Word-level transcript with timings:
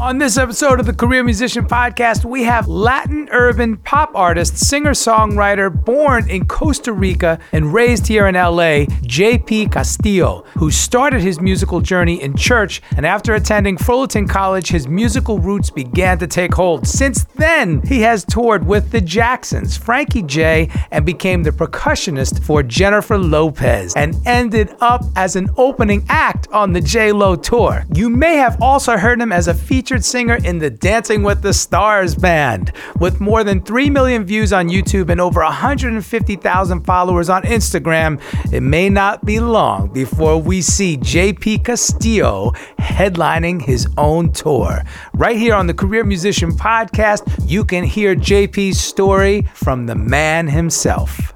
On 0.00 0.18
this 0.18 0.36
episode 0.36 0.80
of 0.80 0.86
the 0.86 0.92
Career 0.92 1.22
Musician 1.22 1.66
Podcast, 1.66 2.24
we 2.24 2.42
have 2.42 2.66
Latin 2.66 3.28
urban 3.30 3.76
pop 3.76 4.10
artist, 4.16 4.56
singer 4.56 4.90
songwriter, 4.90 5.72
born 5.72 6.28
in 6.28 6.46
Costa 6.46 6.92
Rica 6.92 7.38
and 7.52 7.72
raised 7.72 8.08
here 8.08 8.26
in 8.26 8.34
LA, 8.34 8.86
JP 9.06 9.70
Castillo, 9.70 10.44
who 10.54 10.72
started 10.72 11.20
his 11.20 11.40
musical 11.40 11.80
journey 11.80 12.20
in 12.20 12.36
church. 12.36 12.82
And 12.96 13.06
after 13.06 13.34
attending 13.34 13.78
Fullerton 13.78 14.26
College, 14.26 14.68
his 14.68 14.88
musical 14.88 15.38
roots 15.38 15.70
began 15.70 16.18
to 16.18 16.26
take 16.26 16.54
hold. 16.54 16.88
Since 16.88 17.24
then, 17.36 17.80
he 17.86 18.00
has 18.00 18.24
toured 18.24 18.66
with 18.66 18.90
the 18.90 19.00
Jacksons, 19.00 19.76
Frankie 19.76 20.22
J, 20.22 20.70
and 20.90 21.06
became 21.06 21.44
the 21.44 21.50
percussionist 21.52 22.42
for 22.42 22.64
Jennifer 22.64 23.16
Lopez 23.16 23.94
and 23.94 24.16
ended 24.26 24.74
up 24.80 25.04
as 25.14 25.36
an 25.36 25.50
opening 25.56 26.04
act 26.08 26.48
on 26.48 26.72
the 26.72 26.80
J 26.80 27.12
Lo 27.12 27.36
tour. 27.36 27.84
You 27.94 28.10
may 28.10 28.36
have 28.38 28.60
also 28.60 28.96
heard 28.96 29.20
him 29.20 29.30
as 29.30 29.46
a 29.46 29.54
feature 29.54 29.83
featured 29.84 30.02
singer 30.02 30.38
in 30.44 30.56
the 30.56 30.70
Dancing 30.70 31.22
with 31.22 31.42
the 31.42 31.52
Stars 31.52 32.14
band. 32.14 32.72
With 33.00 33.20
more 33.20 33.44
than 33.44 33.60
3 33.60 33.90
million 33.90 34.24
views 34.24 34.50
on 34.50 34.70
YouTube 34.70 35.10
and 35.10 35.20
over 35.20 35.42
150,000 35.42 36.84
followers 36.86 37.28
on 37.28 37.42
Instagram, 37.42 38.18
it 38.50 38.62
may 38.62 38.88
not 38.88 39.26
be 39.26 39.40
long 39.40 39.92
before 39.92 40.40
we 40.40 40.62
see 40.62 40.96
JP 40.96 41.66
Castillo 41.66 42.52
headlining 42.78 43.60
his 43.60 43.86
own 43.98 44.32
tour. 44.32 44.80
Right 45.12 45.36
here 45.36 45.54
on 45.54 45.66
the 45.66 45.74
Career 45.74 46.02
Musician 46.04 46.52
Podcast, 46.52 47.22
you 47.46 47.62
can 47.62 47.84
hear 47.84 48.16
JP's 48.16 48.80
story 48.80 49.42
from 49.52 49.84
the 49.84 49.94
man 49.94 50.48
himself. 50.48 51.34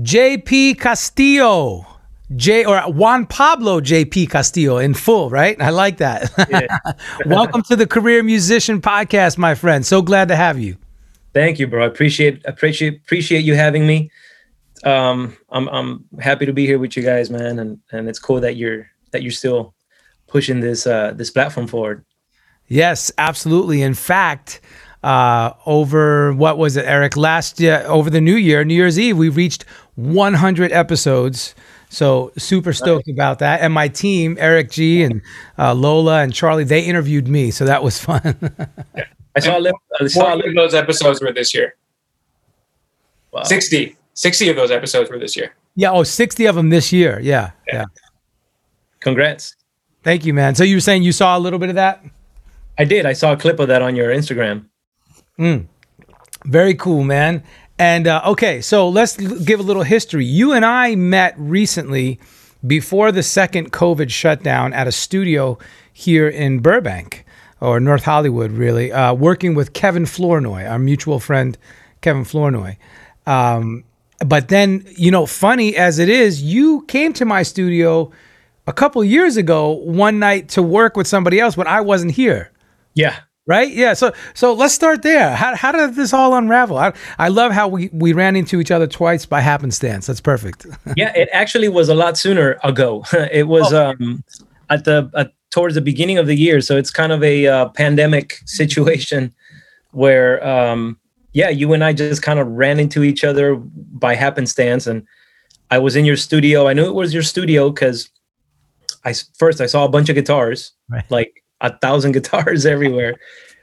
JP 0.00 0.80
Castillo. 0.80 1.93
J 2.34 2.64
or 2.64 2.80
Juan 2.90 3.26
Pablo 3.26 3.80
JP 3.80 4.30
Castillo 4.30 4.78
in 4.78 4.94
full, 4.94 5.28
right? 5.28 5.60
I 5.60 5.70
like 5.70 5.98
that. 5.98 6.32
Yeah. 6.48 6.92
Welcome 7.26 7.62
to 7.64 7.76
the 7.76 7.86
Career 7.86 8.22
Musician 8.22 8.80
Podcast, 8.80 9.36
my 9.36 9.54
friend. 9.54 9.84
So 9.84 10.00
glad 10.00 10.28
to 10.28 10.36
have 10.36 10.58
you. 10.58 10.78
Thank 11.34 11.58
you, 11.58 11.66
bro. 11.66 11.84
I 11.84 11.86
appreciate 11.86 12.40
appreciate 12.46 13.00
appreciate 13.02 13.44
you 13.44 13.54
having 13.54 13.86
me. 13.86 14.10
Um, 14.84 15.36
I'm 15.50 15.68
I'm 15.68 16.06
happy 16.18 16.46
to 16.46 16.52
be 16.54 16.64
here 16.64 16.78
with 16.78 16.96
you 16.96 17.02
guys, 17.02 17.28
man, 17.28 17.58
and 17.58 17.78
and 17.92 18.08
it's 18.08 18.18
cool 18.18 18.40
that 18.40 18.56
you're 18.56 18.88
that 19.10 19.22
you're 19.22 19.30
still 19.30 19.74
pushing 20.26 20.60
this 20.60 20.86
uh 20.86 21.12
this 21.14 21.30
platform 21.30 21.66
forward. 21.66 22.04
Yes, 22.68 23.12
absolutely. 23.18 23.82
In 23.82 23.92
fact, 23.92 24.62
uh, 25.02 25.52
over 25.66 26.32
what 26.32 26.56
was 26.56 26.78
it, 26.78 26.86
Eric? 26.86 27.18
Last 27.18 27.60
year, 27.60 27.84
over 27.86 28.08
the 28.08 28.22
New 28.22 28.36
Year, 28.36 28.64
New 28.64 28.74
Year's 28.74 28.98
Eve, 28.98 29.18
we 29.18 29.28
reached 29.28 29.64
100 29.96 30.72
episodes 30.72 31.54
so 31.94 32.32
super 32.36 32.72
stoked 32.72 33.06
right. 33.06 33.14
about 33.14 33.38
that. 33.38 33.60
And 33.60 33.72
my 33.72 33.88
team, 33.88 34.36
Eric 34.40 34.70
G 34.70 35.02
and 35.02 35.22
uh, 35.58 35.74
Lola 35.74 36.22
and 36.22 36.34
Charlie, 36.34 36.64
they 36.64 36.80
interviewed 36.84 37.28
me, 37.28 37.50
so 37.50 37.64
that 37.64 37.82
was 37.82 37.98
fun. 38.04 38.36
yeah. 38.96 39.04
I 39.36 39.40
saw, 39.40 39.56
li- 39.56 39.72
I 40.00 40.06
saw 40.06 40.34
of 40.34 40.54
those 40.54 40.74
episodes 40.74 41.20
were 41.20 41.32
this 41.32 41.54
year. 41.54 41.74
Wow. 43.32 43.42
60. 43.42 43.96
60 44.14 44.48
of 44.48 44.56
those 44.56 44.70
episodes 44.70 45.10
were 45.10 45.18
this 45.18 45.36
year. 45.36 45.54
Yeah. 45.74 45.90
Oh, 45.90 46.04
60 46.04 46.46
of 46.46 46.54
them 46.54 46.70
this 46.70 46.92
year. 46.92 47.18
Yeah. 47.20 47.50
Yeah. 47.66 47.74
yeah. 47.74 47.84
Congrats. 49.00 49.56
Thank 50.04 50.24
you, 50.24 50.32
man. 50.34 50.54
So 50.54 50.62
you 50.62 50.76
were 50.76 50.80
saying 50.80 51.02
you 51.02 51.12
saw 51.12 51.36
a 51.36 51.40
little 51.40 51.58
bit 51.58 51.68
of 51.68 51.74
that? 51.74 52.04
I 52.78 52.84
did. 52.84 53.06
I 53.06 53.12
saw 53.12 53.32
a 53.32 53.36
clip 53.36 53.58
of 53.58 53.68
that 53.68 53.82
on 53.82 53.96
your 53.96 54.10
Instagram. 54.10 54.66
Mm. 55.38 55.66
Very 56.44 56.74
cool, 56.74 57.02
man. 57.02 57.42
And 57.78 58.06
uh, 58.06 58.22
okay, 58.26 58.60
so 58.60 58.88
let's 58.88 59.16
give 59.16 59.60
a 59.60 59.62
little 59.62 59.82
history. 59.82 60.24
You 60.24 60.52
and 60.52 60.64
I 60.64 60.94
met 60.94 61.34
recently 61.36 62.20
before 62.66 63.12
the 63.12 63.22
second 63.22 63.72
COVID 63.72 64.10
shutdown 64.10 64.72
at 64.72 64.86
a 64.86 64.92
studio 64.92 65.58
here 65.92 66.28
in 66.28 66.60
Burbank 66.60 67.24
or 67.60 67.80
North 67.80 68.04
Hollywood, 68.04 68.52
really, 68.52 68.92
uh, 68.92 69.14
working 69.14 69.54
with 69.54 69.72
Kevin 69.72 70.06
Flournoy, 70.06 70.64
our 70.64 70.78
mutual 70.78 71.18
friend, 71.18 71.58
Kevin 72.00 72.24
Flournoy. 72.24 72.76
Um, 73.26 73.84
but 74.24 74.48
then, 74.48 74.84
you 74.96 75.10
know, 75.10 75.26
funny 75.26 75.76
as 75.76 75.98
it 75.98 76.08
is, 76.08 76.42
you 76.42 76.82
came 76.82 77.12
to 77.14 77.24
my 77.24 77.42
studio 77.42 78.12
a 78.66 78.72
couple 78.72 79.02
years 79.02 79.36
ago 79.36 79.70
one 79.70 80.18
night 80.18 80.48
to 80.50 80.62
work 80.62 80.96
with 80.96 81.06
somebody 81.06 81.40
else 81.40 81.56
when 81.56 81.66
I 81.66 81.80
wasn't 81.80 82.12
here. 82.12 82.52
Yeah 82.94 83.16
right? 83.46 83.70
Yeah 83.70 83.94
so 83.94 84.12
so 84.34 84.52
let's 84.52 84.74
start 84.74 85.02
there. 85.02 85.34
How, 85.34 85.54
how 85.54 85.72
did 85.72 85.94
this 85.94 86.12
all 86.12 86.34
unravel? 86.34 86.78
I, 86.78 86.92
I 87.18 87.28
love 87.28 87.52
how 87.52 87.68
we 87.68 87.90
we 87.92 88.12
ran 88.12 88.36
into 88.36 88.60
each 88.60 88.70
other 88.70 88.86
twice 88.86 89.26
by 89.26 89.40
happenstance. 89.40 90.06
That's 90.06 90.20
perfect. 90.20 90.66
Yeah 90.96 91.12
it 91.16 91.28
actually 91.32 91.68
was 91.68 91.88
a 91.88 91.94
lot 91.94 92.16
sooner 92.16 92.58
ago. 92.62 93.04
It 93.32 93.48
was 93.48 93.72
oh. 93.72 93.90
um 93.90 94.24
at 94.70 94.84
the 94.84 95.10
at, 95.14 95.32
towards 95.50 95.74
the 95.74 95.80
beginning 95.80 96.18
of 96.18 96.26
the 96.26 96.34
year. 96.34 96.60
So 96.60 96.76
it's 96.76 96.90
kind 96.90 97.12
of 97.12 97.22
a 97.22 97.46
uh, 97.46 97.68
pandemic 97.70 98.40
situation 98.46 99.32
where 99.92 100.44
um 100.46 100.98
yeah 101.32 101.48
you 101.48 101.72
and 101.72 101.84
i 101.84 101.92
just 101.92 102.22
kind 102.22 102.40
of 102.40 102.48
ran 102.48 102.80
into 102.80 103.04
each 103.04 103.24
other 103.24 103.56
by 103.56 104.14
happenstance. 104.14 104.86
And 104.86 105.06
i 105.70 105.78
was 105.78 105.96
in 105.96 106.04
your 106.04 106.16
studio. 106.16 106.66
I 106.68 106.72
knew 106.72 106.86
it 106.86 106.94
was 106.94 107.12
your 107.12 107.22
studio 107.22 107.70
because 107.70 108.08
i 109.04 109.12
first 109.36 109.60
i 109.60 109.66
saw 109.66 109.84
a 109.84 109.88
bunch 109.88 110.08
of 110.08 110.14
guitars. 110.14 110.72
Right. 110.88 111.10
like 111.10 111.43
a 111.64 111.76
thousand 111.78 112.12
guitars 112.18 112.66
everywhere, 112.66 113.16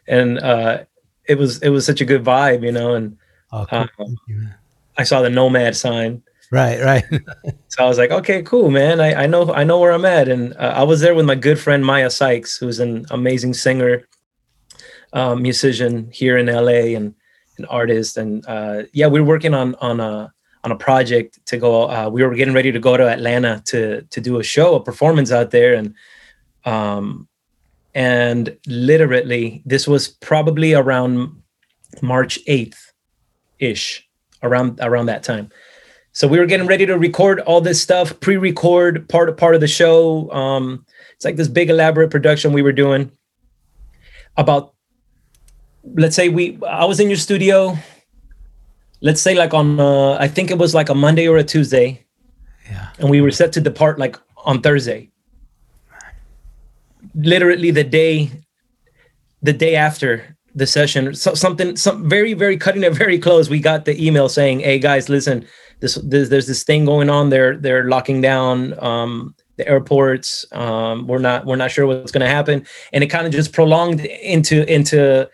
and 0.07 0.39
uh, 0.39 0.83
it 1.25 1.37
was 1.37 1.61
it 1.61 1.69
was 1.69 1.85
such 1.85 2.01
a 2.01 2.05
good 2.05 2.23
vibe, 2.23 2.63
you 2.63 2.71
know. 2.71 2.95
And 2.95 3.17
oh, 3.53 3.65
cool. 3.69 3.87
um, 3.99 4.53
I 4.97 5.03
saw 5.03 5.21
the 5.21 5.29
Nomad 5.29 5.75
sign. 5.75 6.21
Right, 6.51 6.81
right. 6.83 7.05
so 7.69 7.85
I 7.85 7.87
was 7.87 7.97
like, 7.97 8.11
okay, 8.11 8.43
cool, 8.43 8.71
man. 8.71 8.99
I, 8.99 9.23
I 9.23 9.25
know 9.25 9.53
I 9.53 9.63
know 9.63 9.79
where 9.79 9.93
I'm 9.93 10.05
at, 10.05 10.27
and 10.27 10.53
uh, 10.55 10.73
I 10.75 10.83
was 10.83 10.99
there 10.99 11.15
with 11.15 11.25
my 11.25 11.35
good 11.35 11.59
friend 11.59 11.85
Maya 11.85 12.09
Sykes, 12.09 12.57
who's 12.57 12.79
an 12.79 13.05
amazing 13.11 13.53
singer, 13.53 14.07
um, 15.13 15.41
musician 15.41 16.09
here 16.11 16.37
in 16.37 16.47
LA, 16.47 16.97
and 16.97 17.15
an 17.57 17.65
artist. 17.65 18.17
And 18.17 18.45
uh, 18.47 18.83
yeah, 18.91 19.07
we 19.07 19.21
are 19.21 19.23
working 19.23 19.53
on 19.53 19.75
on 19.75 20.01
a 20.01 20.33
on 20.63 20.71
a 20.71 20.75
project 20.75 21.39
to 21.45 21.57
go. 21.57 21.89
Uh, 21.89 22.09
we 22.11 22.21
were 22.23 22.35
getting 22.35 22.53
ready 22.53 22.71
to 22.71 22.79
go 22.79 22.97
to 22.97 23.07
Atlanta 23.07 23.61
to 23.67 24.01
to 24.01 24.19
do 24.19 24.39
a 24.39 24.43
show, 24.43 24.75
a 24.75 24.83
performance 24.83 25.31
out 25.31 25.51
there, 25.51 25.75
and 25.75 25.95
um, 26.65 27.29
and 27.93 28.57
literally 28.67 29.61
this 29.65 29.87
was 29.87 30.07
probably 30.07 30.73
around 30.73 31.41
march 32.01 32.39
8th 32.47 32.77
ish 33.59 34.07
around 34.43 34.79
around 34.81 35.05
that 35.07 35.23
time. 35.23 35.49
So 36.13 36.27
we 36.27 36.39
were 36.39 36.45
getting 36.45 36.67
ready 36.67 36.85
to 36.85 36.97
record 36.97 37.39
all 37.41 37.61
this 37.61 37.81
stuff 37.81 38.19
pre-record 38.19 39.07
part 39.07 39.29
of 39.29 39.37
part 39.37 39.55
of 39.55 39.61
the 39.61 39.67
show. 39.67 40.31
Um 40.31 40.85
it's 41.15 41.25
like 41.25 41.35
this 41.35 41.47
big 41.47 41.69
elaborate 41.69 42.09
production 42.09 42.53
we 42.53 42.61
were 42.61 42.71
doing. 42.71 43.11
About 44.37 44.73
let's 45.83 46.15
say 46.15 46.29
we 46.29 46.59
i 46.67 46.85
was 46.85 46.99
in 46.99 47.09
your 47.09 47.17
studio 47.17 47.75
let's 49.01 49.19
say 49.19 49.33
like 49.33 49.51
on 49.51 49.79
uh, 49.79 50.13
i 50.19 50.27
think 50.27 50.51
it 50.51 50.57
was 50.59 50.75
like 50.75 50.89
a 50.89 50.95
monday 50.95 51.27
or 51.27 51.37
a 51.37 51.43
tuesday. 51.43 52.05
Yeah. 52.69 52.89
And 52.99 53.09
we 53.09 53.19
were 53.21 53.31
set 53.31 53.51
to 53.53 53.61
depart 53.61 53.99
like 53.99 54.15
on 54.37 54.61
thursday 54.61 55.10
literally 57.15 57.71
the 57.71 57.83
day 57.83 58.31
the 59.41 59.53
day 59.53 59.75
after 59.75 60.37
the 60.53 60.67
session. 60.67 61.15
So, 61.15 61.33
something 61.33 61.75
some 61.75 62.07
very 62.09 62.33
very 62.33 62.57
cutting 62.57 62.83
it 62.83 62.93
very 62.93 63.19
close. 63.19 63.49
We 63.49 63.59
got 63.59 63.85
the 63.85 64.05
email 64.05 64.29
saying 64.29 64.61
hey 64.61 64.79
guys 64.79 65.09
listen 65.09 65.45
this, 65.81 65.95
this 65.95 66.29
there's 66.29 66.47
this 66.47 66.63
thing 66.63 66.85
going 66.85 67.09
on. 67.09 67.29
They're 67.29 67.57
they're 67.57 67.85
locking 67.85 68.21
down 68.21 68.81
um, 68.81 69.35
the 69.57 69.67
airports. 69.67 70.45
Um, 70.51 71.07
we're 71.07 71.17
not 71.17 71.45
we're 71.45 71.57
not 71.57 71.71
sure 71.71 71.85
what's 71.85 72.11
going 72.11 72.21
to 72.21 72.29
happen. 72.29 72.65
And 72.93 73.03
it 73.03 73.07
kind 73.07 73.25
of 73.25 73.33
just 73.33 73.51
prolonged 73.51 73.99
into 73.99 74.71
into 74.71 75.29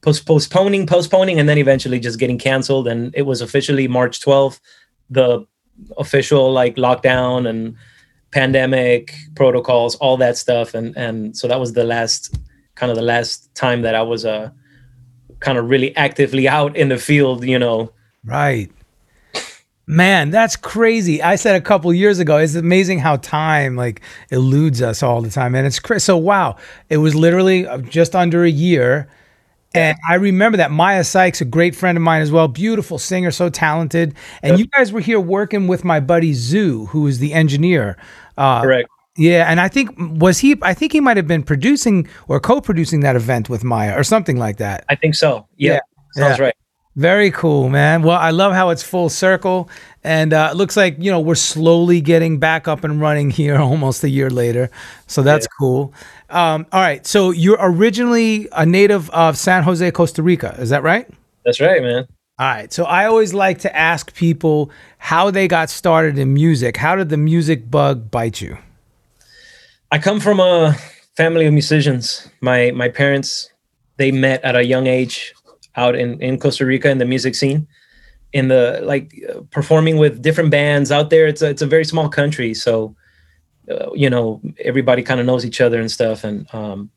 post- 0.00 0.26
postponing 0.26 0.86
postponing 0.86 1.38
and 1.38 1.48
then 1.48 1.58
eventually 1.58 2.00
just 2.00 2.18
getting 2.18 2.38
canceled. 2.38 2.88
And 2.88 3.14
it 3.14 3.22
was 3.22 3.40
officially 3.40 3.86
march 3.86 4.20
12th 4.20 4.58
the 5.10 5.46
official 5.98 6.52
like 6.52 6.76
lockdown 6.76 7.48
and 7.48 7.76
pandemic 8.32 9.14
protocols, 9.36 9.96
all 9.96 10.16
that 10.18 10.36
stuff, 10.36 10.74
and 10.74 10.96
and 10.96 11.36
so 11.36 11.48
that 11.48 11.60
was 11.60 11.74
the 11.74 11.84
last 11.84 12.36
kind 12.76 12.90
of 12.90 12.96
the 12.96 13.02
last 13.02 13.54
time 13.54 13.82
that 13.82 13.94
I 13.94 14.02
was 14.02 14.24
uh 14.26 14.50
kind 15.40 15.58
of 15.58 15.68
really 15.70 15.94
actively 15.96 16.48
out 16.48 16.76
in 16.76 16.88
the 16.88 16.98
field, 16.98 17.44
you 17.44 17.58
know. 17.58 17.92
Right. 18.24 18.70
Man, 19.86 20.30
that's 20.30 20.54
crazy. 20.56 21.22
I 21.22 21.34
said 21.36 21.56
a 21.56 21.60
couple 21.60 21.92
years 21.92 22.20
ago, 22.20 22.36
it's 22.38 22.54
amazing 22.54 23.00
how 23.00 23.16
time 23.16 23.76
like 23.76 24.00
eludes 24.30 24.80
us 24.80 25.02
all 25.02 25.20
the 25.22 25.30
time. 25.30 25.54
And 25.56 25.66
it's 25.66 25.80
crazy. 25.80 26.00
So 26.00 26.16
wow, 26.16 26.56
it 26.88 26.98
was 26.98 27.14
literally 27.16 27.66
uh, 27.66 27.78
just 27.78 28.14
under 28.14 28.44
a 28.44 28.50
year 28.50 29.08
And 29.74 29.96
I 30.08 30.16
remember 30.16 30.58
that 30.58 30.70
Maya 30.70 31.04
Sykes, 31.04 31.40
a 31.40 31.46
great 31.46 31.74
friend 31.74 31.96
of 31.96 32.02
mine 32.02 32.22
as 32.22 32.30
well, 32.32 32.48
beautiful 32.48 32.98
singer, 32.98 33.30
so 33.30 33.48
talented. 33.48 34.14
And 34.42 34.58
you 34.58 34.66
guys 34.66 34.92
were 34.92 35.00
here 35.00 35.20
working 35.20 35.66
with 35.66 35.84
my 35.84 36.00
buddy 36.00 36.34
Zoo, 36.34 36.86
who 36.86 37.06
is 37.06 37.20
the 37.20 37.32
engineer. 37.32 37.96
Uh, 38.36 38.62
Correct. 38.62 38.88
Yeah, 39.16 39.50
and 39.50 39.60
I 39.60 39.68
think 39.68 39.90
was 39.98 40.38
he? 40.38 40.56
I 40.62 40.72
think 40.72 40.92
he 40.92 41.00
might 41.00 41.18
have 41.18 41.26
been 41.26 41.42
producing 41.42 42.08
or 42.28 42.40
co-producing 42.40 43.00
that 43.00 43.14
event 43.14 43.50
with 43.50 43.62
Maya 43.62 43.98
or 43.98 44.04
something 44.04 44.38
like 44.38 44.56
that. 44.56 44.84
I 44.88 44.94
think 44.94 45.14
so. 45.14 45.46
Yeah, 45.56 45.72
yeah. 45.72 45.80
sounds 46.14 46.38
yeah. 46.38 46.44
right. 46.44 46.54
Very 46.96 47.30
cool, 47.30 47.68
man. 47.68 48.02
Well, 48.02 48.18
I 48.18 48.30
love 48.30 48.52
how 48.52 48.70
it's 48.70 48.82
full 48.82 49.10
circle, 49.10 49.68
and 50.02 50.32
uh, 50.32 50.50
it 50.52 50.56
looks 50.56 50.78
like 50.78 50.96
you 50.98 51.10
know 51.10 51.20
we're 51.20 51.34
slowly 51.34 52.00
getting 52.00 52.38
back 52.38 52.68
up 52.68 52.84
and 52.84 53.00
running 53.02 53.30
here, 53.38 53.56
almost 53.56 54.02
a 54.02 54.08
year 54.08 54.30
later. 54.30 54.70
So 55.06 55.22
that's 55.22 55.44
yeah. 55.44 55.56
cool. 55.58 55.94
Um, 56.30 56.66
all 56.72 56.80
right, 56.80 57.06
so 57.06 57.30
you're 57.32 57.58
originally 57.60 58.48
a 58.52 58.64
native 58.64 59.10
of 59.10 59.36
San 59.36 59.62
Jose, 59.62 59.90
Costa 59.90 60.22
Rica. 60.22 60.56
Is 60.58 60.70
that 60.70 60.82
right? 60.82 61.06
That's 61.44 61.60
right, 61.60 61.82
man. 61.82 62.06
All 62.38 62.48
right. 62.48 62.72
So 62.72 62.84
I 62.84 63.06
always 63.06 63.34
like 63.34 63.58
to 63.60 63.76
ask 63.76 64.14
people 64.14 64.70
how 64.98 65.30
they 65.30 65.48
got 65.48 65.70
started 65.70 66.18
in 66.18 66.32
music. 66.32 66.76
How 66.76 66.96
did 66.96 67.08
the 67.08 67.16
music 67.16 67.70
bug 67.70 68.10
bite 68.10 68.40
you? 68.40 68.58
I 69.90 69.98
come 69.98 70.18
from 70.18 70.40
a 70.40 70.74
family 71.16 71.46
of 71.46 71.52
musicians. 71.52 72.28
My 72.40 72.70
my 72.70 72.88
parents 72.88 73.50
they 73.98 74.10
met 74.10 74.42
at 74.42 74.56
a 74.56 74.64
young 74.64 74.86
age 74.86 75.34
out 75.76 75.94
in 75.94 76.20
in 76.20 76.38
Costa 76.38 76.64
Rica 76.66 76.90
in 76.90 76.98
the 76.98 77.04
music 77.04 77.34
scene 77.34 77.66
in 78.32 78.48
the 78.48 78.80
like 78.82 79.12
performing 79.50 79.98
with 79.98 80.22
different 80.22 80.50
bands 80.50 80.90
out 80.90 81.10
there 81.10 81.26
it's 81.26 81.42
a, 81.42 81.50
it's 81.50 81.62
a 81.62 81.66
very 81.66 81.84
small 81.84 82.08
country 82.08 82.54
so 82.54 82.94
uh, 83.70 83.92
you 83.94 84.08
know 84.08 84.40
everybody 84.60 85.02
kind 85.02 85.20
of 85.20 85.26
knows 85.26 85.44
each 85.44 85.60
other 85.60 85.80
and 85.80 85.90
stuff 85.90 86.24
and 86.24 86.52
um, 86.54 86.90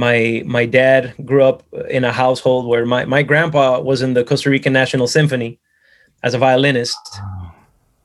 my 0.00 0.42
my 0.46 0.64
dad 0.64 1.14
grew 1.24 1.44
up 1.44 1.62
in 1.90 2.04
a 2.04 2.12
household 2.22 2.66
where 2.66 2.86
my 2.86 3.04
my 3.04 3.22
grandpa 3.22 3.80
was 3.90 4.00
in 4.00 4.14
the 4.14 4.24
Costa 4.24 4.48
Rican 4.48 4.72
National 4.72 5.06
Symphony 5.06 5.60
as 6.22 6.32
a 6.34 6.38
violinist. 6.38 6.98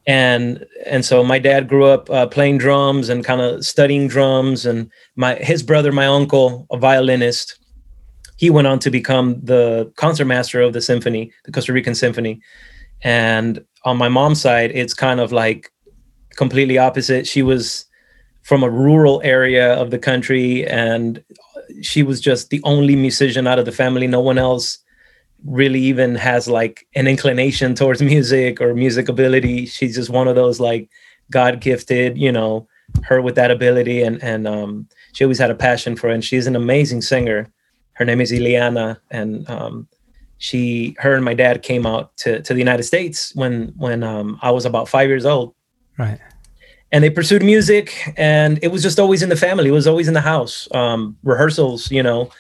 And 0.06 0.66
and 0.86 1.04
so 1.10 1.24
my 1.24 1.40
dad 1.40 1.68
grew 1.68 1.86
up 1.86 2.10
uh, 2.10 2.28
playing 2.28 2.58
drums 2.60 3.10
and 3.10 3.24
kind 3.24 3.42
of 3.42 3.66
studying 3.66 4.08
drums. 4.08 4.66
And 4.66 4.92
my 5.16 5.36
his 5.36 5.64
brother 5.64 5.92
my 5.92 6.06
uncle 6.06 6.68
a 6.70 6.78
violinist 6.78 7.48
he 8.38 8.50
went 8.50 8.68
on 8.68 8.80
to 8.80 8.92
become 8.92 9.40
the 9.42 9.90
concertmaster 9.96 10.60
of 10.60 10.74
the 10.74 10.82
symphony 10.82 11.32
the 11.46 11.52
costa 11.52 11.74
rican 11.74 11.96
symphony. 11.96 12.42
And 13.04 13.64
on 13.90 13.98
my 13.98 14.10
mom's 14.10 14.42
side 14.42 14.72
it's 14.82 14.94
kind 14.94 15.20
of 15.20 15.32
like 15.32 15.72
completely 16.42 16.78
opposite. 16.78 17.26
She 17.26 17.42
was 17.42 17.86
from 18.44 18.64
a 18.64 18.70
rural 18.70 19.22
area 19.24 19.74
of 19.82 19.90
the 19.90 19.98
country 19.98 20.68
and 20.68 21.24
she 21.82 22.04
was 22.04 22.22
just 22.22 22.50
the 22.50 22.62
only 22.64 22.96
musician 22.96 23.48
out 23.48 23.60
of 23.60 23.66
the 23.66 23.72
family 23.72 24.08
no 24.08 24.20
one 24.22 24.38
else 24.38 24.80
really 25.46 25.80
even 25.80 26.16
has 26.16 26.48
like 26.48 26.88
an 26.96 27.08
inclination 27.08 27.76
towards 27.76 28.02
music 28.02 28.60
or 28.62 28.74
music 28.74 29.08
ability. 29.10 29.66
She's 29.66 29.96
just 29.96 30.10
one 30.10 30.28
of 30.28 30.36
those 30.36 30.60
like 30.60 30.90
God 31.32 31.62
gifted, 31.62 32.18
you 32.18 32.32
know, 32.32 32.68
her 33.04 33.22
with 33.22 33.36
that 33.36 33.52
ability 33.52 34.04
and 34.04 34.22
and 34.24 34.48
um 34.48 34.88
she 35.14 35.24
always 35.24 35.40
had 35.40 35.52
a 35.52 35.56
passion 35.56 35.96
for 35.96 36.10
it. 36.10 36.14
And 36.14 36.24
she's 36.24 36.48
an 36.48 36.56
amazing 36.56 37.02
singer. 37.02 37.52
Her 37.94 38.06
name 38.06 38.22
is 38.22 38.32
Ileana 38.32 38.98
and 39.12 39.50
um 39.50 39.88
she 40.38 40.96
her 41.00 41.16
and 41.16 41.24
my 41.24 41.34
dad 41.34 41.64
came 41.64 41.86
out 41.86 42.16
to 42.18 42.42
to 42.42 42.54
the 42.54 42.60
United 42.60 42.84
States 42.84 43.34
when 43.36 43.74
when 43.78 44.04
um 44.04 44.40
I 44.42 44.52
was 44.52 44.66
about 44.66 44.90
5 44.90 45.08
years 45.08 45.26
old. 45.26 45.54
Right. 45.98 46.20
And 46.96 47.04
they 47.04 47.10
pursued 47.10 47.44
music 47.44 47.86
and 48.16 48.58
it 48.62 48.70
was 48.72 48.82
just 48.82 49.00
always 49.04 49.22
in 49.22 49.28
the 49.28 49.36
family. 49.36 49.68
It 49.68 49.78
was 49.82 49.88
always 49.92 50.08
in 50.08 50.14
the 50.14 50.28
house. 50.34 50.56
Um 50.72 51.18
rehearsals, 51.24 51.92
you 51.92 52.04
know, 52.08 52.32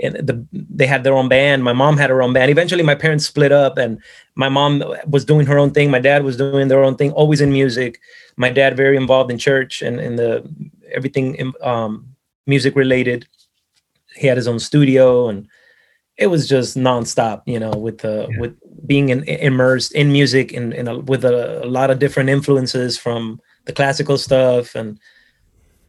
and 0.00 0.14
the, 0.16 0.46
they 0.52 0.86
had 0.86 1.04
their 1.04 1.14
own 1.14 1.28
band. 1.28 1.64
My 1.64 1.72
mom 1.72 1.96
had 1.96 2.10
her 2.10 2.22
own 2.22 2.32
band. 2.32 2.50
Eventually, 2.50 2.82
my 2.82 2.94
parents 2.94 3.26
split 3.26 3.52
up, 3.52 3.78
and 3.78 4.00
my 4.34 4.48
mom 4.48 4.84
was 5.06 5.24
doing 5.24 5.46
her 5.46 5.58
own 5.58 5.72
thing. 5.72 5.90
My 5.90 5.98
dad 5.98 6.22
was 6.24 6.36
doing 6.36 6.68
their 6.68 6.84
own 6.84 6.96
thing, 6.96 7.12
always 7.12 7.40
in 7.40 7.52
music. 7.52 8.00
My 8.36 8.50
dad 8.50 8.76
very 8.76 8.96
involved 8.96 9.30
in 9.30 9.38
church 9.38 9.82
and 9.82 10.00
in 10.00 10.16
the 10.16 10.48
everything 10.92 11.52
um, 11.62 12.06
music 12.46 12.76
related. 12.76 13.26
He 14.14 14.26
had 14.26 14.36
his 14.36 14.48
own 14.48 14.60
studio, 14.60 15.28
and 15.28 15.48
it 16.16 16.28
was 16.28 16.48
just 16.48 16.76
nonstop. 16.76 17.42
You 17.46 17.58
know, 17.58 17.72
with 17.72 17.98
the 17.98 18.28
yeah. 18.30 18.40
with 18.40 18.56
being 18.86 19.08
in, 19.08 19.24
immersed 19.24 19.92
in 19.92 20.12
music 20.12 20.52
and 20.52 20.72
in, 20.72 20.86
in 20.86 20.88
a, 20.88 20.98
with 21.00 21.24
a, 21.24 21.64
a 21.64 21.66
lot 21.66 21.90
of 21.90 21.98
different 21.98 22.30
influences 22.30 22.96
from 22.96 23.40
the 23.68 23.72
classical 23.72 24.18
stuff 24.18 24.74
and 24.74 24.98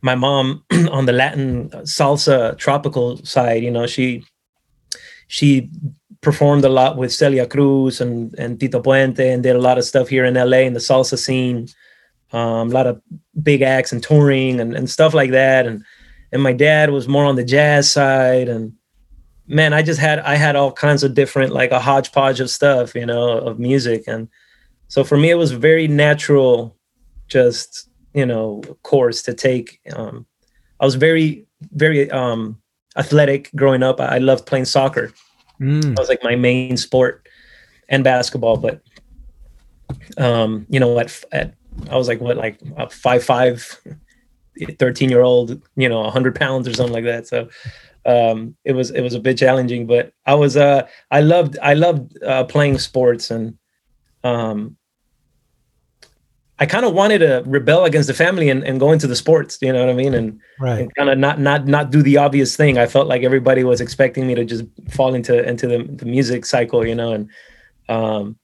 my 0.02 0.14
mom 0.14 0.64
on 0.92 1.06
the 1.06 1.14
Latin 1.14 1.70
salsa 1.84 2.56
tropical 2.58 3.18
side, 3.26 3.64
you 3.64 3.72
know, 3.72 3.88
she 3.88 4.24
she 5.28 5.70
performed 6.22 6.66
a 6.66 6.70
lot 6.70 6.98
with 6.98 7.14
Celia 7.14 7.48
Cruz 7.48 8.02
and 8.02 8.36
and 8.38 8.60
Tito 8.60 8.82
Puente 8.82 9.34
and 9.34 9.42
did 9.42 9.56
a 9.56 9.66
lot 9.68 9.78
of 9.78 9.86
stuff 9.86 10.10
here 10.10 10.26
in 10.26 10.36
LA 10.36 10.60
in 10.60 10.74
the 10.74 10.80
salsa 10.80 11.18
scene. 11.18 11.68
Um, 12.32 12.70
a 12.70 12.74
lot 12.74 12.86
of 12.86 13.02
big 13.42 13.64
acts 13.64 13.92
and 13.92 14.04
touring 14.04 14.60
and, 14.60 14.76
and 14.76 14.88
stuff 14.90 15.14
like 15.14 15.32
that. 15.32 15.66
And 15.66 15.84
and 16.32 16.44
my 16.44 16.54
dad 16.54 16.92
was 16.92 17.08
more 17.08 17.26
on 17.26 17.36
the 17.36 17.44
jazz 17.44 17.90
side. 17.90 18.50
And 18.50 18.74
man, 19.48 19.74
I 19.74 19.82
just 19.82 20.00
had 20.00 20.20
I 20.20 20.36
had 20.36 20.56
all 20.56 20.72
kinds 20.72 21.04
of 21.04 21.14
different 21.14 21.54
like 21.54 21.72
a 21.72 21.80
hodgepodge 21.80 22.40
of 22.40 22.50
stuff, 22.50 22.94
you 22.94 23.06
know, 23.06 23.40
of 23.40 23.58
music. 23.58 24.04
And 24.06 24.28
so 24.90 25.04
for 25.04 25.18
me, 25.18 25.30
it 25.30 25.36
was 25.36 25.52
very 25.52 25.88
natural, 25.88 26.76
just 27.30 27.90
you 28.14 28.26
know 28.26 28.62
course 28.84 29.22
to 29.22 29.34
take 29.34 29.80
um, 29.96 30.26
i 30.80 30.86
was 30.86 30.96
very 30.96 31.46
very 31.74 32.10
um, 32.12 32.58
athletic 32.96 33.52
growing 33.54 33.84
up. 33.84 34.00
I, 34.00 34.18
loved 34.18 34.46
playing 34.46 34.64
soccer. 34.64 35.12
Mm. 35.60 35.82
that 35.82 36.00
was 36.00 36.08
like 36.08 36.24
my 36.24 36.36
main 36.36 36.78
sport 36.78 37.28
and 37.90 38.02
basketball 38.02 38.56
but 38.56 38.82
um, 40.18 40.66
you 40.70 40.80
know 40.80 40.98
at, 40.98 41.24
at 41.34 41.54
i 41.92 41.98
was 41.98 42.08
like 42.08 42.22
what 42.22 42.38
like 42.38 42.60
a 42.78 42.90
five 42.90 43.24
five 43.24 43.78
13 44.78 45.10
year 45.10 45.22
old 45.22 45.62
you 45.76 45.90
know 45.90 46.02
100 46.02 46.36
pounds 46.36 46.68
or 46.68 46.74
something 46.74 46.94
like 46.94 47.06
that. 47.06 47.28
So 47.28 47.50
um, 48.06 48.56
it 48.64 48.74
was 48.74 48.92
it 48.92 49.02
was 49.02 49.14
a 49.14 49.20
bit 49.20 49.38
challenging 49.38 49.86
but 49.86 50.14
i 50.26 50.34
was 50.34 50.56
uh 50.56 50.88
i 51.12 51.20
loved 51.20 51.58
i 51.62 51.74
loved 51.74 52.22
uh, 52.24 52.44
playing 52.46 52.78
sports 52.80 53.30
and 53.30 53.58
um 54.24 54.78
I 56.62 56.66
kind 56.66 56.86
of 56.86 56.94
wanted 56.94 57.20
to 57.20 57.42
rebel 57.46 57.86
against 57.86 58.08
the 58.08 58.14
family 58.14 58.50
and, 58.50 58.66
and 58.66 58.82
go 58.82 58.92
into 58.92 59.08
the 59.08 59.16
sports, 59.16 59.58
you 59.62 59.72
know 59.72 59.80
what 59.80 59.90
I 59.90 59.94
mean? 59.94 60.14
And, 60.14 60.40
right. 60.60 60.82
and 60.82 60.96
kind 60.96 61.10
of 61.10 61.18
not 61.18 61.40
not 61.40 61.66
not 61.66 61.90
do 61.90 62.02
the 62.02 62.18
obvious 62.18 62.58
thing. 62.58 62.78
I 62.78 62.86
felt 62.86 63.08
like 63.08 63.24
everybody 63.24 63.64
was 63.64 63.80
expecting 63.80 64.28
me 64.28 64.36
to 64.36 64.44
just 64.44 64.66
fall 64.90 65.16
into 65.16 65.42
into 65.48 65.68
the, 65.68 65.84
the 65.84 66.06
music 66.06 66.46
cycle, 66.46 66.86
you 66.86 66.96
know. 66.96 67.14
And 67.14 67.30
um, 67.88 68.38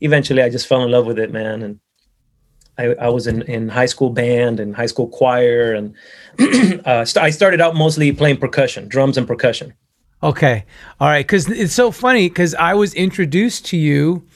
eventually, 0.00 0.42
I 0.42 0.50
just 0.50 0.66
fell 0.66 0.82
in 0.82 0.90
love 0.90 1.06
with 1.06 1.18
it, 1.18 1.32
man. 1.32 1.62
And 1.62 1.80
I, 2.76 3.06
I 3.06 3.08
was 3.08 3.28
in, 3.28 3.42
in 3.42 3.68
high 3.68 3.86
school 3.86 4.10
band 4.10 4.58
and 4.58 4.74
high 4.74 4.86
school 4.86 5.06
choir, 5.06 5.72
and 5.72 5.94
uh, 6.84 7.04
st- 7.04 7.22
I 7.22 7.30
started 7.30 7.60
out 7.60 7.76
mostly 7.76 8.10
playing 8.10 8.38
percussion, 8.38 8.88
drums 8.88 9.16
and 9.16 9.28
percussion. 9.28 9.74
Okay, 10.22 10.64
all 10.98 11.08
right, 11.08 11.26
because 11.26 11.48
it's 11.48 11.72
so 11.72 11.90
funny 11.90 12.28
because 12.28 12.54
I 12.56 12.74
was 12.74 12.94
introduced 12.94 13.64
to 13.66 13.76
you 13.76 14.26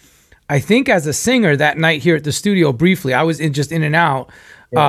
I 0.49 0.61
think 0.61 0.89
as 0.89 1.07
a 1.07 1.13
singer 1.13 1.57
that 1.57 1.79
night 1.79 2.03
here 2.03 2.17
at 2.17 2.25
the 2.25 2.33
studio 2.33 2.73
briefly. 2.73 3.15
I 3.15 3.23
was 3.23 3.41
in 3.41 3.53
just 3.53 3.73
in 3.73 3.83
and 3.83 3.97
out. 3.97 4.31
Yeah. 4.73 4.87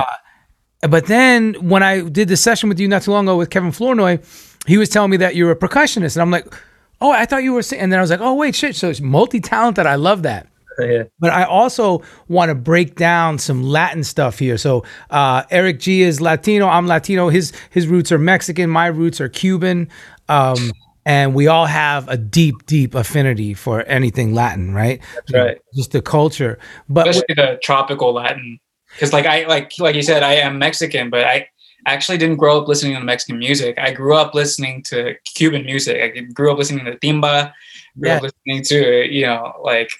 Uh, 0.82 0.88
but 0.88 1.06
then 1.06 1.54
when 1.54 1.82
I 1.82 2.02
did 2.02 2.28
the 2.28 2.36
session 2.36 2.68
with 2.68 2.78
you 2.78 2.88
not 2.88 3.02
too 3.02 3.10
long 3.10 3.26
ago 3.26 3.36
with 3.36 3.50
Kevin 3.50 3.72
Flournoy, 3.72 4.18
he 4.66 4.76
was 4.76 4.88
telling 4.88 5.10
me 5.10 5.16
that 5.18 5.34
you're 5.34 5.50
a 5.50 5.56
percussionist, 5.56 6.16
and 6.16 6.22
I'm 6.22 6.30
like, 6.30 6.52
oh, 7.00 7.10
I 7.10 7.24
thought 7.24 7.42
you 7.42 7.52
were. 7.52 7.62
Sing-. 7.62 7.78
And 7.78 7.90
then 7.90 7.98
I 7.98 8.02
was 8.02 8.10
like, 8.10 8.20
oh 8.20 8.34
wait, 8.34 8.54
shit. 8.54 8.76
So 8.76 8.90
it's 8.90 9.00
multi 9.00 9.40
talented. 9.40 9.86
I 9.86 9.96
love 9.96 10.22
that. 10.22 10.48
Yeah. 10.78 11.04
But 11.18 11.32
I 11.32 11.44
also 11.44 12.02
want 12.28 12.50
to 12.50 12.54
break 12.54 12.96
down 12.96 13.38
some 13.38 13.62
Latin 13.62 14.04
stuff 14.04 14.38
here. 14.38 14.58
So 14.58 14.84
uh, 15.08 15.44
Eric 15.50 15.80
G 15.80 16.02
is 16.02 16.20
Latino. 16.20 16.68
I'm 16.68 16.86
Latino. 16.86 17.30
His 17.30 17.54
his 17.70 17.86
roots 17.86 18.12
are 18.12 18.18
Mexican. 18.18 18.68
My 18.68 18.88
roots 18.88 19.18
are 19.18 19.30
Cuban. 19.30 19.88
Um, 20.28 20.72
and 21.06 21.34
we 21.34 21.46
all 21.46 21.66
have 21.66 22.08
a 22.08 22.16
deep, 22.16 22.66
deep 22.66 22.94
affinity 22.96 23.54
for 23.54 23.84
anything 23.84 24.34
Latin, 24.34 24.74
right? 24.74 25.00
That's 25.14 25.32
right. 25.32 25.58
Just 25.74 25.92
the 25.92 26.02
culture, 26.02 26.58
but 26.88 27.06
especially 27.06 27.34
the 27.36 27.60
tropical 27.62 28.12
Latin, 28.12 28.58
because 28.92 29.12
like 29.12 29.24
I 29.24 29.46
like 29.46 29.72
like 29.78 29.94
you 29.94 30.02
said, 30.02 30.24
I 30.24 30.34
am 30.34 30.58
Mexican, 30.58 31.08
but 31.08 31.24
I 31.24 31.48
actually 31.86 32.18
didn't 32.18 32.36
grow 32.36 32.60
up 32.60 32.66
listening 32.66 32.94
to 32.96 33.00
Mexican 33.00 33.38
music. 33.38 33.78
I 33.78 33.92
grew 33.92 34.16
up 34.16 34.34
listening 34.34 34.82
to 34.84 35.14
Cuban 35.36 35.64
music. 35.64 36.16
I 36.16 36.20
grew 36.20 36.50
up 36.50 36.58
listening 36.58 36.84
to 36.84 36.96
timba, 36.98 37.52
grew 37.98 38.08
yeah. 38.08 38.16
up 38.16 38.22
listening 38.22 38.64
to 38.64 39.06
you 39.06 39.26
know 39.26 39.54
like 39.62 39.90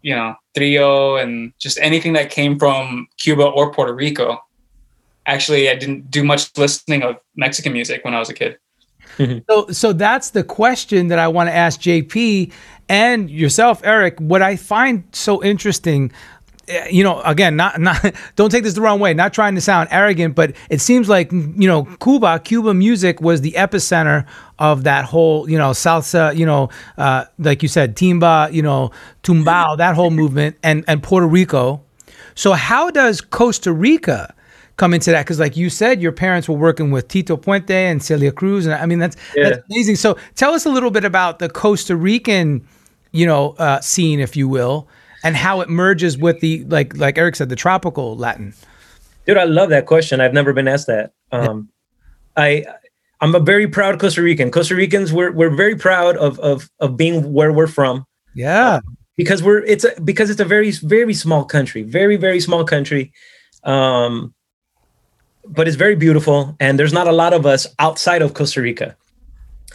you 0.00 0.16
know 0.16 0.34
trio 0.56 1.16
and 1.16 1.52
just 1.58 1.78
anything 1.78 2.14
that 2.14 2.30
came 2.30 2.58
from 2.58 3.06
Cuba 3.18 3.44
or 3.44 3.70
Puerto 3.70 3.92
Rico. 3.92 4.42
Actually, 5.26 5.68
I 5.68 5.76
didn't 5.76 6.10
do 6.10 6.24
much 6.24 6.56
listening 6.56 7.02
of 7.02 7.16
Mexican 7.36 7.74
music 7.74 8.02
when 8.02 8.14
I 8.14 8.18
was 8.18 8.30
a 8.30 8.34
kid. 8.34 8.58
Mm-hmm. 9.18 9.38
So, 9.48 9.66
so 9.68 9.92
that's 9.92 10.30
the 10.30 10.44
question 10.44 11.08
that 11.08 11.18
I 11.18 11.28
want 11.28 11.48
to 11.48 11.54
ask 11.54 11.80
JP 11.80 12.52
and 12.88 13.30
yourself, 13.30 13.80
Eric. 13.84 14.18
What 14.18 14.42
I 14.42 14.56
find 14.56 15.04
so 15.12 15.42
interesting 15.42 16.12
eh, 16.68 16.88
you 16.90 17.04
know, 17.04 17.20
again, 17.22 17.56
not 17.56 17.80
not 17.80 18.14
don't 18.36 18.50
take 18.50 18.64
this 18.64 18.74
the 18.74 18.80
wrong 18.80 19.00
way. 19.00 19.14
Not 19.14 19.32
trying 19.32 19.54
to 19.54 19.60
sound 19.60 19.88
arrogant, 19.90 20.34
but 20.34 20.54
it 20.70 20.80
seems 20.80 21.08
like 21.08 21.30
you 21.32 21.68
know, 21.68 21.84
Cuba, 22.02 22.40
Cuba 22.40 22.74
music 22.74 23.20
was 23.20 23.40
the 23.40 23.52
epicenter 23.52 24.26
of 24.58 24.84
that 24.84 25.04
whole, 25.04 25.48
you 25.48 25.58
know, 25.58 25.70
salsa, 25.70 26.34
you 26.36 26.46
know, 26.46 26.70
uh, 26.98 27.24
like 27.38 27.62
you 27.62 27.68
said, 27.68 27.96
timba, 27.96 28.52
you 28.52 28.62
know, 28.62 28.90
tumbao, 29.22 29.76
that 29.78 29.94
whole 29.94 30.10
movement, 30.10 30.56
and 30.62 30.84
and 30.88 31.02
Puerto 31.02 31.26
Rico. 31.26 31.82
So 32.34 32.52
how 32.52 32.90
does 32.90 33.20
Costa 33.20 33.72
Rica? 33.72 34.34
Come 34.76 34.94
into 34.94 35.10
that 35.10 35.24
because 35.24 35.38
like 35.38 35.56
you 35.56 35.68
said 35.70 36.00
your 36.00 36.12
parents 36.12 36.48
were 36.48 36.56
working 36.56 36.90
with 36.90 37.06
tito 37.08 37.36
puente 37.36 37.70
and 37.74 38.02
celia 38.02 38.32
cruz 38.32 38.64
and 38.66 38.74
i 38.74 38.86
mean 38.86 38.98
that's 38.98 39.16
Yeah. 39.36 39.50
that's 39.50 39.62
amazing 39.70 39.96
so 39.96 40.16
tell 40.34 40.52
us 40.54 40.64
a 40.66 40.70
little 40.70 40.90
bit 40.90 41.04
about 41.04 41.38
the 41.38 41.48
costa 41.48 41.94
rican 41.94 42.66
you 43.12 43.26
know 43.26 43.50
uh, 43.58 43.80
scene 43.80 44.18
if 44.20 44.36
you 44.36 44.48
will 44.48 44.88
and 45.22 45.36
how 45.36 45.60
it 45.60 45.68
merges 45.68 46.16
with 46.18 46.40
the 46.40 46.64
like 46.64 46.96
like 46.96 47.18
eric 47.18 47.36
said 47.36 47.48
the 47.48 47.56
tropical 47.56 48.16
latin 48.16 48.54
Dude, 49.24 49.36
I 49.36 49.44
love 49.44 49.68
that 49.68 49.86
question. 49.86 50.20
I've 50.20 50.34
never 50.34 50.52
been 50.52 50.66
asked 50.66 50.88
that. 50.88 51.12
Um, 51.30 51.68
I 52.36 52.64
I'm 53.20 53.36
a 53.36 53.38
very 53.38 53.68
proud 53.68 54.00
Costa 54.00 54.20
Rican. 54.20 54.50
Costa 54.50 54.74
Ricans, 54.74 55.12
we're 55.12 55.30
we're 55.30 55.54
very 55.54 55.76
proud 55.76 56.16
of 56.16 56.40
of 56.40 56.68
of 56.80 56.96
being 56.96 57.32
where 57.32 57.52
we're 57.52 57.68
from 57.68 58.04
yeah 58.34 58.80
because 59.16 59.40
we're 59.40 59.58
it's 59.58 59.84
a 59.84 59.92
because 60.02 60.28
it's 60.28 60.40
a 60.40 60.44
very 60.44 60.72
very 60.72 61.14
small 61.14 61.44
country, 61.44 61.84
very 61.84 62.16
very 62.16 62.40
small 62.40 62.64
country. 62.64 63.12
Um, 63.62 64.34
but 65.44 65.66
it's 65.66 65.76
very 65.76 65.96
beautiful, 65.96 66.56
and 66.60 66.78
there's 66.78 66.92
not 66.92 67.08
a 67.08 67.12
lot 67.12 67.32
of 67.32 67.46
us 67.46 67.66
outside 67.78 68.22
of 68.22 68.34
Costa 68.34 68.60
Rica. 68.62 68.96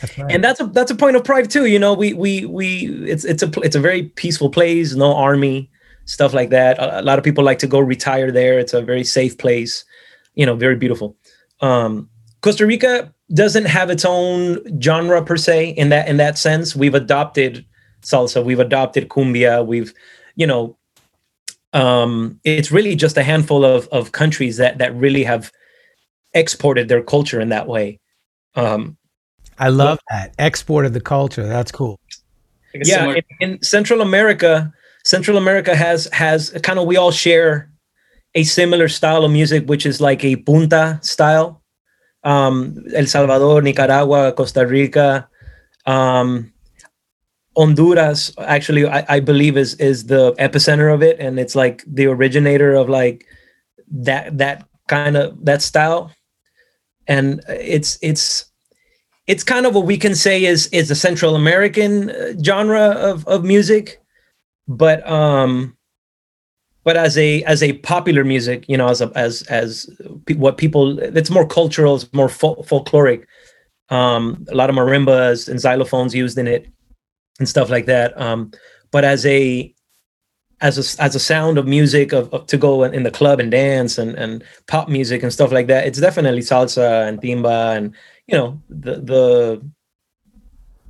that's 0.01 0.17
right. 0.17 0.31
and 0.31 0.43
that's 0.43 0.59
a 0.59 0.65
that's 0.67 0.91
a 0.91 0.95
point 0.95 1.15
of 1.15 1.23
pride 1.23 1.49
too 1.49 1.65
you 1.65 1.79
know 1.79 1.93
we 1.93 2.13
we 2.13 2.45
we 2.45 2.87
it's 3.07 3.25
it's 3.25 3.43
a 3.43 3.49
it's 3.61 3.75
a 3.75 3.79
very 3.79 4.03
peaceful 4.03 4.49
place 4.49 4.93
no 4.95 5.13
army 5.15 5.69
stuff 6.05 6.33
like 6.33 6.49
that 6.49 6.77
a, 6.77 7.01
a 7.01 7.03
lot 7.03 7.17
of 7.17 7.23
people 7.23 7.43
like 7.43 7.59
to 7.59 7.67
go 7.67 7.79
retire 7.79 8.31
there 8.31 8.59
it's 8.59 8.73
a 8.73 8.81
very 8.81 9.03
safe 9.03 9.37
place 9.37 9.85
you 10.35 10.45
know 10.45 10.55
very 10.55 10.75
beautiful 10.75 11.15
um 11.61 12.07
costa 12.41 12.65
rica 12.65 13.11
doesn't 13.33 13.65
have 13.65 13.89
its 13.89 14.05
own 14.05 14.59
genre 14.81 15.23
per 15.23 15.35
se 15.37 15.69
in 15.69 15.89
that 15.89 16.07
in 16.07 16.17
that 16.17 16.37
sense 16.37 16.75
we've 16.75 16.95
adopted 16.95 17.65
salsa 18.01 18.43
we've 18.43 18.59
adopted 18.59 19.09
cumbia 19.09 19.65
we've 19.65 19.93
you 20.35 20.45
know 20.45 20.77
um 21.77 22.39
it's 22.43 22.71
really 22.71 22.95
just 22.95 23.17
a 23.17 23.23
handful 23.23 23.63
of 23.63 23.87
of 23.97 24.11
countries 24.11 24.57
that 24.57 24.77
that 24.79 24.91
really 24.95 25.23
have 25.23 25.51
exported 26.33 26.87
their 26.89 27.03
culture 27.03 27.39
in 27.41 27.49
that 27.49 27.67
way. 27.67 27.99
Um 28.55 28.97
i 29.59 29.69
love 29.69 29.99
that. 30.09 30.33
Export 30.37 30.85
of 30.85 30.93
the 30.93 31.01
culture. 31.15 31.47
That's 31.47 31.71
cool. 31.71 31.99
Yeah 32.73 32.83
similar- 32.99 33.15
in, 33.17 33.23
in 33.39 33.61
central 33.63 34.01
america 34.01 34.71
central 35.03 35.37
america 35.37 35.73
has 35.75 36.09
has 36.11 36.49
kind 36.67 36.79
of 36.79 36.85
we 36.87 36.97
all 36.97 37.11
share 37.11 37.69
a 38.35 38.43
similar 38.43 38.87
style 38.87 39.23
of 39.25 39.31
music 39.31 39.65
which 39.71 39.85
is 39.85 39.97
like 40.01 40.23
a 40.23 40.35
punta 40.47 40.99
style. 41.01 41.61
Um 42.23 42.55
el 42.93 43.05
salvador 43.07 43.61
nicaragua 43.61 44.33
costa 44.33 44.65
rica. 44.65 45.27
Um 45.85 46.51
honduras 47.57 48.33
actually 48.39 48.85
I, 48.85 49.05
I 49.09 49.19
believe 49.19 49.57
is 49.57 49.73
is 49.75 50.05
the 50.05 50.33
epicenter 50.33 50.93
of 50.93 51.01
it. 51.01 51.19
And 51.19 51.39
it's 51.39 51.55
like 51.55 51.83
the 51.87 52.05
originator 52.05 52.75
of 52.75 52.87
like 52.87 53.25
that 53.91 54.37
that 54.37 54.67
kind 54.87 55.17
of 55.17 55.43
that 55.45 55.61
style. 55.61 56.11
And 57.07 57.41
it's 57.47 57.97
it's 58.01 58.45
it's 59.27 59.43
kind 59.43 59.65
of 59.65 59.75
what 59.75 59.85
we 59.85 59.97
can 59.97 60.15
say 60.15 60.45
is 60.45 60.67
is 60.67 60.87
the 60.87 60.95
Central 60.95 61.35
American 61.35 62.09
uh, 62.09 62.33
genre 62.43 62.91
of 62.91 63.27
of 63.27 63.43
music, 63.43 64.01
but 64.67 65.07
um, 65.09 65.75
but 66.83 66.95
as 66.95 67.17
a 67.17 67.43
as 67.43 67.61
a 67.61 67.73
popular 67.73 68.23
music, 68.23 68.65
you 68.69 68.77
know, 68.77 68.87
as 68.87 69.01
a, 69.01 69.11
as 69.15 69.41
as 69.43 69.89
pe- 70.25 70.35
what 70.35 70.57
people, 70.57 70.99
it's 70.99 71.29
more 71.29 71.45
cultural, 71.45 71.95
it's 71.95 72.11
more 72.13 72.29
fol- 72.29 72.63
folkloric. 72.63 73.25
Um, 73.89 74.45
a 74.49 74.55
lot 74.55 74.69
of 74.69 74.75
marimbas 74.75 75.49
and 75.49 75.59
xylophones 75.59 76.13
used 76.13 76.37
in 76.37 76.47
it, 76.47 76.67
and 77.39 77.47
stuff 77.47 77.69
like 77.69 77.85
that. 77.85 78.19
Um, 78.19 78.51
but 78.91 79.03
as 79.03 79.25
a 79.25 79.73
as 80.61 80.77
a 80.77 81.01
as 81.01 81.15
a 81.15 81.19
sound 81.19 81.57
of 81.57 81.67
music 81.67 82.13
of, 82.13 82.33
of 82.33 82.47
to 82.47 82.57
go 82.57 82.83
in, 82.83 83.03
the 83.03 83.11
club 83.11 83.39
and 83.39 83.51
dance 83.51 83.97
and 83.97 84.15
and 84.15 84.43
pop 84.67 84.89
music 84.89 85.23
and 85.23 85.31
stuff 85.31 85.51
like 85.51 85.67
that, 85.67 85.85
it's 85.85 85.99
definitely 85.99 86.41
salsa 86.41 87.07
and 87.07 87.21
timba 87.21 87.77
and 87.77 87.93
you 88.27 88.37
know 88.37 88.61
the 88.69 88.95
the 88.95 89.65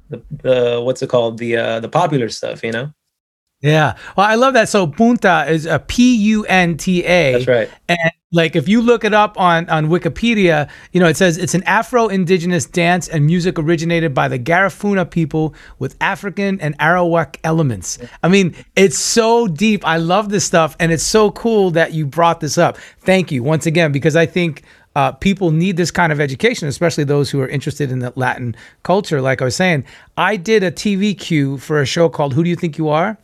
the, 0.10 0.24
the 0.32 0.82
what's 0.82 1.02
it 1.02 1.10
called 1.10 1.38
the 1.38 1.58
uh 1.58 1.80
the 1.82 1.90
popular 1.90 2.30
stuff 2.30 2.64
you 2.64 2.72
know 2.72 2.94
yeah 3.62 3.96
well 4.16 4.28
i 4.28 4.36
love 4.36 4.54
that 4.54 4.70
so 4.70 4.86
punta 4.86 5.46
is 5.50 5.66
a 5.66 5.80
p-u-n-t-a 5.80 7.34
that's 7.34 7.48
right 7.48 7.70
And 7.90 8.12
like 8.34 8.58
if 8.58 8.68
you 8.68 8.82
look 8.82 9.06
it 9.06 9.14
up 9.14 9.40
on 9.40 9.70
on 9.70 9.88
Wikipedia, 9.88 10.70
you 10.92 11.00
know, 11.00 11.08
it 11.08 11.16
says 11.16 11.38
it's 11.38 11.54
an 11.54 11.64
Afro-indigenous 11.64 12.66
dance 12.66 13.08
and 13.08 13.26
music 13.26 13.58
originated 13.58 14.14
by 14.14 14.28
the 14.28 14.38
Garifuna 14.38 15.10
people 15.10 15.56
with 15.80 15.96
African 16.02 16.60
and 16.60 16.78
Arawak 16.80 17.38
elements. 17.46 17.98
I 18.24 18.28
mean, 18.28 18.54
it's 18.76 18.98
so 18.98 19.48
deep. 19.48 19.88
I 19.88 19.98
love 19.98 20.30
this 20.30 20.44
stuff 20.44 20.76
and 20.80 20.92
it's 20.92 21.04
so 21.04 21.32
cool 21.32 21.72
that 21.72 21.94
you 21.94 22.06
brought 22.06 22.42
this 22.42 22.58
up. 22.58 22.78
Thank 23.00 23.32
you 23.32 23.44
once 23.44 23.66
again 23.66 23.94
because 23.94 24.18
I 24.18 24.26
think 24.26 24.64
uh, 24.98 25.12
people 25.12 25.52
need 25.52 25.78
this 25.78 25.92
kind 25.92 26.12
of 26.12 26.20
education, 26.20 26.68
especially 26.68 27.04
those 27.04 27.30
who 27.30 27.40
are 27.40 27.48
interested 27.48 27.92
in 27.92 28.00
the 28.00 28.12
Latin 28.16 28.56
culture. 28.82 29.22
Like 29.22 29.44
I 29.44 29.46
was 29.46 29.56
saying, 29.56 29.86
I 30.18 30.38
did 30.38 30.64
a 30.64 30.72
TV 30.72 31.16
cue 31.16 31.60
for 31.60 31.80
a 31.80 31.86
show 31.86 32.10
called 32.10 32.34
Who 32.34 32.44
Do 32.44 32.50
You 32.50 32.56
Think 32.56 32.80
You 32.80 32.90
Are? 32.90 33.16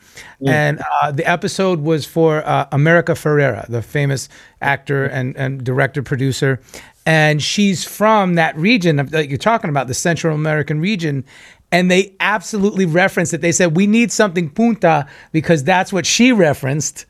And 0.45 0.83
uh, 1.01 1.11
the 1.11 1.27
episode 1.27 1.79
was 1.79 2.05
for 2.05 2.47
uh, 2.47 2.67
America 2.71 3.13
Ferrera, 3.13 3.67
the 3.69 3.81
famous 3.81 4.29
actor 4.61 5.05
and, 5.05 5.35
and 5.35 5.63
director 5.63 6.03
producer. 6.03 6.59
And 7.07 7.41
she's 7.41 7.83
from 7.83 8.35
that 8.35 8.55
region 8.55 8.97
that 8.97 9.29
you're 9.29 9.39
talking 9.39 9.71
about, 9.71 9.87
the 9.87 9.95
Central 9.95 10.35
American 10.35 10.79
region. 10.79 11.25
And 11.71 11.89
they 11.89 12.15
absolutely 12.19 12.85
referenced 12.85 13.33
it. 13.33 13.41
They 13.41 13.51
said, 13.51 13.75
We 13.75 13.87
need 13.87 14.11
something 14.11 14.51
punta 14.51 15.07
because 15.31 15.63
that's 15.63 15.91
what 15.91 16.05
she 16.05 16.33
referenced. 16.33 17.07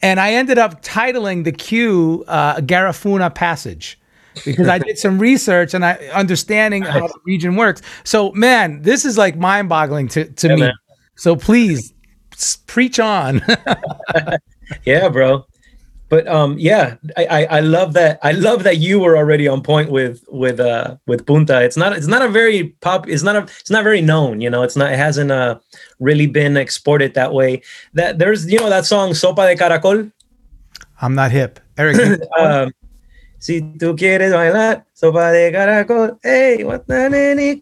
And 0.00 0.18
I 0.18 0.32
ended 0.32 0.56
up 0.56 0.80
titling 0.80 1.44
the 1.44 1.52
cue 1.52 2.24
uh, 2.28 2.60
Garifuna 2.60 3.34
Passage 3.34 3.98
because 4.44 4.68
I 4.68 4.78
did 4.78 4.98
some 4.98 5.18
research 5.18 5.74
and 5.74 5.84
I 5.84 5.94
understanding 6.12 6.82
how 6.82 7.06
the 7.06 7.18
region 7.24 7.56
works. 7.56 7.82
So, 8.04 8.32
man, 8.32 8.82
this 8.82 9.04
is 9.04 9.16
like 9.16 9.36
mind 9.36 9.68
boggling 9.68 10.08
to, 10.08 10.24
to 10.30 10.48
me. 10.48 10.60
man. 10.62 10.74
So, 11.16 11.36
please 11.36 11.92
preach 12.66 13.00
on. 13.00 13.42
yeah 14.84 15.08
bro 15.08 15.44
but 16.08 16.26
um 16.26 16.56
yeah 16.58 16.96
I, 17.16 17.26
I 17.26 17.44
i 17.44 17.60
love 17.60 17.92
that 17.94 18.18
i 18.22 18.32
love 18.32 18.64
that 18.64 18.78
you 18.78 18.98
were 18.98 19.16
already 19.16 19.48
on 19.48 19.62
point 19.62 19.90
with 19.90 20.24
with 20.28 20.60
uh 20.60 20.96
with 21.06 21.26
punta 21.26 21.62
it's 21.62 21.76
not 21.76 21.92
it's 21.96 22.06
not 22.06 22.22
a 22.22 22.28
very 22.28 22.70
pop 22.80 23.08
it's 23.08 23.22
not 23.22 23.36
a 23.36 23.42
it's 23.42 23.70
not 23.70 23.84
very 23.84 24.00
known 24.00 24.40
you 24.40 24.50
know 24.50 24.62
it's 24.62 24.76
not 24.76 24.92
it 24.92 24.98
hasn't 24.98 25.30
uh 25.30 25.58
really 26.00 26.26
been 26.26 26.56
exported 26.56 27.14
that 27.14 27.32
way 27.32 27.62
that 27.94 28.18
there's 28.18 28.50
you 28.50 28.58
know 28.58 28.70
that 28.70 28.86
song 28.86 29.10
sopa 29.10 29.46
de 29.48 29.56
caracol 29.56 30.10
I'm 31.00 31.14
not 31.14 31.30
hip. 31.30 31.60
Eric, 31.76 32.20
um, 32.38 32.72
si 33.46 33.62
tú 33.78 33.94
quieres 33.96 34.32
bailar, 34.32 34.84
sopa 34.92 35.30
de 35.30 35.52
caracol, 35.52 36.18
hey, 36.24 36.64
what 36.64 36.84
the 36.88 37.08
nene 37.08 37.60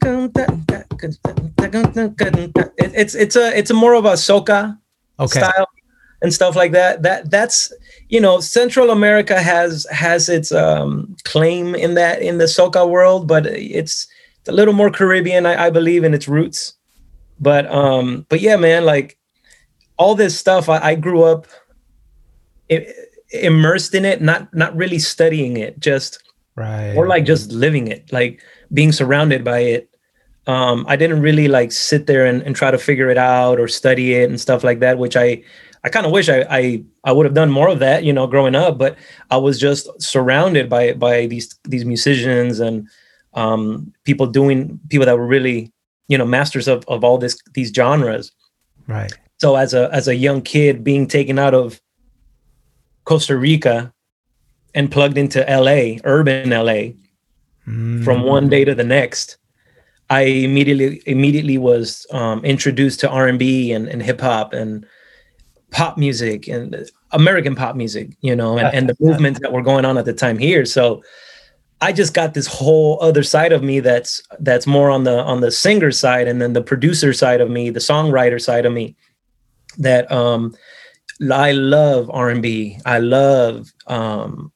it's 2.79 3.15
it's 3.15 3.37
a 3.37 3.59
it's 3.59 3.71
a 3.71 3.75
more 3.75 3.93
of 3.93 4.07
a 4.07 4.15
soca 4.15 4.79
okay. 5.21 5.41
style 5.41 5.69
and 6.23 6.33
stuff 6.33 6.57
like 6.57 6.73
that. 6.73 7.03
That 7.03 7.31
that's 7.31 7.71
you 8.09 8.19
know 8.19 8.41
Central 8.41 8.93
America 8.93 9.43
has 9.43 9.87
has 9.91 10.31
its 10.31 10.53
um, 10.53 11.15
claim 11.25 11.75
in 11.75 11.93
that 11.97 12.23
in 12.23 12.39
the 12.39 12.47
soca 12.47 12.89
world, 12.89 13.29
but 13.29 13.45
it's, 13.45 14.07
a 14.49 14.53
little 14.53 14.75
more 14.75 14.91
Caribbean, 14.91 15.45
I, 15.45 15.67
I 15.67 15.71
believe, 15.71 16.03
in 16.03 16.15
its 16.15 16.29
roots. 16.29 16.75
But 17.41 17.71
um, 17.71 18.25
but 18.31 18.41
yeah, 18.41 18.57
man, 18.57 18.87
like 18.87 19.19
all 19.99 20.15
this 20.15 20.39
stuff, 20.39 20.71
I, 20.71 20.79
I 20.79 20.95
grew 20.95 21.25
up 21.25 21.47
i- 22.71 22.89
immersed 23.31 23.95
in 23.95 24.05
it, 24.05 24.23
not 24.23 24.53
not 24.55 24.77
really 24.77 24.99
studying 24.99 25.57
it, 25.57 25.79
just 25.79 26.21
Right. 26.57 26.95
or 26.97 27.09
like 27.09 27.25
just 27.25 27.51
living 27.51 27.89
it, 27.89 28.13
like 28.13 28.41
being 28.73 28.93
surrounded 28.93 29.43
by 29.43 29.59
it. 29.59 29.91
Um, 30.47 30.85
I 30.89 30.95
didn't 30.95 31.21
really 31.21 31.49
like 31.49 31.73
sit 31.73 32.07
there 32.07 32.27
and, 32.27 32.43
and 32.43 32.55
try 32.55 32.71
to 32.71 32.79
figure 32.79 33.11
it 33.11 33.19
out 33.19 33.59
or 33.59 33.67
study 33.67 34.15
it 34.15 34.29
and 34.31 34.41
stuff 34.41 34.63
like 34.63 34.79
that, 34.81 34.99
which 34.99 35.17
I 35.17 35.43
I 35.83 35.89
kind 35.89 36.07
of 36.07 36.13
wish 36.13 36.29
I, 36.29 36.47
I 36.49 36.85
I 37.05 37.13
would 37.13 37.27
have 37.27 37.35
done 37.35 37.51
more 37.51 37.69
of 37.69 37.79
that, 37.81 38.05
you 38.05 38.13
know, 38.13 38.27
growing 38.27 38.55
up. 38.55 38.79
But 38.79 38.97
I 39.31 39.37
was 39.37 39.59
just 39.59 39.89
surrounded 40.01 40.69
by 40.71 40.93
by 40.93 41.27
these 41.27 41.59
these 41.65 41.85
musicians 41.85 42.61
and 42.61 42.89
um, 43.35 43.93
people 44.05 44.27
doing 44.27 44.79
people 44.91 45.07
that 45.07 45.19
were 45.19 45.27
really 45.27 45.73
you 46.09 46.17
know 46.19 46.27
masters 46.27 46.69
of 46.69 46.85
of 46.87 47.03
all 47.03 47.19
this 47.19 47.37
these 47.55 47.71
genres. 47.75 48.31
right. 48.87 49.13
So 49.41 49.57
as 49.57 49.75
a 49.75 49.91
as 49.93 50.07
a 50.09 50.15
young 50.15 50.41
kid 50.43 50.85
being 50.85 51.09
taken 51.09 51.39
out 51.39 51.55
of 51.55 51.81
Costa 53.05 53.37
Rica 53.37 53.93
and 54.75 54.91
plugged 54.91 55.19
into 55.19 55.41
LA, 55.41 55.99
urban 56.05 56.51
LA, 56.51 56.93
from 58.05 58.25
one 58.25 58.49
day 58.49 58.65
to 58.65 58.75
the 58.75 58.85
next, 58.85 59.39
I 60.11 60.23
immediately 60.23 61.03
immediately 61.07 61.57
was 61.57 62.07
um, 62.13 62.45
introduced 62.45 63.01
to 63.01 63.09
R 63.09 63.27
and 63.27 63.39
B 63.39 63.73
and 63.73 64.03
hip 64.03 64.21
hop 64.21 64.53
and 64.53 64.87
pop 65.71 65.97
music 65.97 66.47
and 66.47 66.89
American 67.13 67.55
pop 67.55 67.75
music, 67.75 68.17
you 68.21 68.37
know, 68.37 68.59
and, 68.59 68.75
and 68.75 68.89
the 68.89 68.97
movements 69.01 69.41
that 69.41 69.53
were 69.53 69.63
going 69.63 69.85
on 69.85 69.97
at 69.97 70.05
the 70.05 70.13
time 70.13 70.39
here. 70.39 70.67
So 70.67 71.03
I 71.81 71.93
just 71.93 72.15
got 72.15 72.35
this 72.35 72.47
whole 72.47 72.99
other 73.01 73.23
side 73.23 73.53
of 73.53 73.63
me 73.63 73.81
that's 73.81 74.23
that's 74.41 74.67
more 74.67 74.91
on 74.91 75.05
the 75.05 75.23
on 75.23 75.41
the 75.41 75.51
singer 75.51 75.91
side 75.91 76.29
and 76.29 76.41
then 76.41 76.53
the 76.53 76.63
producer 76.63 77.13
side 77.13 77.41
of 77.41 77.51
me, 77.51 77.71
the 77.71 77.81
songwriter 77.81 78.41
side 78.41 78.67
of 78.67 78.73
me 78.73 78.95
that 79.79 80.11
um 80.13 80.55
I 81.31 81.53
love 81.53 82.11
R&B. 82.11 82.79
I 82.85 82.99
love 82.99 83.73
um 83.87 84.53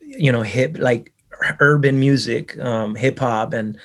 you 0.00 0.32
know 0.32 0.42
hip 0.42 0.76
like 0.78 1.12
urban 1.60 1.98
music, 2.00 2.58
um 2.58 2.94
hip 2.94 3.18
hop 3.18 3.52
and 3.52 3.78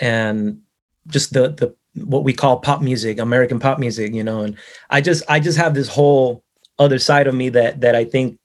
and 0.00 0.60
just 1.08 1.32
the 1.32 1.48
the 1.48 1.74
what 2.04 2.24
we 2.24 2.32
call 2.32 2.58
pop 2.60 2.82
music, 2.82 3.18
American 3.18 3.58
pop 3.58 3.78
music, 3.78 4.12
you 4.12 4.24
know, 4.24 4.42
and 4.42 4.56
I 4.90 5.00
just 5.00 5.22
I 5.28 5.40
just 5.40 5.58
have 5.58 5.74
this 5.74 5.88
whole 5.88 6.42
other 6.78 6.98
side 6.98 7.26
of 7.26 7.34
me 7.34 7.48
that 7.50 7.80
that 7.80 7.94
I 7.94 8.04
think 8.04 8.38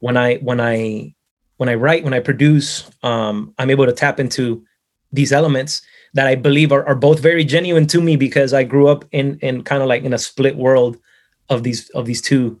when 0.00 0.16
I 0.16 0.36
when 0.36 0.60
I 0.60 1.14
when 1.56 1.68
I 1.68 1.74
write, 1.74 2.04
when 2.04 2.14
I 2.14 2.20
produce, 2.20 2.88
um, 3.02 3.52
I'm 3.58 3.70
able 3.70 3.86
to 3.86 3.92
tap 3.92 4.20
into 4.20 4.64
these 5.12 5.32
elements 5.32 5.82
that 6.14 6.26
I 6.26 6.36
believe 6.36 6.70
are, 6.72 6.86
are 6.86 6.94
both 6.94 7.20
very 7.20 7.44
genuine 7.44 7.86
to 7.88 8.00
me 8.00 8.16
because 8.16 8.54
I 8.54 8.62
grew 8.64 8.88
up 8.88 9.04
in 9.12 9.38
in 9.40 9.62
kind 9.62 9.82
of 9.82 9.88
like 9.88 10.04
in 10.04 10.12
a 10.12 10.18
split 10.18 10.56
world 10.56 10.98
of 11.48 11.62
these 11.62 11.88
of 11.90 12.06
these 12.06 12.22
two 12.22 12.60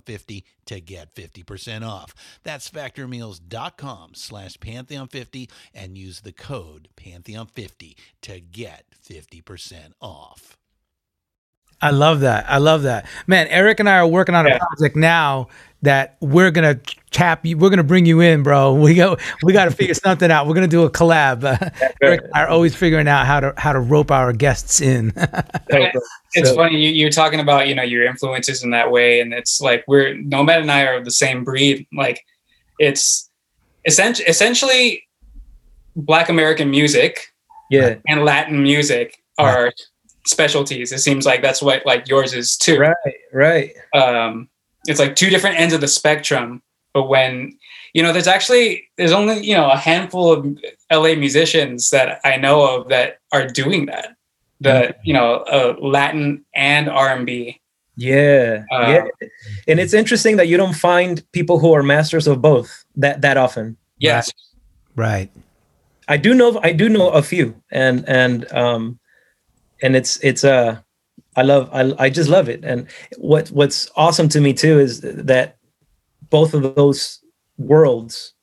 Pantheon50 0.05 0.43
to 0.65 0.79
get 0.79 1.15
50% 1.15 1.87
off. 1.87 2.13
That's 2.43 2.69
factormeals.com 2.69 4.15
slash 4.15 4.57
Pantheon50 4.57 5.49
and 5.73 5.97
use 5.97 6.21
the 6.21 6.31
code 6.31 6.89
Pantheon50 6.95 7.95
to 8.21 8.39
get 8.39 8.85
50% 9.05 9.93
off. 10.01 10.57
I 11.81 11.89
love 11.91 12.19
that. 12.21 12.45
I 12.49 12.57
love 12.59 12.83
that. 12.83 13.05
Man, 13.27 13.47
Eric 13.47 13.79
and 13.79 13.89
I 13.89 13.97
are 13.97 14.07
working 14.07 14.35
on 14.35 14.45
a 14.45 14.49
Yeah. 14.49 14.57
project 14.59 14.95
now 14.95 15.47
that 15.83 16.15
we're 16.21 16.51
gonna 16.51 16.79
tap 17.09 17.43
you. 17.43 17.57
We're 17.57 17.71
gonna 17.71 17.83
bring 17.83 18.05
you 18.05 18.19
in, 18.21 18.43
bro. 18.43 18.73
We 18.81 18.93
go. 18.93 19.17
We 19.41 19.51
got 19.51 19.65
to 19.65 19.71
figure 19.71 19.95
something 19.95 20.29
out. 20.29 20.45
We're 20.47 20.53
gonna 20.53 20.67
do 20.67 20.83
a 20.83 20.91
collab. 20.91 21.43
Eric 22.03 22.21
and 22.23 22.31
I 22.35 22.43
are 22.43 22.47
always 22.47 22.75
figuring 22.75 23.07
out 23.07 23.25
how 23.25 23.39
to 23.39 23.53
how 23.57 23.73
to 23.73 23.79
rope 23.79 24.11
our 24.11 24.31
guests 24.33 24.79
in. 24.81 25.11
It's 26.33 26.49
So- 26.49 26.55
funny 26.55 26.77
you, 26.77 26.91
you're 26.91 27.09
talking 27.09 27.39
about 27.41 27.67
you 27.67 27.75
know 27.75 27.83
your 27.83 28.05
influences 28.05 28.63
in 28.63 28.69
that 28.69 28.89
way, 28.91 29.19
and 29.19 29.33
it's 29.33 29.59
like 29.59 29.83
we're 29.87 30.13
Nomad 30.15 30.61
and 30.61 30.71
I 30.71 30.83
are 30.85 30.95
of 30.97 31.03
the 31.05 31.11
same 31.11 31.43
breed. 31.43 31.87
Like 31.91 32.21
it's 32.79 33.29
essentially 33.85 34.27
essentially 34.29 35.03
Black 35.95 36.29
American 36.29 36.69
music 36.69 37.33
Yeah. 37.69 37.95
and 38.07 38.23
Latin 38.23 38.61
music 38.63 39.17
are 39.37 39.73
specialties. 40.25 40.91
It 40.91 40.99
seems 40.99 41.25
like 41.25 41.41
that's 41.41 41.61
what 41.61 41.85
like 41.85 42.07
yours 42.07 42.33
is 42.33 42.57
too. 42.57 42.79
Right. 42.79 42.95
Right. 43.33 43.73
um, 43.93 44.49
it's 44.87 44.99
like 44.99 45.15
two 45.15 45.29
different 45.29 45.59
ends 45.59 45.73
of 45.73 45.81
the 45.81 45.87
spectrum. 45.87 46.61
But 46.93 47.07
when 47.07 47.57
you 47.93 48.03
know, 48.03 48.13
there's 48.13 48.27
actually 48.27 48.89
there's 48.97 49.11
only 49.11 49.45
you 49.45 49.55
know 49.55 49.69
a 49.69 49.77
handful 49.77 50.31
of 50.31 50.57
LA 50.91 51.15
musicians 51.15 51.89
that 51.89 52.19
I 52.23 52.37
know 52.37 52.75
of 52.75 52.89
that 52.89 53.19
are 53.31 53.47
doing 53.47 53.85
that. 53.87 54.15
The 54.59 54.95
you 55.03 55.13
know 55.13 55.37
uh, 55.51 55.75
Latin 55.81 56.45
and 56.53 56.89
R 56.89 57.15
and 57.15 57.25
B. 57.25 57.59
Yeah. 57.95 58.63
Uh, 58.71 58.87
yeah. 58.87 59.27
And 59.67 59.79
it's 59.79 59.93
interesting 59.93 60.37
that 60.37 60.47
you 60.47 60.57
don't 60.57 60.73
find 60.73 61.23
people 61.33 61.59
who 61.59 61.73
are 61.73 61.83
masters 61.83 62.27
of 62.27 62.41
both 62.41 62.85
that 62.95 63.21
that 63.21 63.37
often. 63.37 63.77
Yes, 63.99 64.31
right. 64.95 65.29
I 66.07 66.17
do 66.17 66.33
know 66.33 66.59
I 66.63 66.73
do 66.73 66.89
know 66.89 67.09
a 67.09 67.21
few 67.21 67.61
and 67.71 68.07
and 68.07 68.51
um 68.53 68.99
and 69.81 69.95
it's 69.95 70.17
it's 70.23 70.43
uh 70.43 70.79
I 71.35 71.43
love 71.43 71.69
I 71.73 71.93
I 72.05 72.09
just 72.09 72.29
love 72.29 72.49
it 72.49 72.63
and 72.63 72.87
what 73.17 73.49
what's 73.49 73.89
awesome 73.95 74.29
to 74.29 74.41
me 74.41 74.53
too 74.53 74.79
is 74.79 75.01
that 75.01 75.57
both 76.29 76.53
of 76.53 76.75
those 76.75 77.19
worlds 77.57 78.33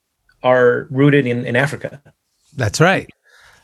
are 0.43 0.87
rooted 0.91 1.27
in 1.27 1.45
in 1.47 1.57
Africa. 1.57 2.03
That's 2.57 2.81
right. 2.81 3.09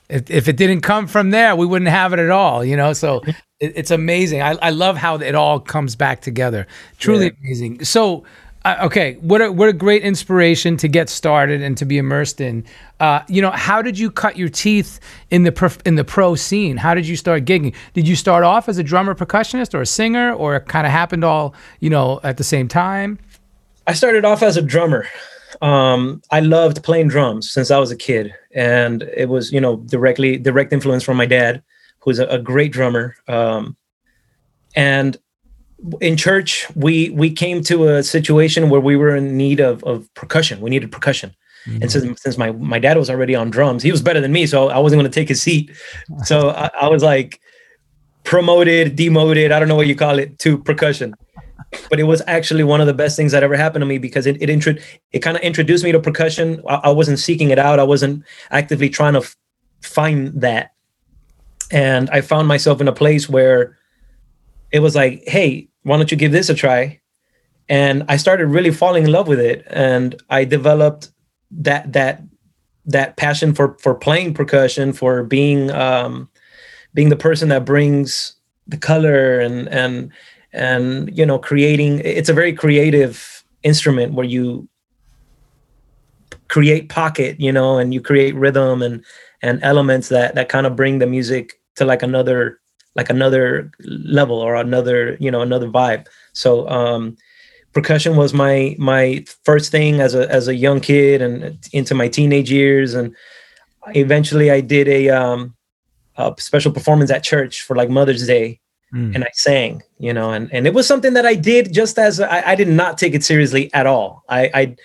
If, 0.08 0.30
if 0.30 0.48
it 0.48 0.56
didn't 0.56 0.82
come 0.82 1.06
from 1.06 1.30
there, 1.30 1.56
we 1.56 1.66
wouldn't 1.66 1.90
have 1.90 2.12
it 2.12 2.18
at 2.18 2.30
all, 2.30 2.64
you 2.64 2.76
know? 2.76 2.92
So 2.92 3.22
it, 3.60 3.72
it's 3.74 3.90
amazing. 3.90 4.42
I, 4.42 4.52
I 4.62 4.70
love 4.70 4.96
how 4.96 5.16
it 5.16 5.34
all 5.34 5.58
comes 5.60 5.96
back 5.96 6.20
together. 6.20 6.66
Truly 6.98 7.26
Yeah. 7.26 7.32
amazing. 7.42 7.84
So, 7.84 8.24
okay, 8.64 9.14
what 9.20 9.42
a, 9.42 9.52
what 9.52 9.68
a 9.68 9.72
great 9.72 10.02
inspiration 10.02 10.76
to 10.78 10.88
get 10.88 11.08
started 11.08 11.60
and 11.60 11.76
to 11.76 11.84
be 11.84 11.98
immersed 11.98 12.40
in. 12.40 12.64
Uh, 12.98 13.20
you 13.28 13.42
know, 13.42 13.50
how 13.50 13.82
did 13.82 13.98
you 13.98 14.10
cut 14.10 14.36
your 14.36 14.48
teeth 14.48 15.00
in 15.30 15.42
the 15.42 15.52
prof- 15.52 15.80
in 15.84 15.96
the 15.96 16.04
pro 16.04 16.34
scene? 16.34 16.76
How 16.78 16.94
did 16.94 17.06
you 17.06 17.16
start 17.16 17.44
gigging? 17.44 17.74
Did 17.92 18.08
you 18.08 18.16
start 18.16 18.44
off 18.44 18.68
as 18.68 18.78
a 18.78 18.82
drummer, 18.82 19.14
percussionist, 19.14 19.74
or 19.74 19.82
a 19.82 19.86
singer, 19.86 20.32
or 20.32 20.56
it 20.56 20.66
kind 20.66 20.86
of 20.86 20.92
happened 20.92 21.24
all 21.24 21.54
you 21.80 21.90
know 21.90 22.20
at 22.22 22.38
the 22.38 22.44
same 22.44 22.68
time? 22.68 23.18
I 23.86 23.92
started 23.92 24.24
off 24.24 24.42
as 24.42 24.56
a 24.56 24.62
drummer. 24.62 25.06
Um, 25.60 26.22
I 26.30 26.40
loved 26.40 26.82
playing 26.82 27.08
drums 27.08 27.50
since 27.50 27.70
I 27.70 27.78
was 27.78 27.90
a 27.90 27.96
kid, 27.96 28.34
and 28.54 29.02
it 29.14 29.28
was 29.28 29.52
you 29.52 29.60
know 29.60 29.76
directly 29.76 30.38
direct 30.38 30.72
influence 30.72 31.04
from 31.04 31.18
my 31.18 31.26
dad, 31.26 31.62
who's 31.98 32.18
a, 32.18 32.26
a 32.26 32.38
great 32.38 32.72
drummer. 32.72 33.14
Um, 33.28 33.76
and 34.74 35.16
in 36.00 36.16
church, 36.16 36.66
we 36.74 37.10
we 37.10 37.30
came 37.30 37.62
to 37.64 37.88
a 37.88 38.02
situation 38.02 38.70
where 38.70 38.80
we 38.80 38.96
were 38.96 39.14
in 39.14 39.36
need 39.36 39.60
of 39.60 39.82
of 39.84 40.12
percussion. 40.14 40.60
We 40.60 40.70
needed 40.70 40.90
percussion, 40.90 41.34
and 41.66 41.82
mm-hmm. 41.82 41.88
since 41.88 42.22
since 42.22 42.38
my 42.38 42.52
my 42.52 42.78
dad 42.78 42.96
was 42.96 43.10
already 43.10 43.34
on 43.34 43.50
drums, 43.50 43.82
he 43.82 43.90
was 43.90 44.02
better 44.02 44.20
than 44.20 44.32
me, 44.32 44.46
so 44.46 44.68
I 44.68 44.78
wasn't 44.78 45.00
going 45.00 45.10
to 45.10 45.14
take 45.14 45.28
his 45.28 45.42
seat. 45.42 45.70
So 46.24 46.50
I, 46.50 46.70
I 46.82 46.88
was 46.88 47.02
like 47.02 47.40
promoted, 48.22 48.96
demoted, 48.96 49.52
I 49.52 49.58
don't 49.58 49.68
know 49.68 49.74
what 49.74 49.86
you 49.86 49.94
call 49.94 50.18
it, 50.18 50.38
to 50.40 50.56
percussion 50.56 51.14
but 51.90 52.00
it 52.00 52.04
was 52.04 52.22
actually 52.26 52.64
one 52.64 52.80
of 52.80 52.86
the 52.86 52.94
best 52.94 53.16
things 53.16 53.32
that 53.32 53.42
ever 53.42 53.56
happened 53.56 53.82
to 53.82 53.86
me 53.86 53.98
because 53.98 54.26
it 54.26 54.40
it, 54.40 54.50
intro- 54.50 54.76
it 55.12 55.20
kind 55.20 55.36
of 55.36 55.42
introduced 55.42 55.84
me 55.84 55.92
to 55.92 56.00
percussion. 56.00 56.62
I, 56.68 56.74
I 56.84 56.90
wasn't 56.90 57.18
seeking 57.18 57.50
it 57.50 57.58
out. 57.58 57.78
I 57.78 57.84
wasn't 57.84 58.24
actively 58.50 58.88
trying 58.88 59.14
to 59.14 59.20
f- 59.20 59.36
find 59.82 60.40
that, 60.40 60.72
and 61.70 62.10
I 62.10 62.20
found 62.20 62.48
myself 62.48 62.80
in 62.80 62.88
a 62.88 62.92
place 62.92 63.28
where 63.28 63.78
it 64.74 64.80
was 64.80 64.96
like, 64.96 65.22
"Hey, 65.26 65.68
why 65.84 65.96
don't 65.96 66.10
you 66.10 66.18
give 66.18 66.32
this 66.32 66.50
a 66.50 66.54
try?" 66.54 67.00
And 67.68 68.04
I 68.08 68.16
started 68.18 68.48
really 68.48 68.72
falling 68.72 69.04
in 69.04 69.12
love 69.12 69.28
with 69.28 69.38
it, 69.38 69.64
and 69.68 70.20
I 70.28 70.44
developed 70.44 71.10
that 71.52 71.92
that 71.92 72.22
that 72.84 73.16
passion 73.16 73.54
for 73.54 73.76
for 73.80 73.94
playing 73.94 74.34
percussion, 74.34 74.92
for 74.92 75.22
being 75.22 75.70
um, 75.70 76.28
being 76.92 77.08
the 77.08 77.16
person 77.28 77.48
that 77.50 77.64
brings 77.64 78.34
the 78.66 78.76
color 78.76 79.38
and 79.38 79.68
and 79.68 80.10
and 80.52 81.16
you 81.16 81.24
know 81.24 81.38
creating 81.38 82.00
it's 82.00 82.28
a 82.28 82.34
very 82.34 82.52
creative 82.52 83.44
instrument 83.62 84.14
where 84.14 84.26
you 84.26 84.68
create 86.48 86.88
pocket 86.88 87.38
you 87.38 87.52
know 87.52 87.78
and 87.78 87.92
you 87.92 88.00
create 88.00 88.34
rhythm 88.34 88.82
and 88.82 89.04
and 89.42 89.62
elements 89.62 90.08
that 90.08 90.34
that 90.34 90.48
kind 90.48 90.66
of 90.66 90.76
bring 90.76 90.98
the 90.98 91.06
music 91.06 91.60
to 91.76 91.84
like 91.84 92.02
another 92.02 92.58
like 92.94 93.10
another 93.10 93.70
level 93.80 94.38
or 94.38 94.54
another 94.54 95.16
you 95.20 95.30
know 95.30 95.42
another 95.42 95.68
vibe 95.68 96.06
so 96.32 96.68
um 96.68 97.16
percussion 97.72 98.16
was 98.16 98.32
my 98.32 98.76
my 98.78 99.24
first 99.44 99.70
thing 99.70 100.00
as 100.00 100.14
a 100.14 100.30
as 100.30 100.48
a 100.48 100.54
young 100.54 100.80
kid 100.80 101.20
and 101.20 101.58
into 101.72 101.94
my 101.94 102.08
teenage 102.08 102.50
years 102.50 102.94
and 102.94 103.14
eventually 103.94 104.50
I 104.50 104.60
did 104.60 104.88
a 104.88 105.10
um 105.10 105.54
a 106.16 106.34
special 106.38 106.72
performance 106.72 107.10
at 107.10 107.24
church 107.24 107.62
for 107.62 107.74
like 107.76 107.90
Mother's 107.90 108.26
Day 108.26 108.60
Mm. 108.94 109.12
and 109.12 109.24
I 109.24 109.30
sang, 109.32 109.82
you 109.98 110.12
know, 110.12 110.30
and, 110.30 110.52
and 110.52 110.68
it 110.68 110.74
was 110.74 110.86
something 110.86 111.14
that 111.14 111.26
I 111.26 111.34
did 111.34 111.72
just 111.72 111.98
as 111.98 112.20
I, 112.20 112.50
I 112.50 112.54
did 112.54 112.68
not 112.68 112.96
take 112.96 113.12
it 113.12 113.24
seriously 113.24 113.72
at 113.74 113.86
all. 113.88 114.22
I, 114.28 114.50
I, 114.54 114.76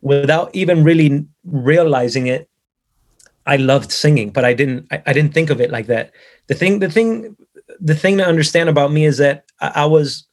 without 0.00 0.54
even 0.54 0.84
really 0.84 1.26
realizing 1.44 2.28
it, 2.28 2.48
I 3.44 3.56
loved 3.56 3.92
singing, 3.92 4.30
but 4.30 4.46
I 4.46 4.54
didn't, 4.54 4.86
I, 4.90 5.02
I 5.06 5.12
didn't 5.12 5.34
think 5.34 5.50
of 5.50 5.60
it 5.60 5.70
like 5.70 5.86
that. 5.88 6.12
The 6.46 6.54
thing, 6.54 6.78
the 6.78 6.90
thing, 6.90 7.36
the 7.80 7.94
thing 7.94 8.18
to 8.18 8.26
understand 8.26 8.68
about 8.68 8.92
me 8.92 9.04
is 9.04 9.18
that 9.18 9.44
I, 9.60 9.72
I 9.76 9.86
was, 9.86 10.26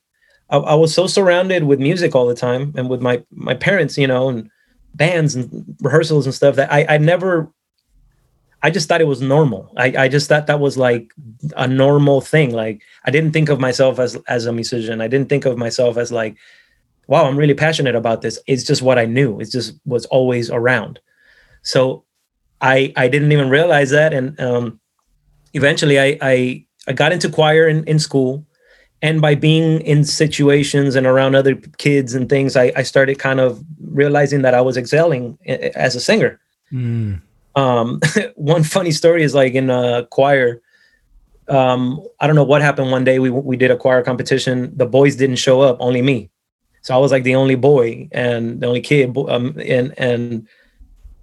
I, 0.50 0.58
I 0.58 0.76
was 0.76 0.93
so 0.93 1.08
surrounded 1.08 1.63
with 1.63 1.80
music 1.80 2.15
all 2.15 2.28
the 2.28 2.36
time 2.36 2.74
and 2.78 2.89
with 2.89 3.02
my, 3.02 3.24
my 3.32 3.54
parents, 3.54 3.98
you 3.98 4.08
know, 4.08 4.30
and 4.30 4.50
bands 4.93 5.36
and 5.36 5.76
rehearsals 5.82 6.26
and 6.26 6.34
stuff 6.34 6.56
that 6.56 6.71
I, 6.71 6.86
I 6.95 6.98
never 6.98 7.52
I 8.65 8.71
just 8.71 8.88
thought 8.88 9.00
it 9.00 9.08
was 9.08 9.21
normal. 9.21 9.71
I, 9.78 9.93
I 9.95 10.08
just 10.08 10.28
thought 10.28 10.48
that 10.48 10.60
was 10.60 10.76
like 10.76 11.13
a 11.56 11.67
normal 11.67 12.19
thing. 12.19 12.52
Like 12.52 12.82
I 13.06 13.12
didn't 13.12 13.32
think 13.32 13.50
of 13.50 13.60
myself 13.60 14.00
as 14.00 14.15
as 14.28 14.48
a 14.48 14.52
musician. 14.52 15.02
I 15.02 15.08
didn't 15.08 15.30
think 15.30 15.45
of 15.45 15.56
myself 15.56 15.98
as 15.98 16.12
like, 16.12 16.36
wow, 17.08 17.26
I'm 17.26 17.38
really 17.38 17.54
passionate 17.54 17.93
about 17.93 18.24
this. 18.24 18.39
It's 18.48 18.63
just 18.63 18.82
what 18.82 18.98
I 18.98 19.06
knew. 19.06 19.39
It 19.39 19.52
just 19.52 19.80
was 19.86 20.08
always 20.08 20.50
around. 20.50 21.00
So 21.62 22.06
I 22.60 22.91
I 22.95 23.08
didn't 23.08 23.32
even 23.32 23.50
realize 23.50 23.91
that. 23.91 24.15
And 24.15 24.39
um 24.39 24.80
eventually 25.54 26.00
I 26.00 26.17
I, 26.21 26.65
I 26.88 26.93
got 26.93 27.12
into 27.12 27.30
choir 27.30 27.67
in, 27.67 27.84
in 27.86 28.00
school. 28.00 28.45
And 29.02 29.21
by 29.21 29.36
being 29.36 29.82
in 29.82 30.04
situations 30.04 30.95
and 30.95 31.06
around 31.06 31.36
other 31.36 31.56
kids 31.78 32.15
and 32.15 32.30
things, 32.30 32.56
I, 32.56 32.71
I 32.76 32.84
started 32.84 33.19
kind 33.19 33.39
of 33.39 33.63
realizing 33.82 34.41
that 34.43 34.54
I 34.54 34.62
was 34.62 34.78
excelling 34.78 35.38
as 35.45 35.95
a 35.95 36.00
singer 36.00 36.39
Mm. 36.74 37.21
um 37.56 38.00
one 38.36 38.63
funny 38.63 38.91
story 38.91 39.24
is 39.24 39.36
like 39.36 39.54
in 39.54 39.69
a 39.69 40.08
choir 40.10 40.62
um 41.48 42.04
i 42.19 42.26
don't 42.26 42.36
know 42.36 42.43
what 42.43 42.63
happened 42.63 42.89
one 42.89 43.04
day 43.04 43.19
we 43.19 43.30
we 43.30 43.56
did 43.56 43.69
a 43.69 43.78
choir 43.78 44.02
competition 44.02 44.76
the 44.76 44.86
boys 44.86 45.15
didn't 45.15 45.36
show 45.36 45.62
up 45.62 45.78
only 45.80 46.02
me 46.02 46.32
so 46.82 46.95
i 46.95 46.98
was 46.98 47.12
like 47.12 47.24
the 47.24 47.36
only 47.36 47.54
boy 47.54 48.10
and 48.12 48.62
the 48.62 48.67
only 48.67 48.82
kid 48.82 49.15
um 49.30 49.56
and 49.63 49.93
and 50.00 50.48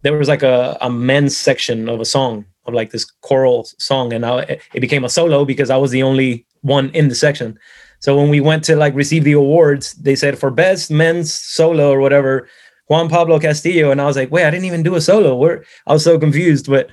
there 0.03 0.17
was 0.17 0.29
like 0.29 0.45
a, 0.45 0.79
a 0.81 0.89
men's 0.89 1.37
section 1.37 1.89
of 1.89 2.01
a 2.01 2.05
song 2.05 2.45
of 2.67 2.75
like 2.75 2.91
this 2.91 3.05
choral 3.23 3.65
song 3.79 4.13
and 4.13 4.25
I, 4.25 4.61
it 4.73 4.81
became 4.81 5.05
a 5.05 5.09
solo 5.09 5.45
because 5.45 5.71
i 5.71 5.77
was 5.77 5.91
the 5.91 6.03
only 6.03 6.47
one 6.61 6.91
in 6.91 7.09
the 7.09 7.15
section 7.15 7.59
so 7.99 8.17
when 8.17 8.31
we 8.31 8.41
went 8.41 8.65
to 8.65 8.77
like 8.77 8.95
receive 8.95 9.25
the 9.25 9.33
awards 9.33 9.95
they 9.95 10.17
said 10.17 10.39
for 10.39 10.51
best 10.51 10.91
men's 10.91 11.33
solo 11.33 11.91
or 11.93 12.01
whatever 12.01 12.49
Juan 12.93 13.09
Pablo 13.09 13.39
Castillo, 13.39 13.91
and 13.91 14.03
I 14.03 14.05
was 14.05 14.17
like, 14.17 14.31
wait, 14.31 14.45
I 14.45 14.51
didn't 14.51 14.67
even 14.67 14.83
do 14.83 14.97
a 14.97 15.01
solo. 15.01 15.35
Where 15.35 15.65
I 15.87 15.95
was 15.95 16.05
so 16.05 16.19
confused, 16.19 16.67
but 16.69 16.91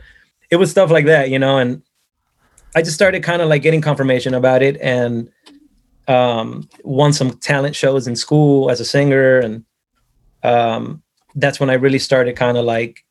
it 0.50 0.56
was 0.56 0.72
stuff 0.72 0.92
like 0.92 1.06
that, 1.08 1.30
you 1.30 1.38
know. 1.38 1.58
And 1.58 1.82
I 2.74 2.82
just 2.82 2.96
started 2.96 3.22
kind 3.22 3.42
of 3.42 3.50
like 3.50 3.64
getting 3.64 3.82
confirmation 3.82 4.34
about 4.34 4.62
it, 4.64 4.78
and 4.80 5.30
um, 6.08 6.70
won 6.86 7.12
some 7.12 7.32
talent 7.40 7.76
shows 7.76 8.08
in 8.08 8.16
school 8.16 8.72
as 8.72 8.80
a 8.80 8.86
singer, 8.86 9.40
and 9.40 9.66
um, 10.42 11.04
that's 11.36 11.60
when 11.60 11.70
I 11.70 11.74
really 11.74 12.00
started 12.00 12.38
kind 12.38 12.58
of 12.58 12.64
like 12.64 13.04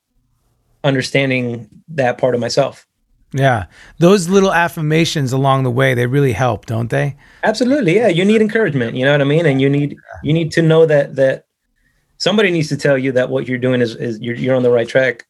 understanding 0.84 1.68
that 1.88 2.18
part 2.18 2.34
of 2.34 2.40
myself. 2.40 2.86
Yeah. 3.32 3.66
Those 3.98 4.28
little 4.28 4.52
affirmations 4.52 5.32
along 5.32 5.64
the 5.64 5.70
way, 5.70 5.94
they 5.94 6.06
really 6.06 6.32
help, 6.32 6.66
don't 6.66 6.88
they? 6.88 7.16
Absolutely, 7.44 7.96
yeah. 7.96 8.08
You 8.08 8.24
need 8.24 8.40
encouragement, 8.40 8.96
you 8.96 9.04
know 9.04 9.12
what 9.12 9.20
I 9.20 9.24
mean, 9.24 9.44
and 9.44 9.60
you 9.60 9.68
need 9.68 9.96
you 10.22 10.32
need 10.32 10.50
to 10.52 10.62
know 10.62 10.86
that 10.86 11.16
that 11.16 11.46
somebody 12.16 12.50
needs 12.50 12.68
to 12.68 12.76
tell 12.76 12.96
you 12.96 13.12
that 13.12 13.28
what 13.28 13.46
you're 13.46 13.58
doing 13.58 13.80
is, 13.80 13.94
is 13.96 14.18
you're, 14.20 14.34
you're 14.34 14.56
on 14.56 14.62
the 14.62 14.70
right 14.70 14.88
track. 14.88 15.26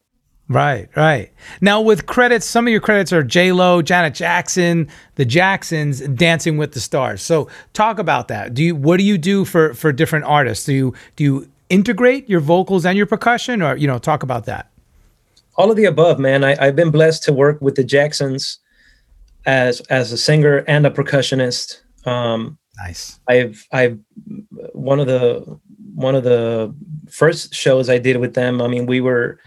Right, 0.50 0.88
right. 0.96 1.30
Now 1.61 1.82
with 1.82 2.06
credits, 2.06 2.46
some 2.46 2.66
of 2.66 2.70
your 2.70 2.80
credits 2.80 3.12
are 3.12 3.22
J 3.22 3.52
Lo, 3.52 3.82
Janet 3.82 4.14
Jackson, 4.14 4.88
the 5.16 5.26
Jacksons, 5.26 6.00
Dancing 6.00 6.56
with 6.56 6.72
the 6.72 6.80
Stars. 6.80 7.20
So 7.20 7.48
talk 7.74 7.98
about 7.98 8.28
that. 8.28 8.54
Do 8.54 8.62
you 8.62 8.74
what 8.74 8.98
do 8.98 9.02
you 9.04 9.18
do 9.18 9.44
for 9.44 9.74
for 9.74 9.92
different 9.92 10.24
artists? 10.24 10.64
Do 10.64 10.72
you 10.72 10.94
do 11.16 11.24
you 11.24 11.50
integrate 11.68 12.30
your 12.30 12.40
vocals 12.40 12.87
and 12.87 12.96
your 12.96 13.06
percussion, 13.06 13.61
or 13.61 13.76
you 13.76 13.87
know, 13.87 13.98
talk 13.98 14.22
about 14.22 14.46
that? 14.46 14.70
All 15.58 15.70
of 15.70 15.76
the 15.76 15.84
above, 15.84 16.18
man. 16.18 16.42
I, 16.44 16.56
I've 16.64 16.76
been 16.76 16.90
blessed 16.90 17.22
to 17.24 17.32
work 17.32 17.60
with 17.60 17.74
the 17.74 17.84
Jacksons 17.84 18.58
as 19.44 19.80
as 19.90 20.12
a 20.12 20.16
singer 20.16 20.58
and 20.66 20.86
a 20.86 20.90
percussionist. 20.90 21.80
Um, 22.06 22.58
Nice. 22.80 23.18
I've 23.26 23.66
I've 23.72 23.98
one 24.72 25.00
of 25.00 25.08
the 25.08 25.58
one 25.94 26.14
of 26.14 26.22
the 26.22 26.72
first 27.10 27.52
shows 27.52 27.90
I 27.90 27.98
did 27.98 28.18
with 28.18 28.34
them. 28.34 28.62
I 28.62 28.68
mean, 28.68 28.86
we 28.86 29.00
were 29.00 29.40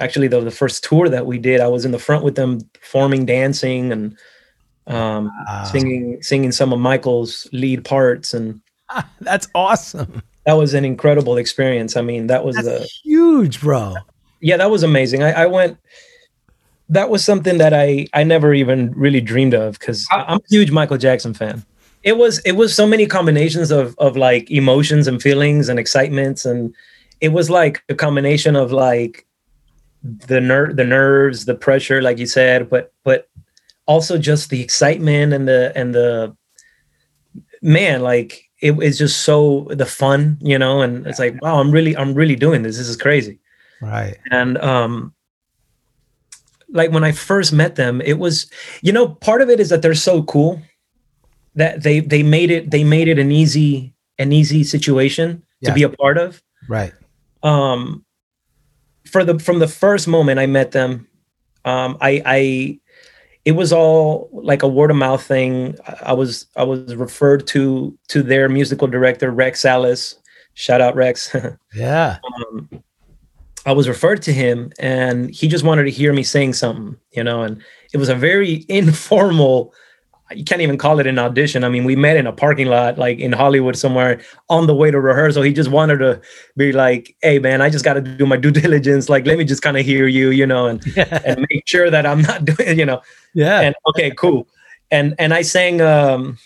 actually 0.00 0.26
the, 0.26 0.40
the 0.40 0.50
first 0.50 0.82
tour 0.82 1.08
that 1.08 1.24
we 1.24 1.38
did. 1.38 1.60
I 1.60 1.68
was 1.68 1.84
in 1.84 1.92
the 1.92 2.00
front 2.00 2.24
with 2.24 2.34
them, 2.34 2.58
performing, 2.72 3.26
dancing, 3.26 3.92
and 3.92 4.18
um, 4.88 5.30
Wow. 5.46 5.64
singing 5.70 6.20
singing 6.20 6.50
some 6.50 6.72
of 6.72 6.80
Michael's 6.80 7.48
lead 7.52 7.84
parts, 7.84 8.34
and 8.34 8.60
That's 9.20 9.46
awesome. 9.54 10.20
that 10.44 10.54
was 10.54 10.74
an 10.74 10.84
incredible 10.84 11.36
experience. 11.36 11.96
I 11.96 12.02
mean, 12.02 12.26
that 12.26 12.44
was 12.44 12.56
That's 12.56 12.90
huge, 13.04 13.60
bro. 13.60 13.94
Yeah, 14.44 14.58
that 14.58 14.70
was 14.70 14.82
amazing. 14.82 15.22
I, 15.22 15.32
I 15.32 15.46
went. 15.46 15.78
That 16.90 17.08
was 17.08 17.24
something 17.24 17.56
that 17.56 17.72
I 17.72 18.06
I 18.12 18.24
never 18.24 18.52
even 18.52 18.92
really 18.92 19.22
dreamed 19.22 19.54
of 19.54 19.78
because 19.78 20.06
I'm 20.10 20.36
a 20.36 20.48
huge 20.50 20.70
Michael 20.70 20.98
Jackson 20.98 21.32
fan. 21.32 21.64
It 22.02 22.18
was 22.18 22.40
it 22.40 22.52
was 22.52 22.74
so 22.74 22.86
many 22.86 23.06
combinations 23.06 23.70
of 23.70 23.96
of 23.96 24.18
like 24.18 24.50
emotions 24.50 25.08
and 25.08 25.20
feelings 25.20 25.70
and 25.70 25.78
excitements 25.78 26.44
and 26.44 26.74
it 27.22 27.30
was 27.30 27.48
like 27.48 27.82
a 27.88 27.94
combination 27.94 28.54
of 28.54 28.70
like 28.70 29.26
the 30.02 30.42
ner- 30.42 30.74
the 30.74 30.84
nerves, 30.84 31.46
the 31.46 31.54
pressure, 31.54 32.02
like 32.02 32.18
you 32.18 32.26
said, 32.26 32.68
but 32.68 32.92
but 33.02 33.30
also 33.86 34.18
just 34.18 34.50
the 34.50 34.60
excitement 34.60 35.32
and 35.32 35.48
the 35.48 35.72
and 35.74 35.94
the 35.94 36.36
man, 37.62 38.02
like 38.02 38.44
it, 38.60 38.72
it 38.72 38.82
is 38.82 38.98
just 38.98 39.22
so 39.22 39.68
the 39.70 39.86
fun, 39.86 40.36
you 40.42 40.58
know, 40.58 40.82
and 40.82 41.06
it's 41.06 41.18
like 41.18 41.40
wow, 41.40 41.60
I'm 41.60 41.70
really 41.70 41.96
I'm 41.96 42.12
really 42.12 42.36
doing 42.36 42.60
this. 42.62 42.76
This 42.76 42.88
is 42.88 42.98
crazy 42.98 43.38
Right. 43.84 44.16
and 44.30 44.58
um 44.58 45.14
like 46.70 46.90
when 46.90 47.04
i 47.04 47.12
first 47.12 47.52
met 47.52 47.76
them 47.76 48.00
it 48.00 48.18
was 48.18 48.50
you 48.82 48.92
know 48.92 49.08
part 49.08 49.42
of 49.42 49.50
it 49.50 49.60
is 49.60 49.68
that 49.68 49.82
they're 49.82 49.94
so 49.94 50.22
cool 50.24 50.60
that 51.54 51.82
they 51.82 52.00
they 52.00 52.22
made 52.22 52.50
it 52.50 52.70
they 52.70 52.82
made 52.84 53.06
it 53.08 53.18
an 53.18 53.30
easy 53.30 53.94
an 54.18 54.32
easy 54.32 54.64
situation 54.64 55.42
to 55.62 55.72
be 55.72 55.82
a 55.82 55.88
part 55.88 56.18
of 56.18 56.42
Right. 56.68 56.92
um 57.42 58.04
for 59.10 59.24
the 59.24 59.38
from 59.38 59.58
the 59.60 59.68
first 59.68 60.08
moment 60.08 60.40
i 60.40 60.46
met 60.46 60.72
them 60.72 61.06
um 61.64 61.96
i 62.00 62.22
i 62.26 62.78
it 63.44 63.52
was 63.52 63.72
all 63.72 64.30
like 64.32 64.62
a 64.62 64.68
word 64.68 64.90
of 64.90 64.96
mouth 64.96 65.22
thing 65.22 65.76
I- 65.86 65.98
i 66.06 66.12
was 66.12 66.46
i 66.56 66.62
was 66.64 66.94
referred 66.96 67.46
to 67.48 67.96
to 68.08 68.22
their 68.22 68.48
musical 68.48 68.88
director 68.88 69.30
Rex 69.30 69.60
Salas 69.60 70.16
shout 70.54 70.80
out 70.80 70.96
rex 70.96 71.34
Yeah. 71.74 72.18
um, 72.50 72.68
I 73.66 73.72
was 73.72 73.88
referred 73.88 74.22
to 74.22 74.32
him 74.32 74.72
and 74.78 75.30
he 75.34 75.48
just 75.48 75.64
wanted 75.64 75.84
to 75.84 75.90
hear 75.90 76.12
me 76.12 76.22
sing 76.22 76.52
something, 76.52 76.96
you 77.12 77.24
know, 77.24 77.42
and 77.42 77.62
it 77.92 77.96
was 77.98 78.08
a 78.08 78.14
very 78.14 78.64
informal, 78.68 79.72
you 80.32 80.44
can't 80.44 80.60
even 80.62 80.78
call 80.78 80.98
it 81.00 81.06
an 81.06 81.18
audition. 81.18 81.64
I 81.64 81.68
mean, 81.68 81.84
we 81.84 81.96
met 81.96 82.16
in 82.16 82.26
a 82.26 82.32
parking 82.32 82.66
lot, 82.66 82.98
like 82.98 83.18
in 83.18 83.32
Hollywood 83.32 83.76
somewhere 83.76 84.20
on 84.48 84.66
the 84.66 84.74
way 84.74 84.90
to 84.90 85.00
rehearsal. 85.00 85.42
He 85.42 85.52
just 85.52 85.70
wanted 85.70 85.98
to 85.98 86.20
be 86.56 86.72
like, 86.72 87.14
hey, 87.22 87.38
man, 87.38 87.62
I 87.62 87.70
just 87.70 87.84
got 87.84 87.94
to 87.94 88.00
do 88.00 88.26
my 88.26 88.36
due 88.36 88.50
diligence. 88.50 89.08
Like, 89.08 89.26
let 89.26 89.38
me 89.38 89.44
just 89.44 89.62
kind 89.62 89.76
of 89.76 89.84
hear 89.86 90.06
you, 90.08 90.30
you 90.30 90.46
know, 90.46 90.66
and, 90.66 90.82
and 91.24 91.46
make 91.50 91.66
sure 91.66 91.90
that 91.90 92.04
I'm 92.06 92.22
not 92.22 92.44
doing, 92.56 92.78
you 92.78 92.86
know, 92.86 93.00
Yeah. 93.34 93.60
and 93.60 93.74
okay, 93.90 94.10
cool. 94.10 94.48
And 94.90 95.14
and 95.18 95.32
I 95.34 95.42
sang 95.42 95.80
um, 95.80 96.38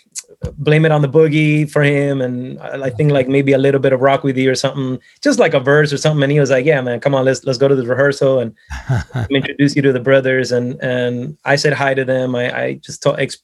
"Blame 0.57 0.85
It 0.85 0.91
on 0.91 1.01
the 1.01 1.09
Boogie" 1.09 1.69
for 1.69 1.83
him, 1.83 2.21
and 2.21 2.59
I 2.59 2.89
think 2.89 3.11
like 3.11 3.27
maybe 3.27 3.53
a 3.53 3.57
little 3.57 3.79
bit 3.79 3.93
of 3.93 4.01
"Rock 4.01 4.23
with 4.23 4.37
You" 4.37 4.51
or 4.51 4.55
something, 4.55 4.99
just 5.21 5.39
like 5.39 5.53
a 5.53 5.59
verse 5.59 5.91
or 5.91 5.97
something. 5.97 6.23
And 6.23 6.31
he 6.31 6.39
was 6.39 6.49
like, 6.49 6.65
"Yeah, 6.65 6.81
man, 6.81 6.99
come 6.99 7.13
on, 7.13 7.25
let's 7.25 7.43
let's 7.43 7.57
go 7.57 7.67
to 7.67 7.75
the 7.75 7.85
rehearsal 7.85 8.39
and 8.39 8.55
introduce 9.29 9.75
you 9.75 9.81
to 9.81 9.93
the 9.93 9.99
brothers." 9.99 10.51
And 10.51 10.81
and 10.81 11.37
I 11.45 11.55
said 11.55 11.73
hi 11.73 11.93
to 11.93 12.05
them. 12.05 12.35
I 12.35 12.57
I 12.57 12.73
just 12.75 13.03
told. 13.03 13.19
Ex- 13.19 13.37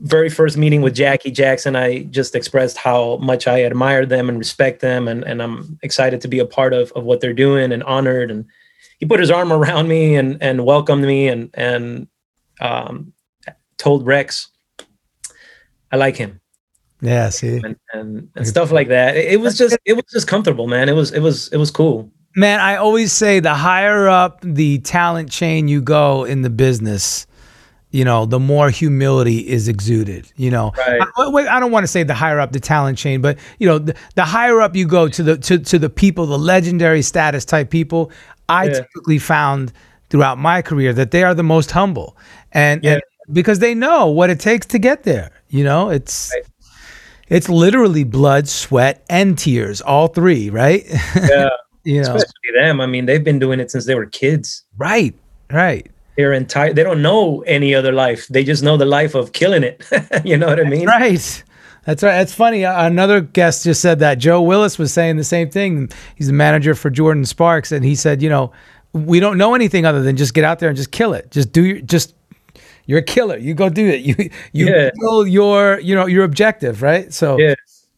very 0.00 0.28
first 0.28 0.58
meeting 0.58 0.82
with 0.82 0.94
Jackie 0.94 1.30
Jackson, 1.30 1.74
I 1.74 2.02
just 2.04 2.34
expressed 2.34 2.76
how 2.76 3.16
much 3.16 3.46
I 3.46 3.64
admire 3.64 4.04
them 4.04 4.28
and 4.28 4.38
respect 4.38 4.80
them, 4.80 5.08
and, 5.08 5.24
and 5.24 5.42
I'm 5.42 5.78
excited 5.82 6.20
to 6.20 6.28
be 6.28 6.38
a 6.38 6.44
part 6.44 6.74
of, 6.74 6.92
of 6.92 7.04
what 7.04 7.22
they're 7.22 7.32
doing 7.32 7.72
and 7.72 7.82
honored. 7.84 8.30
And 8.30 8.44
he 8.98 9.06
put 9.06 9.20
his 9.20 9.30
arm 9.30 9.52
around 9.52 9.88
me 9.88 10.16
and 10.16 10.42
and 10.42 10.64
welcomed 10.64 11.04
me 11.04 11.28
and 11.28 11.50
and 11.54 12.08
um, 12.60 13.12
told 13.78 14.06
Rex, 14.06 14.48
I 15.92 15.96
like 15.96 16.16
him 16.16 16.40
Yeah. 17.00 17.28
See. 17.30 17.56
and, 17.64 17.76
and, 17.92 18.28
and 18.34 18.46
stuff 18.46 18.70
like 18.72 18.88
that. 18.88 19.16
It, 19.16 19.32
it 19.34 19.40
was 19.40 19.56
just 19.56 19.76
it 19.84 19.94
was 19.94 20.04
just 20.12 20.26
comfortable, 20.26 20.66
man. 20.66 20.88
It 20.88 20.94
was 20.94 21.12
it 21.12 21.20
was 21.20 21.48
it 21.52 21.56
was 21.58 21.70
cool. 21.70 22.10
Man, 22.34 22.60
I 22.60 22.76
always 22.76 23.12
say 23.12 23.40
the 23.40 23.54
higher 23.54 24.08
up 24.08 24.40
the 24.42 24.78
talent 24.80 25.30
chain 25.30 25.68
you 25.68 25.80
go 25.80 26.24
in 26.24 26.42
the 26.42 26.50
business, 26.50 27.26
you 27.92 28.04
know, 28.04 28.26
the 28.26 28.38
more 28.38 28.68
humility 28.68 29.38
is 29.48 29.68
exuded. 29.68 30.30
You 30.36 30.50
know, 30.50 30.72
Right. 30.76 31.00
I, 31.16 31.56
I 31.56 31.60
don't 31.60 31.70
want 31.72 31.84
to 31.84 31.88
say 31.88 32.02
the 32.02 32.12
higher 32.14 32.38
up 32.38 32.52
the 32.52 32.60
talent 32.60 32.98
chain, 32.98 33.22
but 33.22 33.38
you 33.58 33.66
know, 33.66 33.78
the, 33.78 33.94
the 34.16 34.24
higher 34.24 34.60
up 34.60 34.76
you 34.76 34.86
go 34.86 35.08
to 35.08 35.22
the 35.22 35.38
to, 35.38 35.58
to 35.58 35.78
the 35.78 35.88
people, 35.88 36.26
the 36.26 36.38
legendary 36.38 37.00
status 37.02 37.44
type 37.44 37.70
people. 37.70 38.10
I 38.48 38.64
Yeah. 38.66 38.74
typically 38.80 39.18
found 39.18 39.72
throughout 40.10 40.38
my 40.38 40.60
career 40.62 40.92
that 40.92 41.10
they 41.10 41.22
are 41.24 41.34
the 41.34 41.42
most 41.42 41.70
humble, 41.70 42.16
and, 42.52 42.84
Yeah. 42.84 42.92
and 42.94 43.02
because 43.32 43.58
they 43.60 43.74
know 43.74 44.06
what 44.08 44.30
it 44.30 44.38
takes 44.40 44.66
to 44.66 44.78
get 44.78 45.02
there. 45.04 45.30
You 45.48 45.64
know, 45.64 45.90
it's 45.90 46.32
Right. 46.34 46.44
it's 47.28 47.48
literally 47.48 48.04
blood, 48.04 48.48
sweat, 48.48 49.04
and 49.08 49.38
tears, 49.38 49.80
all 49.80 50.08
three, 50.08 50.50
right? 50.50 50.84
Yeah, 51.14 51.50
you 51.84 52.02
know, 52.02 52.14
especially 52.14 52.52
them. 52.54 52.80
I 52.80 52.86
mean, 52.86 53.06
they've 53.06 53.22
been 53.24 53.38
doing 53.38 53.60
it 53.60 53.70
since 53.70 53.84
they 53.86 53.94
were 53.94 54.06
kids. 54.06 54.64
right, 54.78 55.14
right. 55.52 55.86
Their 56.16 56.32
entire 56.32 56.72
they 56.72 56.82
don't 56.82 57.02
know 57.02 57.42
any 57.42 57.74
other 57.74 57.92
life. 57.92 58.26
They 58.28 58.42
just 58.42 58.62
know 58.62 58.78
the 58.78 58.86
life 58.86 59.14
of 59.14 59.32
killing 59.32 59.62
it. 59.62 59.84
you 60.24 60.38
know 60.38 60.46
what 60.46 60.58
I 60.58 60.64
mean? 60.64 60.86
Right. 60.86 61.42
That's 61.84 62.02
right. 62.02 62.16
That's 62.16 62.34
funny. 62.34 62.64
Another 62.64 63.20
guest 63.20 63.62
just 63.64 63.80
said 63.82 63.98
that. 64.00 64.14
Joe 64.16 64.40
Willis 64.42 64.78
was 64.78 64.92
saying 64.94 65.18
the 65.18 65.24
same 65.24 65.50
thing. 65.50 65.88
He's 66.16 66.26
the 66.28 66.32
manager 66.32 66.74
for 66.74 66.90
Jordin 66.90 67.26
Sparks, 67.26 67.70
and 67.70 67.84
he 67.84 67.94
said, 67.94 68.22
you 68.22 68.28
know, 68.30 68.50
we 68.92 69.20
don't 69.20 69.36
know 69.38 69.54
anything 69.54 69.84
other 69.84 70.02
than 70.02 70.16
just 70.16 70.32
get 70.34 70.42
out 70.42 70.58
there 70.58 70.68
and 70.70 70.76
just 70.76 70.90
kill 70.90 71.12
it. 71.12 71.30
Just 71.30 71.52
do 71.52 71.64
your 71.64 71.80
just. 71.82 72.14
You're 72.86 73.00
a 73.00 73.02
killer. 73.02 73.36
You 73.36 73.54
go 73.54 73.68
do 73.68 73.86
it. 73.86 74.00
You 74.02 74.14
you 74.52 74.66
Yeah. 74.68 74.90
kill 75.00 75.26
your 75.26 75.78
you 75.80 75.94
know 75.94 76.06
your 76.06 76.24
objective, 76.24 76.82
right? 76.82 77.12
So 77.12 77.38
Yeah. 77.38 77.54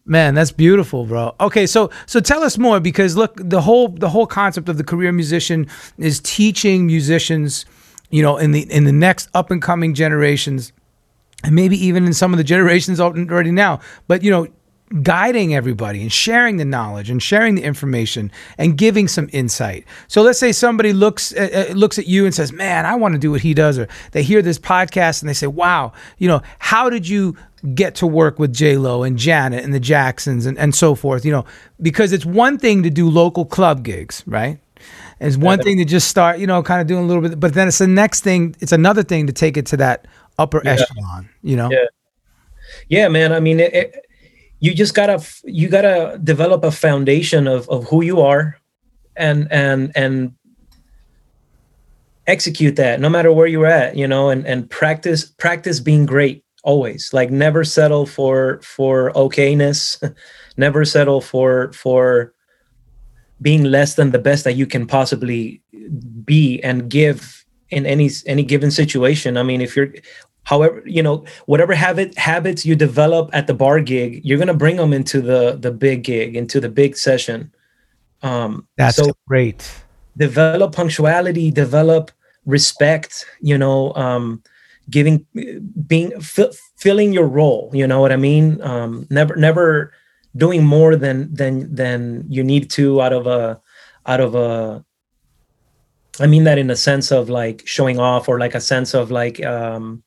Man, 0.07 0.33
that's 0.35 0.51
beautiful, 0.53 1.05
bro. 1.05 1.35
Okay, 1.39 1.67
so 1.67 1.91
so 2.07 2.19
tell 2.19 2.43
us 2.43 2.57
more 2.57 2.81
because 2.81 3.15
look, 3.15 3.33
the 3.37 3.61
whole 3.61 3.89
the 3.89 4.09
whole 4.09 4.27
concept 4.27 4.69
of 4.71 4.79
the 4.79 4.85
career 4.85 5.13
musician 5.13 5.67
is 5.99 6.19
teaching 6.21 6.87
musicians, 6.87 7.67
you 8.09 8.23
know, 8.23 8.39
in 8.39 8.53
the 8.53 8.63
in 8.73 8.85
the 8.85 8.93
next 8.93 9.29
up 9.35 9.51
and 9.51 9.61
coming 9.61 9.93
generations, 9.93 10.73
and 11.45 11.55
maybe 11.55 11.77
even 11.77 12.07
in 12.07 12.15
some 12.15 12.33
of 12.33 12.39
the 12.39 12.45
generations 12.45 12.99
already 13.01 13.51
now, 13.53 13.81
but 14.07 14.23
you 14.23 14.31
know, 14.31 14.47
guiding 15.03 15.55
everybody 15.55 16.03
and 16.03 16.13
sharing 16.13 16.57
the 16.57 16.65
knowledge 16.65 17.11
and 17.11 17.23
sharing 17.23 17.55
the 17.55 17.63
information 17.63 18.31
and 18.57 18.77
giving 18.77 19.09
some 19.09 19.29
insight. 19.33 19.85
So 20.09 20.23
let's 20.23 20.39
say 20.39 20.53
somebody 20.53 20.93
looks 20.93 21.35
uh, 21.35 21.69
uh, 21.71 21.73
looks 21.75 21.99
at 21.99 22.07
you 22.07 22.25
and 22.25 22.35
says, 22.35 22.53
"Man, 22.53 22.87
I 22.87 22.95
want 22.95 23.15
to 23.15 23.19
do 23.19 23.31
what 23.31 23.41
he 23.41 23.55
does," 23.55 23.79
or 23.79 23.89
they 24.13 24.23
hear 24.23 24.43
this 24.43 24.59
podcast 24.59 25.23
and 25.23 25.29
they 25.29 25.35
say, 25.35 25.47
"Wow, 25.47 25.93
you 26.19 26.29
know, 26.29 26.43
how 26.59 26.91
did 26.91 27.09
you 27.09 27.37
get 27.75 27.97
to 27.97 28.07
work 28.07 28.39
with 28.39 28.53
J 28.55 28.77
Lo 28.77 29.03
and 29.03 29.19
Janet 29.19 29.65
and 29.65 29.75
the 29.75 29.81
Jacksons 29.81 30.47
and, 30.47 30.59
and 30.59 30.75
so 30.75 30.95
forth?" 30.95 31.25
You 31.25 31.33
know, 31.33 31.45
because 31.81 32.13
it's 32.13 32.27
one 32.27 32.59
thing 32.59 32.83
to 32.83 32.91
do 32.91 33.09
local 33.09 33.45
club 33.45 33.83
gigs, 33.83 34.23
right? 34.27 34.59
It's 35.21 35.37
one 35.37 35.59
thing 35.59 35.79
to 35.79 35.85
just 35.85 36.07
start, 36.07 36.39
you 36.39 36.47
know, 36.47 36.63
kind 36.63 36.81
of 36.81 36.87
doing 36.87 37.03
a 37.03 37.07
little 37.07 37.23
bit, 37.23 37.41
but 37.41 37.53
then 37.53 37.67
it's 37.67 37.79
the 37.79 37.89
next 37.89 38.21
thing. 38.21 38.55
It's 38.61 38.71
another 38.71 39.03
thing 39.03 39.27
to 39.27 39.33
take 39.33 39.57
it 39.57 39.67
to 39.67 39.77
that 39.79 40.07
upper 40.39 40.65
echelon, 40.67 41.29
you 41.43 41.57
know. 41.57 41.69
Yeah. 41.71 41.85
yeah 42.89 43.09
man 43.09 43.33
i 43.33 43.41
mean 43.41 43.61
it, 43.61 43.73
it, 43.75 44.08
you 44.61 44.75
just 44.75 44.95
gotta 44.95 45.25
you 45.45 45.69
gotta 45.69 46.19
develop 46.23 46.65
a 46.65 46.71
foundation 46.71 47.47
of 47.47 47.69
of 47.69 47.85
who 47.89 48.03
you 48.03 48.21
are 48.21 48.59
and 49.17 49.51
and 49.51 49.93
and 49.95 50.35
execute 52.27 52.77
that 52.77 53.01
no 53.01 53.09
matter 53.09 53.33
where 53.33 53.47
you're 53.47 53.67
at 53.67 53.97
you 53.97 54.07
know 54.07 54.29
and 54.29 54.47
and 54.47 54.69
practice 54.69 55.25
practice 55.25 55.81
being 55.81 56.05
great 56.05 56.45
always. 56.69 57.13
Like 57.13 57.31
never 57.31 57.65
settle 57.65 58.07
for 58.07 58.61
for 58.63 59.13
okayness. 59.13 59.81
Never 60.57 60.85
settle 60.85 61.21
for 61.21 61.73
for 61.73 62.35
being 63.41 63.63
less 63.63 63.95
than 63.95 64.11
the 64.11 64.19
best 64.19 64.43
that 64.43 64.57
you 64.57 64.67
can 64.67 64.89
possibly 64.89 65.63
be 66.25 66.61
and 66.63 66.91
give 66.91 67.45
in 67.71 67.87
any 67.87 68.11
any 68.27 68.43
given 68.43 68.73
situation. 68.73 69.37
I 69.37 69.45
mean 69.45 69.61
if 69.61 69.77
you're 69.77 69.93
however 70.49 70.83
you 70.87 71.03
know 71.03 71.17
whatever 71.47 71.75
habit 71.75 72.17
habits 72.17 72.65
you 72.65 72.75
develop 72.75 73.29
at 73.39 73.47
the 73.47 73.55
bar 73.63 73.81
gig 73.81 74.21
you're 74.25 74.39
going 74.43 74.55
to 74.57 74.63
bring 74.65 74.77
them 74.77 74.93
into 74.93 75.21
the 75.21 75.59
the 75.61 75.71
big 75.71 76.05
gig 76.05 76.35
into 76.37 76.59
the 76.59 76.69
big 76.81 76.97
session 76.97 77.53
um 78.23 78.67
That's 78.79 78.97
so 78.97 79.13
great. 79.27 79.61
develop 80.17 80.75
punctuality 80.75 81.51
develop 81.51 82.11
respect 82.47 83.27
you 83.41 83.59
know 83.59 83.93
um 83.95 84.43
giving 84.89 85.27
being 85.87 86.11
fi- 86.21 86.55
filling 86.77 87.13
your 87.13 87.29
role 87.41 87.71
you 87.75 87.87
know 87.87 88.01
what 88.01 88.11
i 88.13 88.17
mean 88.17 88.59
um 88.63 89.07
never 89.11 89.37
never 89.37 89.93
doing 90.35 90.65
more 90.65 90.97
than 90.97 91.33
than 91.41 91.55
than 91.81 92.25
you 92.37 92.43
need 92.43 92.71
to 92.71 93.03
out 93.05 93.13
of 93.13 93.27
a 93.27 93.61
out 94.07 94.21
of 94.27 94.35
a 94.35 94.83
i 96.25 96.27
mean 96.27 96.45
that 96.45 96.57
in 96.57 96.71
a 96.71 96.77
sense 96.89 97.13
of 97.13 97.29
like 97.29 97.63
showing 97.67 97.99
off 97.99 98.29
or 98.31 98.39
like 98.39 98.55
a 98.55 98.61
sense 98.73 98.95
of 98.95 99.11
like 99.11 99.45
um 99.45 100.03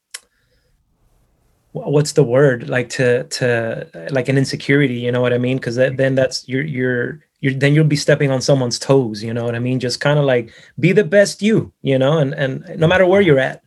what's 1.73 2.13
the 2.13 2.23
word? 2.23 2.69
Like 2.69 2.89
to 2.89 3.23
to 3.23 4.07
like 4.11 4.29
an 4.29 4.37
insecurity 4.37 4.95
you 4.95 5.11
know 5.11 5.21
what 5.21 5.33
i 5.33 5.37
mean? 5.37 5.57
Because 5.57 5.75
then 5.75 6.15
that's 6.15 6.47
you're 6.47 6.63
you're 6.63 7.23
you're 7.39 7.53
then 7.53 7.73
you'll 7.73 7.85
be 7.85 7.95
stepping 7.95 8.31
on 8.31 8.41
someone's 8.41 8.77
toes 8.77 9.23
you 9.23 9.33
know 9.33 9.45
what 9.45 9.55
i 9.55 9.59
mean? 9.59 9.79
Just 9.79 9.99
kind 9.99 10.19
of 10.19 10.25
like 10.25 10.53
be 10.79 10.91
the 10.91 11.03
best 11.03 11.41
you 11.41 11.71
you 11.81 11.97
know? 11.97 12.17
And 12.17 12.33
and 12.33 12.79
no 12.79 12.87
matter 12.87 13.05
where 13.05 13.21
you're 13.21 13.39
at. 13.39 13.63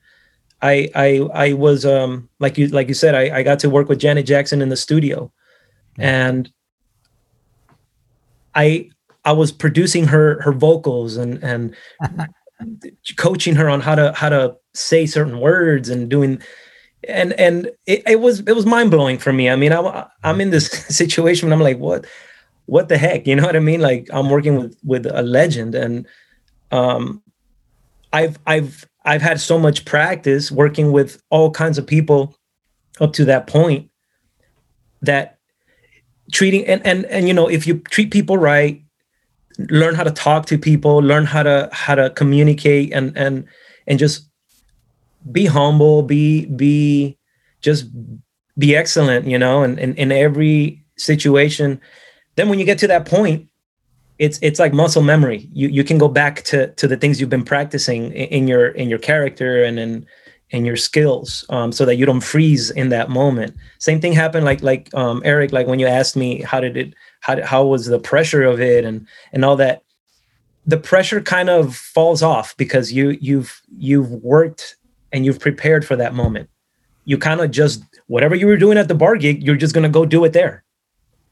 I 0.63 0.89
i 0.95 1.19
i 1.35 1.53
was 1.53 1.85
um 1.85 2.29
like 2.39 2.57
you 2.57 2.69
like 2.69 2.89
you 2.89 2.95
said 2.95 3.15
i 3.15 3.39
i 3.39 3.43
got 3.43 3.59
to 3.59 3.69
work 3.71 3.89
with 3.89 3.99
janet 3.99 4.27
jackson 4.27 4.63
in 4.63 4.69
the 4.69 4.77
studio. 4.77 5.33
And 5.99 6.51
i 8.55 8.91
i 9.25 9.33
was 9.33 9.53
producing 9.53 10.07
her 10.07 10.41
her 10.43 10.53
vocals 10.53 11.17
and 11.17 11.43
and 11.43 11.75
coaching 13.17 13.55
her 13.57 13.69
on 13.69 13.81
how 13.81 13.95
to 13.95 14.13
how 14.13 14.29
to 14.29 14.57
say 14.75 15.07
certain 15.07 15.41
words 15.41 15.89
and 15.89 16.09
doing 16.09 16.41
and 17.09 17.33
and 17.35 17.71
it, 17.87 18.03
it 18.07 18.21
was 18.21 18.41
it 18.41 18.53
was 18.53 18.67
mind-blowing 18.67 19.19
for 19.19 19.33
me. 19.33 19.49
I 19.51 19.57
mean 19.57 19.73
I, 19.73 20.07
i'm 20.23 20.41
in 20.41 20.51
this 20.51 20.67
situation 20.89 21.47
and 21.49 21.55
i'm 21.55 21.61
like 21.61 21.79
what 21.79 22.07
what 22.67 22.89
the 22.89 22.97
heck? 22.97 23.27
You 23.27 23.37
know 23.37 23.45
what 23.45 23.57
i 23.57 23.61
mean? 23.61 23.81
Like 23.81 24.09
i'm 24.13 24.31
working 24.31 24.57
with 24.57 24.77
with 24.85 25.07
a 25.07 25.23
legend 25.23 25.75
and 25.75 26.07
um 26.71 27.23
i've 28.13 28.39
i've 28.47 28.87
i've 29.05 29.23
had 29.23 29.41
so 29.41 29.59
much 29.59 29.85
practice 29.85 30.51
working 30.51 30.93
with 30.93 31.23
all 31.31 31.51
kinds 31.51 31.79
of 31.79 31.87
people 31.87 32.37
up 33.01 33.13
to 33.13 33.25
that 33.25 33.47
point 33.47 33.91
that 35.03 35.39
treating 36.33 36.67
and 36.67 36.85
and 36.87 37.05
and 37.07 37.29
you 37.29 37.35
know 37.35 37.49
if 37.49 37.67
you 37.67 37.79
treat 37.81 38.11
people 38.11 38.39
right 38.39 38.83
learn 39.59 39.95
how 39.95 40.03
to 40.03 40.11
talk 40.11 40.47
to 40.47 40.59
people 40.59 40.99
learn 40.99 41.27
how 41.27 41.43
to 41.43 41.69
how 41.73 41.95
to 41.95 42.11
communicate 42.11 42.93
and 42.93 43.17
and 43.17 43.45
and 43.87 43.99
just 43.99 44.29
be 45.31 45.47
humble 45.47 46.03
be 46.03 46.47
be 46.47 47.19
just 47.61 47.87
be 48.59 48.77
excellent 48.77 49.27
you 49.27 49.39
know 49.39 49.63
and 49.63 49.79
in, 49.79 49.95
in 49.97 50.13
every 50.13 50.85
situation. 50.97 51.81
Then 52.37 52.49
when 52.49 52.59
you 52.59 52.65
get 52.65 52.79
to 52.79 52.87
that 52.89 53.07
point 53.07 53.49
it's 54.19 54.39
it's 54.43 54.61
like 54.61 54.73
muscle 54.73 55.03
memory. 55.03 55.49
You 55.53 55.69
you 55.69 55.85
can 55.85 55.99
go 55.99 56.09
back 56.09 56.43
to 56.45 56.69
to 56.75 56.87
the 56.87 56.97
things 56.97 57.21
you've 57.21 57.31
been 57.31 57.45
practicing 57.45 58.13
in, 58.13 58.29
in 58.29 58.49
your 58.49 58.69
in 58.69 58.89
your 58.89 58.99
character 58.99 59.65
and 59.65 59.79
in 59.79 60.07
in 60.51 60.65
your 60.65 60.77
skills 60.77 61.45
um, 61.49 61.73
so 61.73 61.85
that 61.85 61.97
you 61.97 62.07
don't 62.07 62.21
freeze 62.21 62.71
in 62.71 62.91
that 62.91 63.11
moment. 63.11 63.57
Same 63.79 64.01
thing 64.01 64.13
happened 64.13 64.45
like 64.45 64.63
like 64.63 64.95
um, 64.95 65.21
eric 65.25 65.53
like 65.53 65.67
when 65.67 65.79
you 65.79 65.87
asked 65.87 66.17
me 66.17 66.43
how 66.43 66.61
did 66.61 66.77
it 66.77 66.95
how, 67.21 67.35
did, 67.35 67.45
how 67.45 67.65
was 67.65 67.87
the 67.87 67.99
pressure 67.99 68.45
of 68.45 68.61
it 68.61 68.85
and 68.85 69.07
and 69.33 69.45
all 69.45 69.57
that 69.57 69.83
the 70.67 70.77
pressure 70.77 71.21
kind 71.21 71.51
of 71.51 71.75
falls 71.75 72.23
off 72.23 72.57
because 72.57 72.93
you 72.93 73.11
you've 73.21 73.61
you've 73.77 74.11
worked 74.11 74.77
and 75.15 75.25
you've 75.25 75.41
prepared 75.41 75.87
for 75.87 75.97
that 75.97 76.13
moment. 76.13 76.51
You 77.05 77.17
kind 77.17 77.41
of 77.41 77.51
just 77.51 77.83
whatever 78.09 78.35
you 78.35 78.47
were 78.47 78.57
doing 78.57 78.77
at 78.77 78.89
the 78.89 78.95
bar 78.95 79.17
gig 79.17 79.43
you're 79.43 79.57
just 79.57 79.75
to 79.75 79.89
go 79.89 80.05
do 80.05 80.25
it 80.25 80.33
there. 80.33 80.65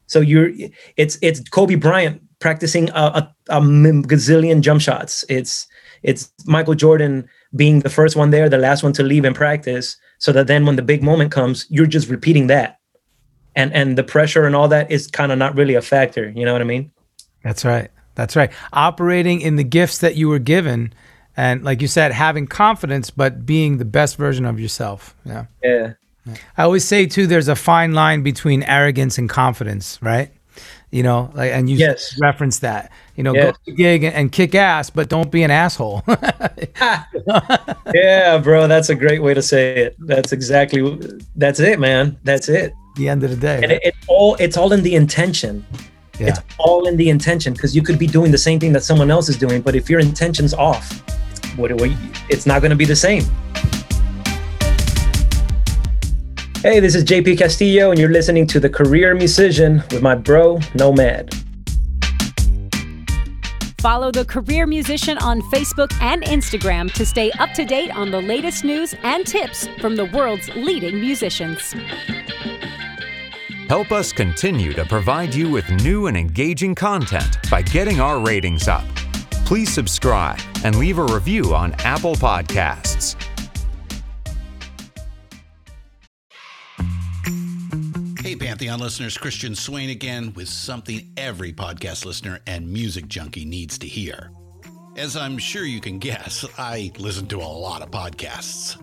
So 0.07 0.21
you're 0.21 0.51
it's 0.95 1.17
it's 1.21 1.47
kobe 1.49 1.75
bryant 1.75 2.21
practicing 2.39 2.89
a, 2.91 2.93
a, 2.93 3.35
a 3.49 3.61
gazillion 3.61 4.61
jump 4.61 4.81
shots. 4.81 5.25
It's 5.29 5.67
it's 6.01 6.31
michael 6.45 6.75
jordan 6.75 7.27
being 7.55 7.79
the 7.79 7.89
first 7.89 8.15
one 8.15 8.31
there 8.31 8.49
the 8.49 8.57
last 8.57 8.83
one 8.83 8.91
to 8.93 9.03
leave 9.03 9.23
in 9.23 9.33
practice 9.33 9.95
so 10.17 10.33
that 10.33 10.47
then 10.47 10.65
when 10.65 10.75
the 10.75 10.81
big 10.81 11.01
moment 11.01 11.31
comes 11.31 11.65
you're 11.69 11.85
just 11.85 12.09
repeating 12.09 12.47
that. 12.47 12.79
And 13.55 13.73
and 13.73 13.97
the 13.97 14.03
pressure 14.03 14.45
and 14.45 14.55
all 14.55 14.69
that 14.69 14.89
is 14.91 15.07
kind 15.07 15.31
of 15.31 15.37
not 15.37 15.55
really 15.55 15.75
a 15.75 15.81
factor 15.81 16.31
you 16.35 16.45
know 16.45 16.53
what 16.53 16.61
i 16.61 16.65
mean? 16.65 16.91
That's 17.43 17.65
right. 17.65 17.91
That's 18.15 18.35
right. 18.35 18.51
Operating 18.71 19.41
in 19.41 19.57
the 19.57 19.63
gifts 19.63 19.97
that 19.97 20.15
you 20.15 20.29
were 20.29 20.39
given, 20.39 20.93
and 21.35 21.63
like 21.63 21.81
you 21.81 21.87
said, 21.87 22.11
having 22.11 22.47
confidence, 22.47 23.09
but 23.09 23.45
being 23.45 23.77
the 23.77 23.85
best 23.85 24.17
version 24.17 24.45
of 24.45 24.59
yourself. 24.59 25.15
Yeah. 25.25 25.45
yeah 25.63 25.93
I 26.57 26.63
always 26.63 26.85
say 26.85 27.05
too, 27.05 27.27
there's 27.27 27.47
a 27.47 27.55
fine 27.55 27.93
line 27.93 28.23
between 28.23 28.63
arrogance 28.63 29.17
and 29.17 29.29
confidence, 29.29 29.99
right? 30.01 30.31
You 30.91 31.01
know, 31.01 31.31
like, 31.33 31.51
and 31.51 31.69
you 31.69 31.77
Yes. 31.77 32.17
reference 32.21 32.59
that. 32.59 32.91
You 33.15 33.23
know, 33.23 33.33
Yes. 33.33 33.45
go 33.45 33.51
to 33.51 33.59
the 33.65 33.71
gig 33.71 34.03
and, 34.03 34.15
and 34.15 34.31
kick 34.31 34.53
ass, 34.53 34.89
but 34.91 35.09
don't 35.09 35.31
be 35.31 35.41
an 35.43 35.51
asshole. 35.51 36.03
yeah 37.93 38.37
bro 38.37 38.67
that's 38.67 38.89
a 38.89 38.95
great 38.95 39.21
way 39.21 39.33
to 39.33 39.41
say 39.41 39.75
it 39.77 39.95
that's 39.99 40.31
exactly 40.31 40.99
that's 41.35 41.59
it 41.59 41.79
man 41.79 42.17
that's 42.23 42.49
it 42.49 42.73
the 42.95 43.07
end 43.09 43.23
of 43.23 43.29
the 43.29 43.35
day. 43.35 43.59
and 43.63 43.71
it, 43.71 43.81
it's 43.83 43.97
all 44.07 44.35
it's 44.39 44.57
all 44.57 44.71
in 44.73 44.81
the 44.83 44.95
intention 44.95 45.65
yeah. 46.19 46.27
it's 46.27 46.39
all 46.57 46.87
in 46.87 46.97
the 46.97 47.09
intention 47.09 47.53
because 47.53 47.75
you 47.75 47.81
could 47.81 47.97
be 47.97 48.07
doing 48.07 48.31
the 48.31 48.37
same 48.37 48.59
thing 48.59 48.73
that 48.73 48.83
someone 48.83 49.09
else 49.09 49.29
is 49.29 49.37
doing 49.37 49.61
but 49.61 49.75
if 49.75 49.89
your 49.89 49.99
intention's 49.99 50.53
off 50.53 51.01
what, 51.55 51.71
what 51.73 51.91
it's 52.29 52.45
not 52.45 52.61
going 52.61 52.71
to 52.71 52.75
be 52.75 52.85
the 52.85 52.95
same 52.95 53.23
hey 56.61 56.79
this 56.79 56.95
is 56.95 57.03
jp 57.03 57.37
castillo 57.37 57.91
and 57.91 57.99
you're 57.99 58.11
listening 58.11 58.47
to 58.47 58.59
the 58.59 58.69
career 58.69 59.13
musician 59.13 59.83
with 59.91 60.01
my 60.01 60.15
bro 60.15 60.59
nomad 60.75 61.33
Follow 63.83 64.11
the 64.11 64.23
Career 64.23 64.65
Musician 64.65 65.17
on 65.17 65.41
Facebook 65.51 65.91
and 65.99 66.23
Instagram 66.23 66.89
to 66.93 67.05
stay 67.05 67.31
up 67.31 67.51
to 67.51 67.65
date 67.65 67.91
on 67.91 68.11
the 68.11 68.21
latest 68.21 68.63
news 68.63 68.95
and 69.03 69.27
tips 69.27 69.67
from 69.81 69.97
the 69.97 70.05
world's 70.05 70.47
leading 70.55 71.01
musicians. 71.01 71.75
Help 73.67 73.91
us 73.91 74.13
continue 74.13 74.71
to 74.71 74.85
provide 74.85 75.35
you 75.35 75.49
with 75.49 75.69
new 75.83 76.07
and 76.07 76.15
engaging 76.15 76.73
content 76.73 77.37
by 77.49 77.61
getting 77.61 77.99
our 77.99 78.19
ratings 78.19 78.69
up. 78.69 78.85
Please 79.53 79.71
subscribe 79.71 80.39
and 80.63 80.79
leave 80.79 80.97
a 80.97 81.03
review 81.03 81.53
on 81.53 81.73
Apple 81.81 82.15
Podcasts. 82.15 83.15
Hey, 88.19 88.35
Pantheon 88.35 88.79
listeners, 88.79 89.15
Christian 89.15 89.53
Swain 89.53 89.91
again 89.91 90.33
with 90.33 90.49
something 90.49 91.07
every 91.17 91.53
podcast 91.53 92.03
listener 92.03 92.39
and 92.47 92.67
music 92.67 93.07
junkie 93.07 93.45
needs 93.45 93.77
to 93.77 93.87
hear. 93.87 94.31
As 94.97 95.15
I'm 95.15 95.37
sure 95.37 95.65
you 95.65 95.79
can 95.79 95.99
guess, 95.99 96.43
I 96.57 96.91
listen 96.97 97.27
to 97.27 97.37
a 97.37 97.45
lot 97.45 97.83
of 97.83 97.91
podcasts. 97.91 98.82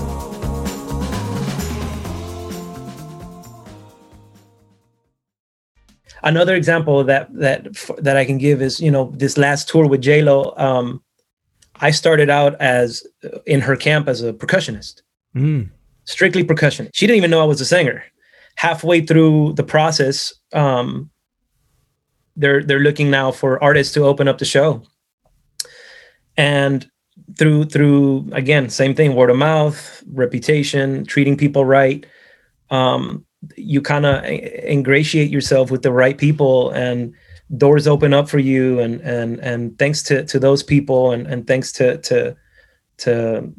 Another 6.23 6.55
example 6.55 7.03
that 7.03 7.33
that 7.33 7.67
that 7.99 8.17
I 8.17 8.25
can 8.25 8.37
give 8.37 8.61
is 8.61 8.79
you 8.79 8.91
know 8.91 9.11
this 9.15 9.37
last 9.37 9.69
tour 9.69 9.87
with 9.87 10.01
J 10.01 10.21
Lo. 10.21 10.53
Um, 10.57 11.01
I 11.83 11.91
started 11.91 12.29
out 12.29 12.55
as 12.61 13.03
in 13.45 13.61
her 13.61 13.75
camp 13.75 14.07
as 14.07 14.21
a 14.21 14.33
percussionist, 14.33 15.01
Mm. 15.35 15.69
strictly 16.05 16.43
percussion. 16.43 16.89
She 16.93 17.07
didn't 17.07 17.17
even 17.17 17.31
know 17.31 17.41
I 17.41 17.45
was 17.45 17.61
a 17.61 17.65
singer. 17.65 18.03
Halfway 18.55 19.01
through 19.01 19.53
the 19.53 19.63
process, 19.63 20.33
um, 20.53 21.09
they're 22.35 22.63
they're 22.63 22.79
looking 22.79 23.09
now 23.09 23.31
for 23.31 23.61
artists 23.63 23.93
to 23.93 24.03
open 24.05 24.27
up 24.27 24.37
the 24.37 24.45
show, 24.45 24.83
and 26.37 26.87
through 27.37 27.65
through 27.65 28.27
again 28.33 28.69
same 28.69 28.93
thing 28.93 29.15
word 29.15 29.29
of 29.29 29.37
mouth 29.37 30.03
reputation 30.11 31.05
treating 31.05 31.37
people 31.37 31.63
right 31.65 32.05
um, 32.71 33.25
you 33.55 33.81
kind 33.81 34.05
of 34.05 34.23
ingratiate 34.23 35.31
yourself 35.31 35.71
with 35.71 35.81
the 35.81 35.91
right 35.91 36.17
people 36.17 36.69
and 36.71 37.13
doors 37.57 37.87
open 37.87 38.13
up 38.13 38.29
for 38.29 38.39
you 38.39 38.79
and 38.79 39.01
and 39.01 39.39
and 39.39 39.77
thanks 39.77 40.03
to 40.03 40.23
to 40.25 40.39
those 40.39 40.63
people 40.63 41.11
and 41.11 41.27
and 41.27 41.47
thanks 41.47 41.71
to 41.71 41.97
to 41.97 42.35
to 42.97 43.51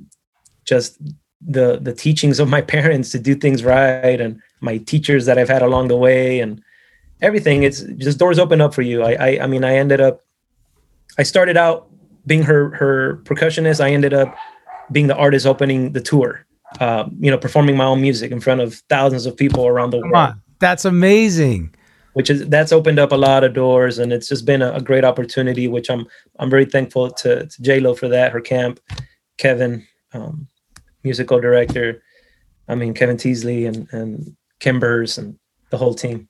just 0.64 0.99
the 1.40 1.79
the 1.81 1.92
teachings 1.92 2.38
of 2.38 2.49
my 2.49 2.61
parents 2.77 3.11
to 3.11 3.18
do 3.18 3.35
things 3.35 3.64
right 3.64 4.21
and 4.21 4.40
my 4.61 4.79
teachers 4.79 5.27
that 5.27 5.38
I've 5.38 5.49
had 5.49 5.62
along 5.62 5.88
the 5.88 5.97
way 5.97 6.40
and 6.40 6.62
everything. 7.21 7.64
It's 7.64 7.83
just 7.99 8.18
doors 8.18 8.38
open 8.38 8.61
up 8.61 8.73
for 8.73 8.83
you. 8.83 9.03
I 9.03 9.12
I, 9.12 9.42
I 9.42 9.47
mean 9.47 9.64
I 9.64 9.75
ended 9.75 10.01
up 10.01 10.25
I 11.18 11.25
started 11.25 11.57
out 11.57 11.90
being 12.25 12.45
her 12.45 12.71
her 12.77 13.21
percussionist. 13.25 13.81
I 13.81 13.90
ended 13.90 14.14
up 14.14 14.35
being 14.92 15.09
the 15.09 15.16
artist 15.16 15.47
opening 15.47 15.92
the 15.92 16.01
tour 16.01 16.47
um, 16.81 17.17
you 17.21 17.31
know, 17.31 17.39
performing 17.39 17.77
my 17.77 17.85
own 17.85 18.01
music 18.01 18.31
in 18.33 18.41
front 18.41 18.61
of 18.61 18.75
thousands 18.89 19.27
of 19.27 19.37
people 19.37 19.67
around 19.67 19.91
the 19.91 20.01
Come 20.01 20.11
world, 20.11 20.31
on. 20.31 20.43
That's 20.61 20.85
amazing. 20.85 21.75
which 22.15 22.31
is 22.31 22.47
that's 22.49 22.73
opened 22.73 22.99
up 22.99 23.13
a 23.13 23.17
lot 23.17 23.45
of 23.45 23.55
doors, 23.55 23.99
and 23.99 24.13
it's 24.13 24.29
just 24.29 24.45
been 24.45 24.63
a, 24.63 24.73
a 24.73 24.81
great 24.81 25.05
opportunity. 25.05 25.69
Which 25.69 25.91
I'm 25.91 26.07
I'm 26.39 26.51
very 26.51 26.65
thankful 26.65 27.11
to, 27.11 27.47
to 27.47 27.63
J 27.63 27.81
Lo 27.81 27.95
for 27.95 28.09
that, 28.09 28.33
her 28.33 28.41
camp, 28.41 28.81
Kevin, 29.39 29.87
um, 30.13 30.47
musical 31.05 31.41
director, 31.41 32.03
I 32.69 32.75
mean 32.75 32.95
Kevin 32.95 33.17
Teasley 33.17 33.67
and 33.67 33.89
and 33.93 34.37
Kimbers 34.61 35.19
and 35.19 35.37
the 35.71 35.79
whole 35.79 35.95
team. 35.95 36.29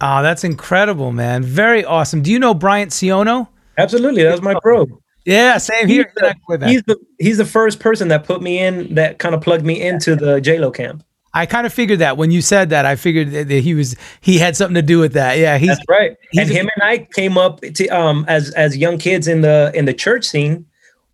Oh, 0.00 0.22
that's 0.22 0.44
incredible, 0.44 1.12
man. 1.12 1.42
Very 1.42 1.84
awesome. 1.84 2.22
Do 2.22 2.30
you 2.30 2.38
know 2.38 2.54
Bryant 2.54 2.90
Siono? 2.90 3.48
Absolutely, 3.78 4.22
that 4.22 4.32
was 4.32 4.42
my 4.42 4.54
pro. 4.62 4.86
Yeah, 5.24 5.58
same 5.58 5.88
here. 5.88 6.04
He's 6.04 6.14
the, 6.14 6.34
With 6.48 6.60
that. 6.60 6.68
he's 6.70 6.82
the 6.82 6.96
he's 7.18 7.36
the 7.38 7.44
first 7.44 7.80
person 7.80 8.08
that 8.08 8.24
put 8.24 8.42
me 8.42 8.58
in 8.58 8.94
that 8.94 9.18
kind 9.18 9.34
of 9.34 9.40
plugged 9.40 9.64
me 9.64 9.80
into 9.80 10.16
the 10.16 10.40
J 10.40 10.58
Lo 10.58 10.70
camp. 10.70 11.02
I 11.36 11.46
kind 11.46 11.66
of 11.66 11.72
figured 11.72 11.98
that 11.98 12.16
when 12.16 12.30
you 12.30 12.40
said 12.42 12.70
that. 12.70 12.86
I 12.86 12.94
figured 12.94 13.30
that 13.32 13.50
he 13.50 13.74
was 13.74 13.96
he 14.20 14.38
had 14.38 14.56
something 14.56 14.74
to 14.76 14.82
do 14.82 14.98
with 15.00 15.14
that. 15.14 15.38
Yeah, 15.38 15.58
he's 15.58 15.68
That's 15.70 15.88
right. 15.88 16.16
he's 16.30 16.42
and 16.42 16.50
him 16.50 16.70
and 16.76 16.82
I 16.82 17.08
came 17.14 17.36
up 17.38 17.60
to 17.60 17.88
um 17.88 18.24
as 18.28 18.50
as 18.52 18.76
young 18.76 18.98
kids 18.98 19.26
in 19.26 19.40
the 19.40 19.72
in 19.74 19.84
the 19.86 19.94
church 19.94 20.26
scene. 20.26 20.66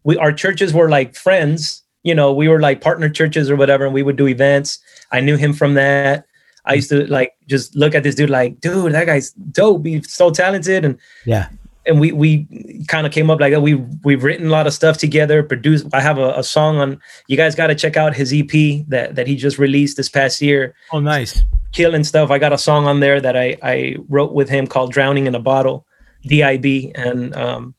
We 0.04 0.16
our 0.18 0.32
churches 0.32 0.74
were 0.74 0.88
like 0.90 1.14
friends. 1.14 1.82
You 2.02 2.14
know, 2.14 2.32
we 2.32 2.48
were 2.48 2.60
like 2.60 2.80
partner 2.80 3.08
churches 3.08 3.50
or 3.50 3.56
whatever, 3.56 3.84
and 3.84 3.94
we 3.94 4.02
would 4.02 4.16
do 4.16 4.26
events. 4.26 4.78
I 5.12 5.20
knew 5.20 5.36
him 5.36 5.52
from 5.52 5.74
that. 5.74 6.26
I 6.64 6.74
used 6.74 6.88
to 6.90 7.06
like 7.06 7.32
just 7.46 7.74
look 7.76 7.94
at 7.94 8.02
this 8.02 8.14
dude 8.14 8.30
like, 8.30 8.60
dude, 8.60 8.92
that 8.92 9.06
guy's 9.06 9.30
dope. 9.32 9.86
He's 9.86 10.12
so 10.12 10.30
talented, 10.30 10.84
and 10.84 10.98
yeah. 11.24 11.48
And 11.86 11.98
we 12.00 12.12
we 12.12 12.46
kind 12.88 13.06
of 13.06 13.12
came 13.12 13.30
up 13.30 13.40
like 13.40 13.52
that. 13.52 13.60
We 13.62 13.74
we've 14.04 14.22
written 14.22 14.46
a 14.46 14.50
lot 14.50 14.66
of 14.66 14.72
stuff 14.74 14.98
together. 14.98 15.42
Produced. 15.42 15.86
I 15.92 16.00
have 16.00 16.18
a, 16.18 16.32
a 16.36 16.42
song 16.42 16.78
on. 16.78 17.00
You 17.28 17.36
guys 17.36 17.54
got 17.54 17.68
to 17.68 17.74
check 17.74 17.96
out 17.96 18.14
his 18.14 18.32
EP 18.32 18.50
that 18.88 19.14
that 19.16 19.26
he 19.26 19.36
just 19.36 19.58
released 19.58 19.96
this 19.96 20.08
past 20.08 20.40
year 20.42 20.74
Oh, 20.92 21.00
nice. 21.00 21.42
killing 21.72 22.04
stuff. 22.04 22.30
I 22.30 22.38
got 22.38 22.52
a 22.52 22.58
song 22.58 22.86
on 22.86 23.00
there 23.00 23.20
that 23.20 23.36
I 23.36 23.56
I 23.62 23.96
wrote 24.08 24.32
with 24.32 24.48
him 24.48 24.66
called 24.66 24.92
"Drowning 24.92 25.26
in 25.26 25.34
a 25.34 25.40
Bottle," 25.40 25.86
D.I.B. 26.26 26.92
And 26.94 27.34
um, 27.36 27.74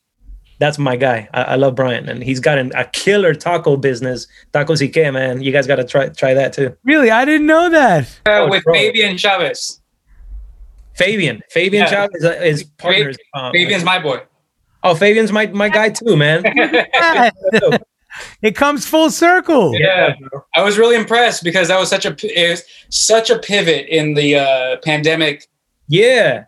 that's 0.58 0.78
my 0.78 0.96
guy. 0.96 1.28
I, 1.34 1.42
I 1.42 1.54
love 1.56 1.74
Brian, 1.74 2.08
and 2.08 2.22
he's 2.22 2.40
got 2.40 2.56
an, 2.58 2.72
a 2.74 2.84
killer 2.86 3.34
taco 3.34 3.76
business. 3.76 4.26
Tacos 4.52 4.80
y 4.80 4.88
que, 4.88 5.10
man. 5.10 5.42
You 5.42 5.52
guys 5.52 5.66
got 5.66 5.76
to 5.76 5.84
try 5.84 6.08
try 6.08 6.34
that 6.34 6.52
too. 6.52 6.76
Really, 6.84 7.10
I 7.10 7.24
didn't 7.24 7.46
know 7.46 7.68
that. 7.70 8.04
Uh, 8.26 8.30
Oh, 8.30 8.48
with 8.48 8.64
bro. 8.64 8.74
Fabian 8.74 9.16
Chavez. 9.16 9.80
Fabian, 10.94 11.42
Fabian 11.50 11.84
Yeah. 11.84 11.90
Chavez 11.90 12.22
is, 12.24 12.60
is 12.62 12.64
partners. 12.78 13.16
um, 13.34 13.52
Fabian's 13.52 13.84
my 13.84 13.98
boy. 13.98 14.20
oh, 14.82 14.94
Fabian's 14.94 15.32
my 15.32 15.46
my 15.46 15.68
guy 15.68 15.88
too, 15.90 16.16
man. 16.16 16.42
it 18.42 18.54
comes 18.54 18.86
full 18.86 19.10
circle. 19.10 19.74
Yeah, 19.78 20.14
I 20.54 20.62
was 20.62 20.78
really 20.78 20.96
impressed 20.96 21.42
because 21.44 21.68
that 21.68 21.78
was 21.78 21.88
such 21.88 22.04
a 22.04 22.14
it 22.22 22.50
was 22.50 22.62
such 22.90 23.30
a 23.30 23.38
pivot 23.38 23.86
in 23.88 24.14
the 24.14 24.36
uh, 24.36 24.76
pandemic. 24.84 25.48
yeah, 25.88 26.44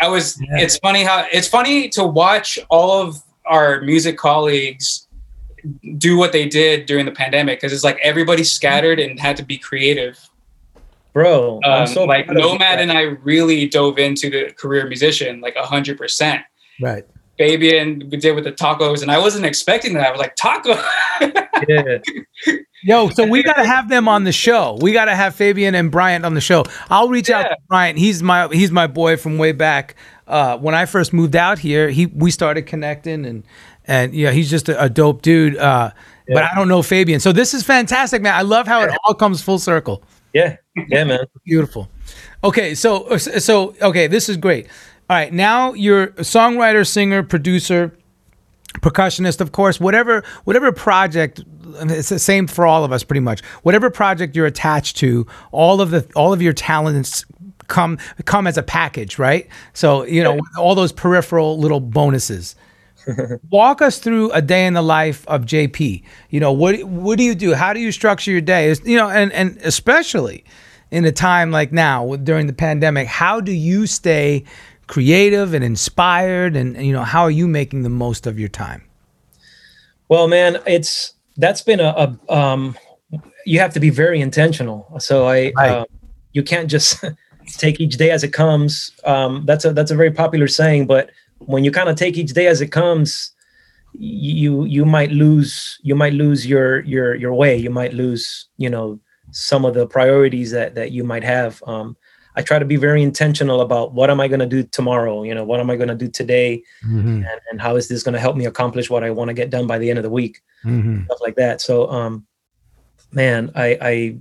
I 0.00 0.08
was. 0.08 0.38
Yeah. 0.40 0.58
It's 0.64 0.76
funny 0.78 1.02
how 1.04 1.26
it's 1.32 1.48
funny 1.48 1.88
to 1.90 2.04
watch 2.04 2.58
all 2.68 3.02
of 3.02 3.16
our 3.46 3.80
music 3.80 4.18
colleagues 4.18 5.06
do 5.96 6.16
what 6.16 6.32
they 6.32 6.46
did 6.48 6.86
during 6.86 7.06
the 7.06 7.12
pandemic 7.12 7.60
because 7.60 7.72
it's 7.72 7.84
like 7.84 7.98
everybody 8.02 8.42
scattered 8.44 8.98
and 9.00 9.18
had 9.18 9.36
to 9.36 9.44
be 9.44 9.56
creative. 9.56 10.18
Bro. 11.12 11.60
I'm 11.64 11.82
Um, 11.82 11.86
so 11.86 12.04
like 12.04 12.26
proud 12.26 12.38
of 12.38 12.44
you. 12.44 12.52
Nomad 12.52 12.80
and 12.80 12.92
I 12.92 13.02
really 13.22 13.68
dove 13.68 13.98
into 13.98 14.30
the 14.30 14.52
career 14.52 14.86
musician 14.86 15.40
like 15.40 15.56
a 15.56 15.64
hundred 15.64 15.98
percent. 15.98 16.42
Right. 16.80 17.04
Fabian 17.38 18.08
we 18.10 18.18
did 18.18 18.34
with 18.34 18.44
the 18.44 18.52
tacos, 18.52 19.02
and 19.02 19.10
I 19.10 19.18
wasn't 19.18 19.46
expecting 19.46 19.94
that. 19.94 20.06
I 20.06 20.10
was 20.10 20.20
like, 20.20 20.36
taco. 20.36 20.80
Yeah. 21.68 21.98
Yo, 22.82 23.08
so 23.10 23.24
we 23.24 23.44
got 23.44 23.54
to 23.54 23.64
have 23.64 23.88
them 23.88 24.08
on 24.08 24.24
the 24.24 24.32
show. 24.32 24.76
We 24.80 24.90
got 24.90 25.04
to 25.04 25.14
have 25.14 25.36
Fabian 25.36 25.76
and 25.76 25.92
Bryant 25.92 26.24
on 26.26 26.34
the 26.34 26.40
show. 26.40 26.64
I'll 26.90 27.08
reach 27.08 27.30
out 27.30 27.44
to 27.44 27.56
Bryant. 27.68 27.96
He's 27.98 28.20
my 28.20 28.48
he's 28.48 28.72
my 28.72 28.88
boy 28.88 29.16
from 29.16 29.38
way 29.38 29.52
back. 29.52 29.94
Uh, 30.26 30.58
when 30.58 30.74
I 30.74 30.86
first 30.86 31.12
moved 31.12 31.36
out 31.36 31.60
here, 31.60 31.88
he 31.90 32.06
we 32.06 32.32
started 32.32 32.62
connecting 32.62 33.24
and 33.24 33.44
and 33.86 34.12
yeah, 34.12 34.32
he's 34.32 34.50
just 34.50 34.68
a, 34.68 34.82
a 34.84 34.88
dope 34.90 35.22
dude. 35.22 35.56
Uh, 35.56 35.92
But 36.26 36.42
I 36.42 36.54
don't 36.56 36.66
know 36.66 36.82
Fabian. 36.82 37.20
So 37.20 37.30
this 37.30 37.54
is 37.54 37.62
fantastic, 37.62 38.22
man. 38.22 38.34
I 38.34 38.42
love 38.42 38.66
how 38.66 38.82
it 38.82 38.90
all 39.04 39.14
comes 39.14 39.40
full 39.42 39.60
circle. 39.60 40.02
Yeah. 40.32 40.56
Yeah, 40.88 41.04
man. 41.04 41.26
Beautiful. 41.44 41.88
Okay, 42.44 42.74
so 42.74 43.16
so 43.18 43.74
okay, 43.82 44.06
this 44.06 44.28
is 44.28 44.36
great. 44.36 44.66
All 45.10 45.16
right, 45.16 45.32
now 45.32 45.74
you're 45.74 46.04
a 46.04 46.22
songwriter, 46.22 46.86
singer, 46.86 47.22
producer, 47.22 47.94
percussionist, 48.80 49.40
of 49.40 49.52
course. 49.52 49.78
Whatever 49.78 50.22
whatever 50.44 50.72
project, 50.72 51.42
it's 51.74 52.08
the 52.08 52.18
same 52.18 52.46
for 52.46 52.66
all 52.66 52.84
of 52.84 52.92
us, 52.92 53.04
pretty 53.04 53.20
much. 53.20 53.42
Whatever 53.62 53.90
project 53.90 54.34
you're 54.34 54.46
attached 54.46 54.96
to, 54.98 55.26
all 55.50 55.80
of 55.80 55.90
the 55.90 56.06
all 56.16 56.32
of 56.32 56.40
your 56.40 56.52
talents 56.52 57.24
come 57.68 57.98
come 58.24 58.46
as 58.46 58.56
a 58.56 58.62
package, 58.62 59.18
right? 59.18 59.48
So 59.74 60.04
you 60.04 60.22
know 60.22 60.40
all 60.58 60.74
those 60.74 60.92
peripheral 60.92 61.58
little 61.58 61.80
bonuses. 61.80 62.56
Walk 63.50 63.82
us 63.82 63.98
through 63.98 64.30
a 64.32 64.42
day 64.42 64.66
in 64.66 64.74
the 64.74 64.82
life 64.82 65.26
of 65.28 65.42
JP. 65.42 66.02
You 66.30 66.40
know 66.40 66.52
what 66.52 66.82
what 66.84 67.18
do 67.18 67.24
you 67.24 67.34
do? 67.34 67.54
How 67.54 67.72
do 67.72 67.80
you 67.80 67.92
structure 67.92 68.30
your 68.30 68.40
day? 68.40 68.74
You 68.84 68.96
know, 68.96 69.08
and 69.10 69.32
and 69.32 69.56
especially 69.58 70.44
in 70.90 71.04
a 71.04 71.12
time 71.12 71.50
like 71.50 71.72
now 71.72 72.16
during 72.16 72.46
the 72.46 72.52
pandemic, 72.52 73.06
how 73.06 73.40
do 73.40 73.52
you 73.52 73.86
stay 73.86 74.44
creative 74.86 75.54
and 75.54 75.64
inspired? 75.64 76.56
And 76.56 76.76
you 76.84 76.92
know, 76.92 77.02
how 77.02 77.22
are 77.22 77.30
you 77.30 77.48
making 77.48 77.82
the 77.82 77.88
most 77.90 78.26
of 78.26 78.38
your 78.38 78.48
time? 78.48 78.82
Well, 80.08 80.28
man, 80.28 80.58
it's 80.66 81.14
that's 81.36 81.62
been 81.62 81.80
a, 81.80 82.16
a 82.28 82.34
um, 82.34 82.76
you 83.46 83.58
have 83.58 83.72
to 83.74 83.80
be 83.80 83.90
very 83.90 84.20
intentional. 84.20 84.86
So 85.00 85.26
I, 85.26 85.52
Right. 85.56 85.70
um, 85.70 85.86
you 86.32 86.42
can't 86.42 86.70
just 86.70 87.02
take 87.58 87.80
each 87.80 87.96
day 87.96 88.10
as 88.10 88.22
it 88.22 88.32
comes. 88.32 88.92
Um, 89.04 89.44
that's 89.46 89.64
a 89.64 89.72
that's 89.72 89.90
a 89.90 89.96
very 89.96 90.10
popular 90.10 90.48
saying, 90.48 90.86
but 90.86 91.10
when 91.46 91.64
you 91.64 91.70
kind 91.70 91.88
of 91.88 91.96
take 91.96 92.16
each 92.16 92.32
day 92.32 92.46
as 92.46 92.60
it 92.60 92.68
comes, 92.68 93.32
you 93.92 94.64
you 94.64 94.84
might 94.84 95.10
lose 95.10 95.78
you 95.82 95.94
might 95.94 96.14
lose 96.14 96.46
your 96.46 96.80
your 96.80 97.14
your 97.14 97.34
way. 97.34 97.56
You 97.56 97.70
might 97.70 97.92
lose 97.92 98.48
you 98.56 98.70
know 98.70 98.98
some 99.30 99.64
of 99.64 99.74
the 99.74 99.86
priorities 99.86 100.50
that 100.52 100.74
that 100.74 100.92
you 100.92 101.04
might 101.04 101.24
have. 101.24 101.62
Um, 101.66 101.96
I 102.34 102.40
try 102.40 102.58
to 102.58 102.64
be 102.64 102.76
very 102.76 103.02
intentional 103.02 103.60
about 103.60 103.92
what 103.92 104.08
am 104.08 104.18
I 104.18 104.26
going 104.26 104.40
to 104.40 104.46
do 104.46 104.62
tomorrow. 104.62 105.22
You 105.22 105.34
know, 105.34 105.44
what 105.44 105.60
am 105.60 105.68
I 105.68 105.76
going 105.76 105.90
to 105.90 105.94
do 105.94 106.08
today, 106.08 106.62
and, 107.26 107.40
and 107.50 107.60
how 107.60 107.76
is 107.76 107.88
this 107.88 108.02
going 108.02 108.14
to 108.14 108.20
help 108.20 108.36
me 108.36 108.46
accomplish 108.46 108.88
what 108.88 109.04
I 109.04 109.10
want 109.10 109.28
to 109.28 109.34
get 109.34 109.50
done 109.50 109.66
by 109.66 109.78
the 109.78 109.90
end 109.90 109.98
of 109.98 110.02
the 110.02 110.10
week 110.10 110.40
stuff 111.04 111.20
like 111.20 111.36
that. 111.36 111.60
So, 111.60 111.88
um, 111.90 112.26
man, 113.12 113.50
I, 113.54 113.78
I 113.80 114.16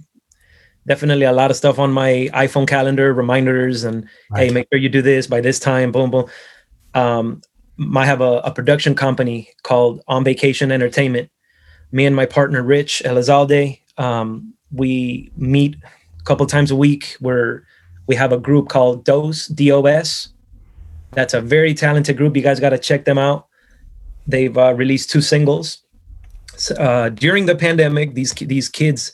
definitely 0.87 1.25
a 1.25 1.31
lot 1.31 1.51
of 1.51 1.57
stuff 1.57 1.79
on 1.79 1.91
my 1.91 2.29
iPhone 2.33 2.67
calendar, 2.67 3.13
reminders, 3.13 3.83
and 3.83 4.07
hey, 4.35 4.49
make 4.49 4.67
sure 4.71 4.79
you 4.79 4.89
do 4.89 5.01
this 5.01 5.27
by 5.27 5.41
this 5.41 5.59
time. 5.59 5.91
Boom, 5.91 6.11
boom. 6.11 6.25
Um, 6.93 7.41
I 7.95 8.05
have 8.05 8.21
a, 8.21 8.41
a 8.43 8.51
production 8.51 8.95
company 8.95 9.49
called 9.63 10.01
On 10.07 10.23
Vacation 10.23 10.71
Entertainment. 10.71 11.29
Me 11.91 12.05
and 12.05 12.15
my 12.15 12.25
partner 12.25 12.61
Rich 12.63 13.01
Elizalde, 13.05 13.79
um, 13.97 14.53
we 14.71 15.31
meet 15.35 15.75
a 16.19 16.23
couple 16.23 16.45
times 16.45 16.71
a 16.71 16.75
week. 16.75 17.15
Where 17.19 17.63
we 18.07 18.15
have 18.15 18.31
a 18.31 18.37
group 18.37 18.69
called 18.69 19.03
DOS 19.05 19.47
DOS. 19.47 20.29
That's 21.11 21.33
a 21.33 21.41
very 21.41 21.73
talented 21.73 22.15
group. 22.17 22.35
You 22.37 22.41
guys 22.41 22.59
got 22.59 22.69
to 22.69 22.77
check 22.77 23.03
them 23.05 23.17
out. 23.17 23.47
They've 24.27 24.57
uh, 24.57 24.73
released 24.73 25.09
two 25.09 25.19
singles 25.21 25.79
uh, 26.77 27.09
during 27.09 27.45
the 27.47 27.55
pandemic. 27.55 28.13
These 28.13 28.33
these 28.33 28.69
kids, 28.69 29.11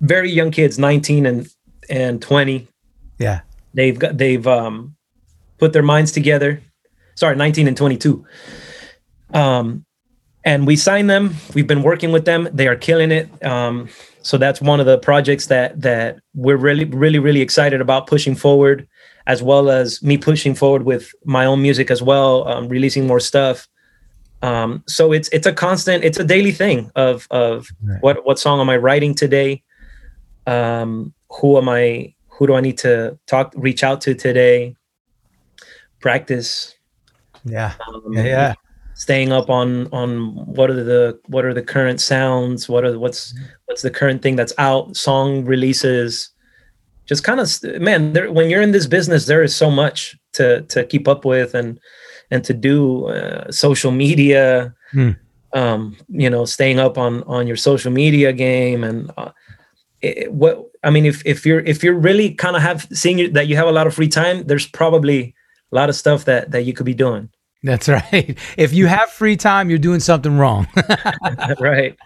very 0.00 0.30
young 0.30 0.50
kids, 0.50 0.78
19 0.78 1.26
and 1.26 1.48
and 1.88 2.22
20, 2.22 2.68
Yeah. 3.18 3.40
they've 3.74 3.98
got 3.98 4.16
they've 4.18 4.46
um, 4.46 4.96
put 5.60 5.72
their 5.72 5.82
minds 5.82 6.10
together. 6.10 6.60
Sorry, 7.14 7.36
19 7.36 7.68
and 7.68 7.76
22. 7.76 8.24
Um, 9.34 9.84
and 10.44 10.66
we 10.66 10.74
signed 10.74 11.10
them. 11.10 11.34
We've 11.54 11.66
been 11.66 11.82
working 11.82 12.12
with 12.12 12.24
them. 12.24 12.48
They 12.52 12.66
are 12.66 12.76
killing 12.76 13.12
it. 13.12 13.28
Um, 13.44 13.88
so 14.22 14.38
that's 14.38 14.60
one 14.60 14.80
of 14.80 14.86
the 14.86 14.98
projects 14.98 15.46
that 15.46 15.80
that 15.82 16.18
we're 16.34 16.56
really, 16.56 16.84
really, 16.86 17.18
really 17.18 17.42
excited 17.42 17.80
about 17.80 18.06
pushing 18.06 18.34
forward, 18.34 18.88
as 19.26 19.42
well 19.42 19.70
as 19.70 20.02
me 20.02 20.16
pushing 20.16 20.54
forward 20.54 20.84
with 20.84 21.12
my 21.24 21.44
own 21.46 21.60
music 21.62 21.90
as 21.90 22.02
well, 22.02 22.48
um, 22.48 22.68
releasing 22.68 23.06
more 23.06 23.20
stuff. 23.20 23.68
Um, 24.42 24.82
so 24.86 25.12
it's 25.12 25.28
it's 25.30 25.46
a 25.46 25.52
constant, 25.52 26.04
it's 26.04 26.18
a 26.18 26.24
daily 26.24 26.52
thing 26.52 26.90
of 26.96 27.26
of 27.30 27.68
Right. 27.82 28.02
what 28.02 28.24
what 28.26 28.38
song 28.38 28.60
am 28.60 28.70
I 28.70 28.78
writing 28.78 29.14
today? 29.14 29.62
Um, 30.46 31.12
who 31.30 31.58
am 31.58 31.68
I? 31.68 32.14
Who 32.38 32.46
do 32.46 32.54
I 32.54 32.60
need 32.62 32.78
to 32.78 33.18
talk, 33.26 33.52
reach 33.56 33.84
out 33.84 34.00
to 34.02 34.14
today? 34.14 34.74
Practice. 36.00 36.74
Yeah. 37.44 37.74
Um, 37.88 38.12
Yeah. 38.12 38.24
Yeah. 38.24 38.54
staying 38.94 39.32
up 39.32 39.48
on 39.48 39.86
on 39.92 40.34
what 40.54 40.68
are 40.70 40.84
the 40.84 41.18
what 41.28 41.44
are 41.44 41.54
the 41.54 41.62
current 41.62 42.00
sounds 42.00 42.68
what 42.68 42.84
are 42.84 42.98
what's 42.98 43.32
what's 43.66 43.80
the 43.82 43.90
current 43.90 44.20
thing 44.20 44.36
that's 44.36 44.52
out 44.58 44.94
song 44.94 45.44
releases 45.46 46.28
just 47.06 47.24
kind 47.24 47.40
of 47.40 47.48
man 47.80 48.12
there 48.12 48.30
when 48.30 48.50
you're 48.50 48.60
in 48.60 48.72
this 48.72 48.86
business 48.86 49.24
there 49.24 49.42
is 49.42 49.56
so 49.56 49.70
much 49.70 50.18
to 50.32 50.60
to 50.72 50.84
keep 50.84 51.08
up 51.08 51.24
with 51.24 51.54
and 51.54 51.80
and 52.30 52.44
to 52.44 52.52
do 52.52 53.06
uh, 53.06 53.50
social 53.50 53.90
media 53.92 54.74
Hmm. 54.92 55.12
um 55.54 55.96
you 56.22 56.28
know 56.28 56.44
staying 56.44 56.78
up 56.78 56.98
on 56.98 57.22
on 57.24 57.46
your 57.46 57.56
social 57.56 57.92
media 57.92 58.32
game 58.34 58.84
and 58.84 59.10
uh, 59.16 59.30
it, 60.02 60.30
what 60.32 60.54
i 60.82 60.90
mean 60.90 61.06
if 61.06 61.22
if 61.24 61.46
you're 61.46 61.60
if 61.72 61.82
you're 61.84 61.98
really 62.08 62.34
kind 62.34 62.56
of 62.56 62.60
have 62.62 62.86
seeing 62.92 63.18
you, 63.18 63.30
that 63.32 63.46
you 63.48 63.56
have 63.56 63.68
a 63.68 63.72
lot 63.78 63.86
of 63.86 63.94
free 63.94 64.08
time 64.08 64.36
there's 64.48 64.66
probably 64.66 65.34
a 65.70 65.74
lot 65.74 65.88
of 65.88 65.96
stuff 65.96 66.24
that 66.24 66.50
that 66.50 66.62
you 66.62 66.72
could 66.72 66.86
be 66.86 66.94
doing 66.94 67.28
That's 67.62 67.88
right. 67.88 68.38
If 68.56 68.72
you 68.72 68.86
have 68.86 69.10
free 69.10 69.36
time, 69.36 69.68
you're 69.70 69.78
doing 69.78 70.00
something 70.00 70.36
wrong. 70.38 70.66
right 71.60 71.96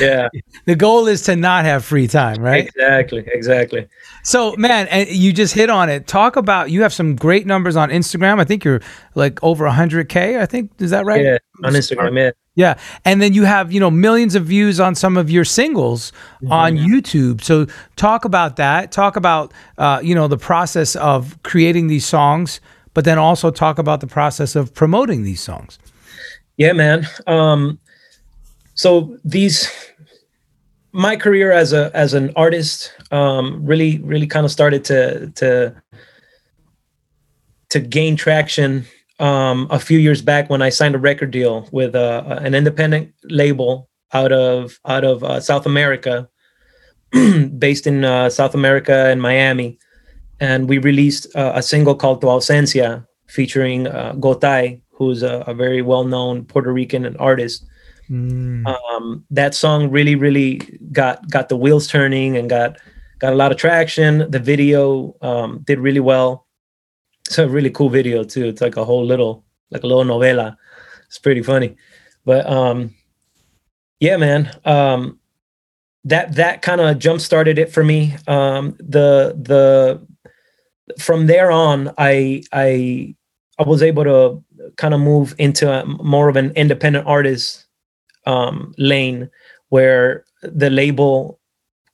yeah 0.00 0.28
the 0.66 0.76
goal 0.76 1.06
is 1.06 1.22
to 1.22 1.36
not 1.36 1.64
have 1.64 1.84
free 1.84 2.06
time, 2.06 2.42
right? 2.42 2.66
Exactly, 2.66 3.24
exactly. 3.32 3.86
So, 4.22 4.54
man, 4.56 4.88
and 4.88 5.08
you 5.08 5.32
just 5.32 5.54
hit 5.54 5.70
on 5.70 5.88
it. 5.88 6.06
Talk 6.06 6.36
about 6.36 6.70
you 6.70 6.82
have 6.82 6.92
some 6.92 7.16
great 7.16 7.46
numbers 7.46 7.76
on 7.76 7.90
Instagram. 7.90 8.40
I 8.40 8.44
think 8.44 8.64
you're 8.64 8.82
like 9.14 9.42
over 9.42 9.66
100k. 9.66 10.38
I 10.38 10.46
think 10.46 10.70
is 10.78 10.90
that 10.90 11.06
right? 11.06 11.22
Yeah, 11.22 11.38
on 11.64 11.72
Instagram, 11.72 12.16
yeah. 12.16 12.30
Yeah, 12.54 12.76
and 13.04 13.22
then 13.22 13.34
you 13.34 13.44
have 13.44 13.70
you 13.72 13.78
know 13.78 13.90
millions 13.90 14.34
of 14.34 14.44
views 14.44 14.80
on 14.80 14.94
some 14.94 15.16
of 15.16 15.30
your 15.30 15.44
singles 15.44 16.12
on 16.50 16.76
YouTube. 16.76 17.42
So 17.42 17.66
talk 17.94 18.24
about 18.24 18.56
that. 18.56 18.90
Talk 18.90 19.16
about 19.16 19.54
uh, 19.78 20.00
you 20.02 20.14
know 20.14 20.26
the 20.26 20.38
process 20.38 20.96
of 20.96 21.40
creating 21.44 21.86
these 21.86 22.04
songs, 22.04 22.60
but 22.94 23.04
then 23.04 23.18
also 23.18 23.50
talk 23.50 23.78
about 23.78 24.00
the 24.00 24.06
process 24.06 24.56
of 24.56 24.74
promoting 24.74 25.22
these 25.22 25.40
songs. 25.40 25.78
Yeah, 26.56 26.72
man. 26.72 27.06
Um, 27.26 27.78
so 28.74 29.16
these, 29.24 29.70
my 30.92 31.16
career 31.16 31.52
as 31.52 31.72
a 31.72 31.90
as 31.94 32.14
an 32.14 32.32
artist, 32.36 32.92
um, 33.10 33.64
really, 33.64 33.98
really 33.98 34.26
kind 34.26 34.44
of 34.44 34.52
started 34.52 34.84
to 34.86 35.30
to 35.36 35.74
to 37.70 37.80
gain 37.80 38.16
traction 38.16 38.84
um, 39.20 39.66
a 39.70 39.78
few 39.78 39.98
years 39.98 40.22
back 40.22 40.48
when 40.48 40.62
I 40.62 40.68
signed 40.68 40.94
a 40.94 40.98
record 40.98 41.30
deal 41.30 41.68
with 41.72 41.94
uh, 41.94 42.22
an 42.40 42.54
independent 42.54 43.12
label 43.24 43.88
out 44.12 44.32
of 44.32 44.78
out 44.86 45.04
of 45.04 45.22
uh, 45.24 45.40
South 45.40 45.66
America, 45.66 46.28
based 47.58 47.86
in 47.86 48.04
uh, 48.04 48.30
South 48.30 48.54
America 48.54 49.06
and 49.06 49.20
Miami, 49.20 49.78
and 50.40 50.68
we 50.68 50.78
released 50.78 51.34
uh, 51.36 51.52
a 51.54 51.62
single 51.62 51.94
called 51.94 52.20
"Tu 52.20 52.26
Ausencia" 52.26 53.06
featuring 53.26 53.86
uh, 53.86 54.14
Gotay, 54.14 54.80
who's 54.90 55.22
a, 55.22 55.44
a 55.46 55.54
very 55.54 55.82
well-known 55.82 56.44
Puerto 56.44 56.72
Rican 56.72 57.16
artist. 57.16 57.64
Um, 58.10 59.24
that 59.30 59.54
song 59.54 59.90
really, 59.90 60.14
really 60.14 60.56
got 60.92 61.28
got 61.30 61.48
the 61.48 61.56
wheels 61.56 61.86
turning 61.86 62.36
and 62.36 62.48
got 62.48 62.78
got 63.18 63.32
a 63.32 63.36
lot 63.36 63.52
of 63.52 63.58
traction. 63.58 64.30
The 64.30 64.38
video 64.38 65.14
um, 65.20 65.60
did 65.66 65.78
really 65.78 66.00
well. 66.00 66.46
It's 67.26 67.38
a 67.38 67.46
really 67.46 67.70
cool 67.70 67.90
video 67.90 68.24
too. 68.24 68.46
It's 68.46 68.62
like 68.62 68.76
a 68.76 68.84
whole 68.84 69.04
little 69.04 69.44
like 69.70 69.82
a 69.82 69.86
little 69.86 70.04
novela. 70.04 70.56
It's 71.06 71.18
pretty 71.18 71.42
funny, 71.42 71.76
but 72.24 72.46
um, 72.46 72.94
yeah, 74.00 74.16
man. 74.16 74.50
Um, 74.64 75.18
that 76.04 76.34
that 76.36 76.62
kind 76.62 76.80
of 76.80 76.98
jump 76.98 77.20
started 77.20 77.58
it 77.58 77.70
for 77.70 77.84
me. 77.84 78.16
Um, 78.26 78.74
the 78.78 79.36
the 79.36 80.06
from 80.98 81.26
there 81.26 81.50
on, 81.50 81.92
I 81.98 82.42
I 82.52 83.14
I 83.58 83.62
was 83.64 83.82
able 83.82 84.04
to 84.04 84.44
kind 84.76 84.94
of 84.94 85.00
move 85.00 85.34
into 85.38 85.70
a, 85.70 85.84
more 85.84 86.28
of 86.28 86.36
an 86.36 86.52
independent 86.52 87.06
artist 87.06 87.66
um, 88.26 88.74
lane 88.78 89.30
where 89.70 90.24
the 90.42 90.70
label 90.70 91.40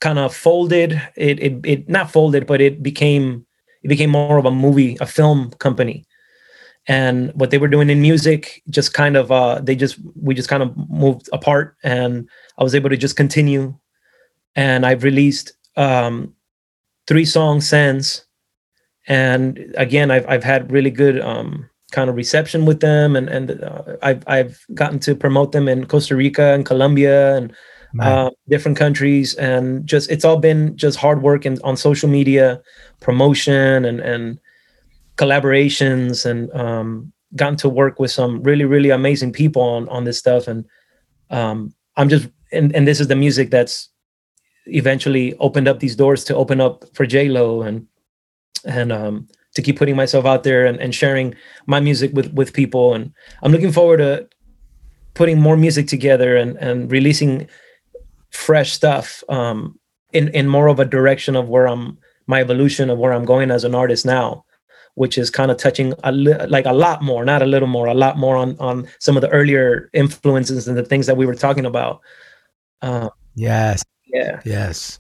kind 0.01 0.19
of 0.19 0.35
folded. 0.35 1.01
It, 1.17 1.41
it 1.41 1.61
it 1.65 1.89
not 1.89 2.11
folded, 2.11 2.47
but 2.47 2.61
it 2.61 2.83
became 2.83 3.47
it 3.83 3.89
became 3.89 4.11
more 4.11 4.39
of 4.39 4.45
a 4.45 4.51
movie, 4.51 4.97
a 5.01 5.07
film 5.07 5.51
company, 5.59 6.05
and 6.87 7.33
what 7.35 7.51
they 7.51 7.59
were 7.59 7.69
doing 7.69 7.91
in 7.91 8.01
music 8.01 8.63
just 8.69 8.93
kind 8.93 9.17
of 9.17 9.33
uh 9.33 9.61
they 9.61 9.75
just 9.75 9.99
we 10.21 10.35
just 10.35 10.49
kind 10.49 10.63
of 10.63 10.73
moved 10.89 11.29
apart 11.33 11.77
and 11.83 12.29
i 12.59 12.63
was 12.63 12.75
able 12.75 12.91
to 12.91 12.97
just 12.97 13.17
continue. 13.17 13.75
And 14.57 14.87
i've 14.87 15.03
released 15.03 15.53
um 15.77 16.35
three 17.07 17.25
songs 17.25 17.69
since 17.69 18.25
and 19.07 19.75
again 19.77 20.11
i've 20.11 20.27
i've 20.29 20.45
had 20.45 20.71
really 20.71 20.91
good 20.91 21.21
um 21.21 21.69
kind 21.91 22.11
of 22.11 22.17
reception 22.17 22.65
with 22.65 22.81
them 22.81 23.15
and 23.17 23.29
and 23.29 23.63
uh, 23.63 23.83
i've 24.03 24.25
i've 24.27 24.65
gotten 24.75 24.99
to 24.99 25.15
promote 25.15 25.53
them 25.53 25.69
in 25.69 25.87
costa 25.87 26.17
rica 26.17 26.55
and 26.55 26.67
colombia 26.67 27.37
and 27.37 27.55
uh, 28.01 28.29
different 28.49 28.77
countries. 28.77 29.35
And 29.35 29.87
just 29.87 30.11
it's 30.11 30.25
all 30.25 30.39
been 30.39 30.77
just 30.77 30.99
hard 30.99 31.23
work 31.23 31.45
and 31.45 31.61
on 31.63 31.77
social 31.77 32.09
media 32.09 32.61
promotion 33.01 33.85
and 33.85 34.01
and 34.01 34.41
collaborations 35.17 36.27
and 36.27 36.53
um, 36.55 37.13
gotten 37.37 37.57
to 37.59 37.69
work 37.69 38.01
with 38.01 38.11
some 38.11 38.43
really 38.43 38.65
really 38.65 38.91
amazing 38.91 39.33
people 39.33 39.63
on 39.63 39.89
on 39.91 40.03
this 40.03 40.19
stuff. 40.19 40.49
And 40.49 40.65
um, 41.31 41.75
i'm 41.97 42.09
just 42.09 42.29
and, 42.53 42.75
and 42.75 42.87
this 42.87 43.01
is 43.01 43.09
the 43.09 43.17
music 43.17 43.51
that's 43.51 43.89
eventually 44.67 45.35
opened 45.39 45.69
up 45.69 45.81
these 45.81 45.97
doors 45.97 46.25
to 46.25 46.37
open 46.37 46.61
up 46.61 46.85
for 46.95 47.07
j 47.07 47.29
lo 47.29 47.63
and 47.63 47.87
and 48.65 48.93
um, 48.93 49.29
to 49.55 49.63
keep 49.63 49.79
putting 49.79 49.97
myself 49.97 50.25
out 50.25 50.43
there 50.43 50.67
and, 50.67 50.81
and 50.81 50.95
sharing 50.95 51.35
my 51.67 51.81
music 51.81 52.13
with 52.13 52.33
with 52.33 52.53
people 52.53 52.95
and 52.95 53.13
i'm 53.43 53.53
looking 53.53 53.73
forward 53.73 53.99
to 53.99 54.29
putting 55.15 55.41
more 55.41 55.57
music 55.57 55.87
together 55.87 56.37
and 56.37 56.57
and 56.59 56.91
releasing 56.91 57.49
fresh 58.31 58.73
stuff 58.73 59.23
um, 59.29 59.79
in 60.13 60.29
in 60.29 60.49
more 60.49 60.69
of 60.69 60.81
a 60.81 60.85
direction 60.85 61.37
of 61.37 61.49
where 61.49 61.69
i'm 61.69 61.99
my 62.27 62.41
evolution 62.41 62.91
of 62.91 62.99
where 62.99 63.13
i'm 63.13 63.25
going 63.25 63.51
as 63.51 63.65
an 63.65 63.75
artist 63.75 64.05
now 64.05 64.45
which 64.95 65.19
is 65.19 65.31
kind 65.31 65.51
of 65.51 65.57
touching 65.57 65.93
a 66.05 66.13
li- 66.13 66.47
like 66.49 66.67
a 66.67 66.73
lot 66.73 67.03
more, 67.03 67.25
not 67.25 67.43
a 67.43 67.47
little 67.47 67.69
more, 67.69 67.87
a 67.87 67.95
lot 67.95 68.17
more 68.17 68.37
on 68.37 68.57
on 68.59 68.87
some 69.01 69.17
of 69.17 69.23
the 69.23 69.29
earlier 69.31 69.91
influences 69.93 70.69
and 70.69 70.77
the 70.77 70.85
things 70.85 71.07
that 71.07 71.17
we 71.17 71.27
were 71.27 71.35
talking 71.35 71.67
about. 71.67 72.01
Um, 72.83 73.11
yes. 73.35 73.85
Yeah. 74.07 74.41
Yes. 74.45 74.99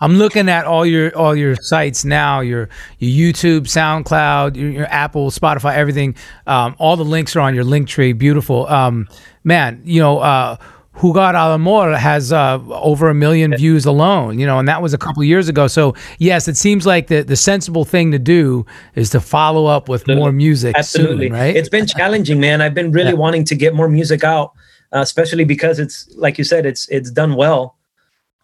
I'm 0.00 0.14
looking 0.16 0.48
at 0.48 0.64
all 0.66 0.84
your 0.84 1.16
all 1.16 1.36
your 1.36 1.56
sites 1.56 2.04
now. 2.04 2.40
Your 2.40 2.68
your 2.98 3.32
YouTube, 3.32 3.62
SoundCloud, 3.62 4.56
your, 4.56 4.70
your 4.70 4.86
Apple, 4.86 5.30
Spotify, 5.30 5.74
everything. 5.76 6.16
Um, 6.46 6.74
all 6.78 6.96
the 6.96 7.04
links 7.04 7.36
are 7.36 7.40
on 7.40 7.54
your 7.54 7.64
link 7.64 7.88
tree. 7.88 8.12
Beautiful. 8.12 8.66
Um, 8.66 9.08
man, 9.44 9.80
you 9.84 10.00
know, 10.00 10.18
uh, 10.18 10.56
Jugar 10.96 11.34
al 11.34 11.54
Amor 11.54 11.96
has 11.96 12.32
uh, 12.32 12.58
over 12.70 13.08
a 13.08 13.14
million 13.14 13.56
views 13.56 13.84
alone, 13.84 14.38
you 14.38 14.46
know, 14.46 14.58
and 14.58 14.68
that 14.68 14.80
was 14.82 14.94
a 14.94 14.98
couple 14.98 15.24
years 15.24 15.48
ago. 15.48 15.66
So 15.68 15.94
yes, 16.18 16.46
it 16.48 16.56
seems 16.56 16.86
like 16.86 17.06
the, 17.08 17.22
the 17.22 17.36
sensible 17.36 17.84
thing 17.84 18.12
to 18.12 18.18
do 18.18 18.64
is 18.94 19.10
to 19.10 19.20
follow 19.20 19.66
up 19.66 19.88
with 19.88 20.06
more 20.06 20.30
music. 20.32 20.76
Absolutely, 20.76 21.26
soon, 21.28 21.32
right? 21.34 21.56
It's 21.56 21.68
been 21.68 21.86
challenging, 21.86 22.38
man. 22.40 22.60
I've 22.60 22.74
been 22.74 22.92
really 22.92 23.10
Yeah. 23.10 23.14
wanting 23.16 23.44
to 23.46 23.54
get 23.56 23.74
more 23.74 23.88
music 23.88 24.22
out, 24.22 24.52
uh, 24.92 24.98
especially 25.00 25.44
because 25.44 25.78
it's 25.78 26.08
like 26.16 26.36
you 26.38 26.44
said, 26.44 26.64
it's 26.66 26.88
it's 26.90 27.10
done 27.10 27.34
well, 27.36 27.76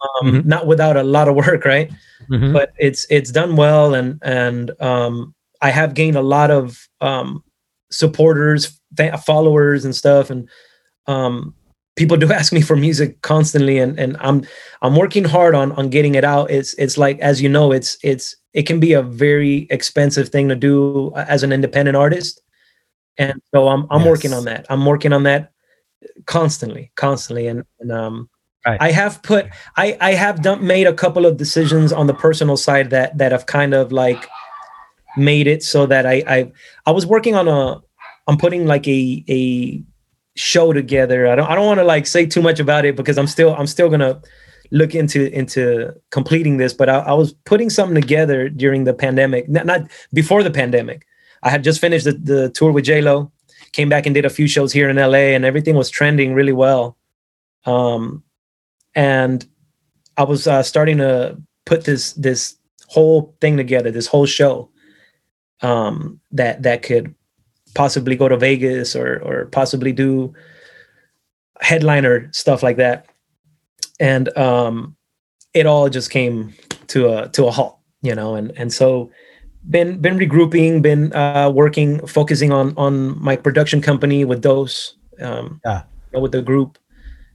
um, 0.01 0.31
Mhm. 0.31 0.45
not 0.45 0.67
without 0.67 0.97
a 0.97 1.03
lot 1.03 1.27
of 1.27 1.35
work, 1.35 1.65
right? 1.65 1.91
Mhm. 2.29 2.53
But 2.53 2.71
it's 2.77 3.05
it's 3.09 3.31
done 3.31 3.55
well, 3.55 3.93
and 3.93 4.19
and 4.23 4.71
um, 4.81 5.33
I 5.61 5.69
have 5.71 5.93
gained 5.93 6.15
a 6.17 6.21
lot 6.21 6.51
of 6.51 6.87
um, 7.01 7.43
supporters, 7.91 8.79
fa- 8.97 9.17
followers, 9.17 9.85
and 9.85 9.95
stuff, 9.95 10.29
and 10.29 10.47
um, 11.07 11.53
people 11.95 12.17
do 12.23 12.31
ask 12.31 12.53
me 12.53 12.61
for 12.61 12.75
music 12.75 13.21
constantly 13.21 13.77
and 13.79 13.99
and 13.99 14.15
I'm 14.19 14.43
I'm 14.81 14.95
working 14.95 15.23
hard 15.25 15.55
on 15.55 15.71
on 15.73 15.89
getting 15.89 16.15
it 16.15 16.23
out 16.23 16.49
it's 16.49 16.73
it's 16.75 16.97
like 16.97 17.19
as 17.19 17.41
you 17.41 17.49
know 17.49 17.71
it's 17.71 17.97
it's 18.03 18.35
it 18.53 18.63
can 18.63 18.79
be 18.79 18.93
a 18.93 19.01
very 19.01 19.67
expensive 19.69 20.29
thing 20.29 20.47
to 20.49 20.55
do 20.55 21.11
as 21.15 21.43
an 21.43 21.51
independent 21.51 21.97
artist 21.97 22.41
and 23.17 23.41
so 23.53 23.67
I'm 23.67 23.87
I'm 23.91 24.05
working 24.05 24.33
on 24.33 24.45
that 24.45 24.65
I'm 24.69 24.85
working 24.85 25.11
on 25.13 25.23
that 25.23 25.51
constantly 26.25 26.91
constantly 26.95 27.47
and, 27.47 27.63
and 27.81 27.91
um 27.91 28.29
Right. 28.65 28.79
I 28.79 28.91
have 28.91 29.23
put 29.23 29.47
I 29.75 29.97
I 29.99 30.11
have 30.13 30.43
done 30.43 30.65
made 30.65 30.85
a 30.85 30.93
couple 30.93 31.25
of 31.25 31.37
decisions 31.37 31.91
on 31.91 32.05
the 32.07 32.13
personal 32.13 32.57
side 32.57 32.91
that 32.91 33.17
that 33.17 33.31
have 33.31 33.47
kind 33.47 33.73
of 33.73 33.91
like 33.91 34.27
made 35.17 35.47
it 35.47 35.63
so 35.63 35.85
that 35.87 36.05
I 36.05 36.23
I 36.27 36.51
I 36.85 36.91
was 36.91 37.05
working 37.05 37.35
on 37.35 37.47
a 37.47 37.81
I'm 38.27 38.37
putting 38.37 38.67
like 38.67 38.87
a 38.87 39.23
a 39.27 39.83
show 40.35 40.73
together. 40.73 41.27
I 41.27 41.35
don't 41.35 41.49
I 41.49 41.55
don't 41.55 41.65
want 41.65 41.79
to 41.79 41.83
like 41.83 42.05
say 42.05 42.25
too 42.25 42.41
much 42.41 42.59
about 42.59 42.85
it 42.85 42.95
because 42.95 43.17
I'm 43.17 43.27
still 43.27 43.55
I'm 43.55 43.67
still 43.67 43.89
gonna 43.89 44.21
look 44.71 44.95
into 44.95 45.31
into 45.35 45.93
completing 46.11 46.57
this. 46.57 46.73
But 46.73 46.89
I, 46.89 46.99
I 46.99 47.13
was 47.13 47.33
putting 47.45 47.69
something 47.69 47.99
together 47.99 48.47
during 48.47 48.83
the 48.83 48.93
pandemic, 48.93 49.49
not, 49.49 49.65
not 49.65 49.81
before 50.13 50.43
the 50.43 50.51
pandemic. 50.51 51.05
I 51.43 51.49
had 51.49 51.63
just 51.63 51.81
finished 51.81 52.05
the, 52.05 52.13
the 52.13 52.49
tour 52.51 52.71
with 52.71 52.85
J 52.85 53.01
Lo, 53.01 53.31
came 53.71 53.89
back 53.89 54.05
and 54.05 54.13
did 54.13 54.25
a 54.25 54.29
few 54.29 54.47
shows 54.47 54.71
here 54.71 54.89
in 54.89 54.97
LA, 54.97 55.33
and 55.33 55.45
everything 55.45 55.75
was 55.75 55.89
trending 55.89 56.33
really 56.33 56.53
well. 56.53 56.97
Um, 57.65 58.23
and 58.95 59.45
I 60.17 60.23
was 60.23 60.47
uh, 60.47 60.63
starting 60.63 60.97
to 60.97 61.37
put 61.65 61.85
this 61.85 62.13
this 62.13 62.57
whole 62.87 63.35
thing 63.41 63.57
together, 63.57 63.91
this 63.91 64.07
whole 64.07 64.25
show 64.25 64.69
um, 65.61 66.19
that 66.31 66.63
that 66.63 66.83
could 66.83 67.13
possibly 67.73 68.15
go 68.15 68.27
to 68.27 68.37
Vegas 68.37 68.95
or 68.95 69.19
or 69.23 69.45
possibly 69.45 69.91
do 69.91 70.33
headliner 71.61 72.29
stuff 72.33 72.63
like 72.63 72.77
that. 72.77 73.07
And 73.99 74.35
um, 74.37 74.95
it 75.53 75.65
all 75.65 75.89
just 75.89 76.09
came 76.09 76.53
to 76.87 77.09
a 77.09 77.29
to 77.29 77.45
a 77.45 77.51
halt, 77.51 77.77
you 78.01 78.15
know. 78.15 78.35
And 78.35 78.51
and 78.57 78.73
so 78.73 79.11
been 79.69 80.01
been 80.01 80.17
regrouping, 80.17 80.81
been 80.81 81.13
uh, 81.13 81.49
working, 81.53 82.05
focusing 82.07 82.51
on 82.51 82.73
on 82.77 83.21
my 83.23 83.35
production 83.35 83.81
company 83.81 84.25
with 84.25 84.41
Dose, 84.41 84.95
um, 85.21 85.61
Yeah. 85.63 85.83
with 86.13 86.31
the 86.31 86.41
group. 86.41 86.77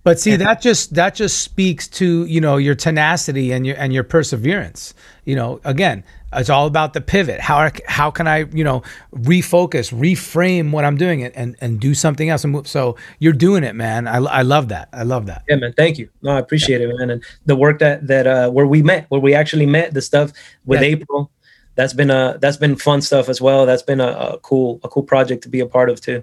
But 0.07 0.20
see, 0.20 0.36
that 0.36 0.62
just 0.62 0.94
that 0.94 1.16
just 1.16 1.42
speaks 1.42 1.88
to 1.88 2.26
you 2.26 2.40
know 2.40 2.59
your 2.59 2.76
tenacity 2.76 3.50
and 3.50 3.66
your 3.66 3.74
and 3.76 3.92
your 3.92 4.04
perseverance. 4.04 4.94
You 5.24 5.34
know, 5.34 5.61
again, 5.64 6.04
it's 6.32 6.48
all 6.48 6.68
about 6.68 6.92
the 6.92 7.00
pivot. 7.00 7.40
How 7.40 7.68
how 7.88 8.12
can 8.12 8.28
I 8.28 8.44
you 8.52 8.62
know 8.62 8.84
refocus, 9.12 9.92
reframe 9.92 10.70
what 10.70 10.84
I'm 10.84 10.96
doing 10.96 11.24
and 11.24 11.57
and 11.61 11.80
do 11.80 11.92
something 11.92 12.28
else 12.28 12.44
and 12.44 12.52
move. 12.52 12.68
So 12.68 12.94
you're 13.18 13.32
doing 13.32 13.64
it, 13.64 13.74
man. 13.74 14.07
I, 14.07 14.18
I 14.18 14.42
love 14.42 14.68
that. 14.68 14.90
I 14.92 15.02
love 15.02 15.26
that. 15.26 15.42
Yeah, 15.48 15.57
man. 15.57 15.72
Thank 15.72 15.98
you. 15.98 16.09
No, 16.22 16.36
I 16.36 16.38
appreciate 16.38 16.80
it, 16.82 16.94
man. 16.96 17.11
And 17.11 17.24
the 17.46 17.57
work 17.57 17.80
that 17.80 18.07
that 18.07 18.28
uh 18.28 18.48
where 18.48 18.68
we 18.68 18.84
met, 18.84 19.07
where 19.09 19.20
we 19.20 19.34
actually 19.34 19.66
met, 19.66 19.92
the 19.92 20.02
stuff 20.02 20.30
with 20.66 20.82
Yeah. 20.82 20.86
April, 20.86 21.32
that's 21.74 21.94
been 21.94 22.12
uh 22.12 22.38
that's 22.40 22.59
been 22.59 22.76
fun 22.76 23.02
stuff 23.02 23.28
as 23.28 23.40
well. 23.40 23.66
That's 23.66 23.82
been 23.82 24.00
a, 24.00 24.12
a 24.12 24.38
cool 24.38 24.78
a 24.84 24.88
cool 24.88 25.02
project 25.02 25.42
to 25.42 25.48
be 25.48 25.59
a 25.59 25.66
part 25.66 25.90
of 25.90 26.00
too. 26.00 26.22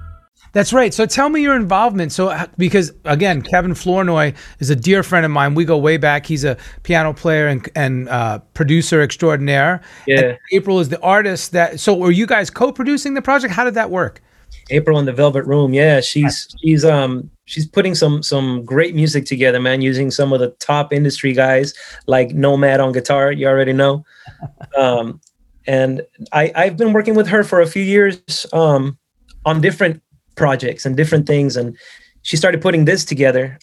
That's 0.53 0.73
right. 0.73 0.93
So 0.93 1.05
tell 1.05 1.29
me 1.29 1.41
your 1.41 1.55
involvement. 1.55 2.11
So 2.11 2.29
uh, 2.29 2.47
because 2.57 2.91
again, 3.05 3.41
Kevin 3.41 3.73
Flournoy 3.73 4.33
is 4.59 4.69
a 4.69 4.75
dear 4.75 5.01
friend 5.01 5.25
of 5.25 5.31
mine. 5.31 5.55
We 5.55 5.63
go 5.63 5.77
way 5.77 5.97
back. 5.97 6.25
He's 6.25 6.43
a 6.43 6.57
piano 6.83 7.13
player 7.13 7.47
and 7.47 7.67
and 7.75 8.09
uh, 8.09 8.39
producer 8.53 9.01
extraordinaire. 9.01 9.81
Yeah. 10.07 10.19
And 10.19 10.39
April 10.51 10.79
is 10.79 10.89
the 10.89 10.99
artist 11.01 11.53
that. 11.53 11.79
So 11.79 11.95
were 11.95 12.11
you 12.11 12.25
guys 12.25 12.49
co-producing 12.49 13.13
the 13.13 13.21
project? 13.21 13.53
How 13.53 13.63
did 13.63 13.75
that 13.75 13.89
work? 13.89 14.21
April 14.69 14.99
in 14.99 15.05
the 15.05 15.13
Velvet 15.13 15.45
Room. 15.45 15.73
Yeah, 15.73 16.01
she's 16.01 16.53
she's 16.61 16.83
um 16.83 17.29
she's 17.45 17.65
putting 17.65 17.95
some 17.95 18.21
some 18.21 18.65
great 18.65 18.93
music 18.93 19.25
together, 19.25 19.59
man, 19.59 19.81
using 19.81 20.11
some 20.11 20.33
of 20.33 20.39
the 20.39 20.49
top 20.59 20.91
industry 20.91 21.33
guys 21.33 21.73
like 22.07 22.33
Nomad 22.33 22.79
on 22.79 22.91
guitar, 22.91 23.31
you 23.31 23.47
already 23.47 23.73
know. 23.73 24.03
Um 24.77 25.19
and 25.67 26.01
I 26.31 26.51
I've 26.55 26.77
been 26.77 26.93
working 26.93 27.13
with 27.15 27.27
her 27.27 27.43
for 27.43 27.61
a 27.61 27.67
few 27.67 27.83
years 27.83 28.45
um 28.53 28.97
on 29.45 29.61
different 29.61 30.01
projects 30.35 30.85
and 30.85 30.97
different 30.97 31.27
things 31.27 31.57
and 31.57 31.77
she 32.23 32.37
started 32.37 32.61
putting 32.61 32.85
this 32.85 33.05
together. 33.05 33.59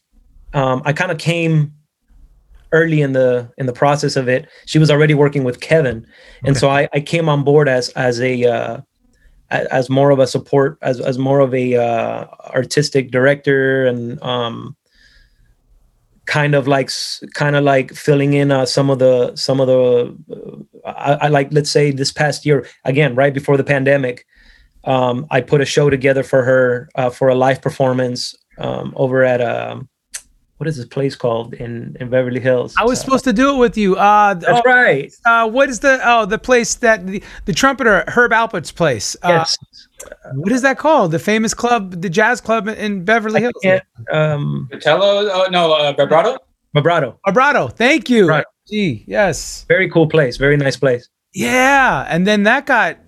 Um 0.54 0.82
I 0.84 0.92
kind 0.92 1.10
of 1.10 1.18
came 1.18 1.72
early 2.72 3.00
in 3.00 3.12
the 3.12 3.50
in 3.56 3.66
the 3.66 3.72
process 3.72 4.16
of 4.16 4.28
it. 4.28 4.46
She 4.66 4.78
was 4.78 4.90
already 4.90 5.14
working 5.14 5.44
with 5.44 5.60
Kevin. 5.60 6.06
And 6.44 6.56
so 6.56 6.68
I 6.68 6.88
I 6.92 7.00
came 7.00 7.28
on 7.28 7.44
board 7.44 7.68
as 7.68 7.88
as 7.90 8.20
a 8.20 8.44
uh 8.44 8.80
as 9.50 9.88
more 9.88 10.10
of 10.10 10.18
a 10.18 10.26
support 10.26 10.78
as 10.82 11.00
as 11.00 11.18
more 11.18 11.40
of 11.40 11.54
a 11.54 11.76
uh, 11.76 12.26
artistic 12.54 13.10
director 13.10 13.86
and 13.86 14.22
um 14.22 14.76
kind 16.28 16.54
of 16.54 16.68
like 16.68 16.90
kind 17.34 17.56
of 17.56 17.64
like 17.64 17.92
filling 17.94 18.34
in 18.34 18.52
uh, 18.52 18.66
some 18.66 18.90
of 18.90 18.98
the 18.98 19.34
some 19.34 19.60
of 19.60 19.66
the 19.66 20.14
uh, 20.84 20.90
I, 20.90 21.12
I 21.26 21.28
like 21.28 21.48
let's 21.52 21.70
say 21.70 21.90
this 21.90 22.12
past 22.12 22.44
year 22.44 22.66
again 22.84 23.14
right 23.14 23.32
before 23.32 23.56
the 23.56 23.64
pandemic 23.64 24.26
um, 24.84 25.26
I 25.30 25.40
put 25.40 25.60
a 25.60 25.64
show 25.64 25.90
together 25.90 26.22
for 26.22 26.42
her 26.44 26.88
uh, 26.94 27.10
for 27.10 27.28
a 27.28 27.34
live 27.34 27.60
performance 27.60 28.34
um, 28.58 28.92
over 28.96 29.24
at 29.24 29.40
um, 29.40 29.88
what 30.58 30.66
is 30.66 30.76
this 30.76 30.86
place 30.86 31.14
called 31.14 31.54
in 31.54 31.96
in 32.00 32.10
Beverly 32.10 32.40
Hills? 32.40 32.74
I 32.78 32.84
was 32.84 32.98
Uh, 32.98 33.04
supposed 33.04 33.24
to 33.24 33.32
do 33.32 33.54
it 33.54 33.58
with 33.58 33.76
you. 33.76 33.96
Uh, 33.96 34.34
That's 34.34 34.60
oh, 34.64 34.70
right. 34.70 35.12
Uh, 35.24 35.48
what 35.48 35.68
is 35.68 35.80
the 35.80 36.00
oh 36.04 36.26
the 36.26 36.38
place 36.38 36.74
that 36.76 37.06
the, 37.06 37.22
the 37.44 37.52
trumpeter 37.52 38.04
Herb 38.08 38.32
Alpert's 38.32 38.72
place? 38.72 39.16
Uh, 39.22 39.28
Yes. 39.28 39.56
What 40.34 40.52
is 40.52 40.62
that 40.62 40.78
called? 40.78 41.10
The 41.10 41.18
famous 41.18 41.54
club, 41.54 42.00
the 42.00 42.08
jazz 42.08 42.40
club 42.40 42.68
in 42.68 43.04
Beverly 43.04 43.40
Hills. 43.40 43.54
Yeah. 43.62 43.80
Um, 44.12 44.68
Vitello? 44.72 45.28
Oh 45.32 45.46
no, 45.50 45.74
uh, 45.74 45.92
vibrato. 45.92 46.38
vibrato. 46.72 47.18
Vibrato. 47.26 47.68
Thank 47.68 48.08
you. 48.08 48.28
Right. 48.28 48.44
Gee, 48.68 49.04
yes. 49.08 49.64
Very 49.66 49.90
cool 49.90 50.06
place. 50.06 50.36
Very 50.36 50.56
nice 50.56 50.76
place. 50.76 51.08
Yeah, 51.34 52.06
and 52.08 52.26
then 52.26 52.44
that 52.44 52.66
got. 52.66 52.98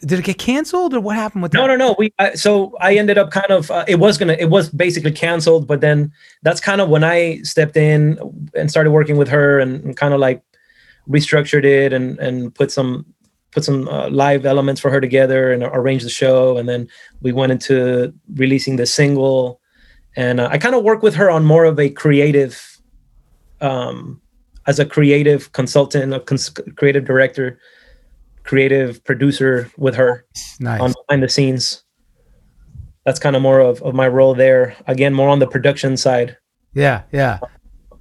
Did 0.00 0.20
it 0.20 0.24
get 0.24 0.38
canceled 0.38 0.94
or 0.94 1.00
what 1.00 1.16
happened 1.16 1.42
with 1.42 1.52
that? 1.52 1.58
No, 1.58 1.66
no, 1.66 1.76
no. 1.76 1.96
We 1.98 2.12
so 2.34 2.76
I 2.80 2.94
ended 2.94 3.18
up 3.18 3.30
kind 3.30 3.50
of 3.50 3.70
uh, 3.70 3.84
it 3.88 3.96
was 3.96 4.16
gonna 4.16 4.36
it 4.38 4.48
was 4.48 4.70
basically 4.70 5.10
canceled, 5.10 5.66
but 5.66 5.80
then 5.80 6.12
that's 6.42 6.60
kind 6.60 6.80
of 6.80 6.88
when 6.88 7.02
I 7.02 7.42
stepped 7.42 7.76
in 7.76 8.18
and 8.54 8.70
started 8.70 8.92
working 8.92 9.16
with 9.16 9.28
her 9.28 9.58
and, 9.58 9.84
and 9.84 9.96
kind 9.96 10.14
of 10.14 10.20
like 10.20 10.42
restructured 11.08 11.64
it 11.64 11.92
and 11.92 12.18
and 12.20 12.54
put 12.54 12.70
some 12.70 13.06
put 13.50 13.64
some 13.64 13.88
uh, 13.88 14.08
live 14.10 14.46
elements 14.46 14.80
for 14.80 14.90
her 14.90 15.00
together 15.00 15.52
and 15.52 15.62
arranged 15.64 16.04
the 16.04 16.10
show, 16.10 16.56
and 16.58 16.68
then 16.68 16.86
we 17.22 17.32
went 17.32 17.50
into 17.50 18.14
releasing 18.34 18.76
the 18.76 18.86
single, 18.86 19.60
and 20.16 20.38
uh, 20.38 20.48
I 20.50 20.58
kind 20.58 20.74
of 20.74 20.84
work 20.84 21.02
with 21.02 21.14
her 21.16 21.28
on 21.30 21.44
more 21.44 21.64
of 21.64 21.78
a 21.80 21.90
creative, 21.90 22.78
um, 23.60 24.20
as 24.66 24.78
a 24.78 24.86
creative 24.86 25.50
consultant, 25.52 26.14
a 26.14 26.20
cons- 26.20 26.50
creative 26.76 27.04
director, 27.04 27.58
creative 28.48 29.04
producer 29.04 29.70
with 29.76 29.94
her 29.94 30.24
Nice. 30.58 30.80
on 30.80 30.94
behind 31.06 31.22
the 31.22 31.28
scenes. 31.28 31.84
That's 33.04 33.18
kind 33.20 33.36
of 33.36 33.42
more 33.42 33.60
of, 33.60 33.82
of 33.82 33.94
my 33.94 34.08
role 34.08 34.34
there. 34.34 34.74
Again, 34.86 35.12
more 35.14 35.28
on 35.28 35.38
the 35.38 35.46
production 35.46 35.96
side. 35.96 36.36
yeah, 36.74 37.02
yeah. 37.12 37.38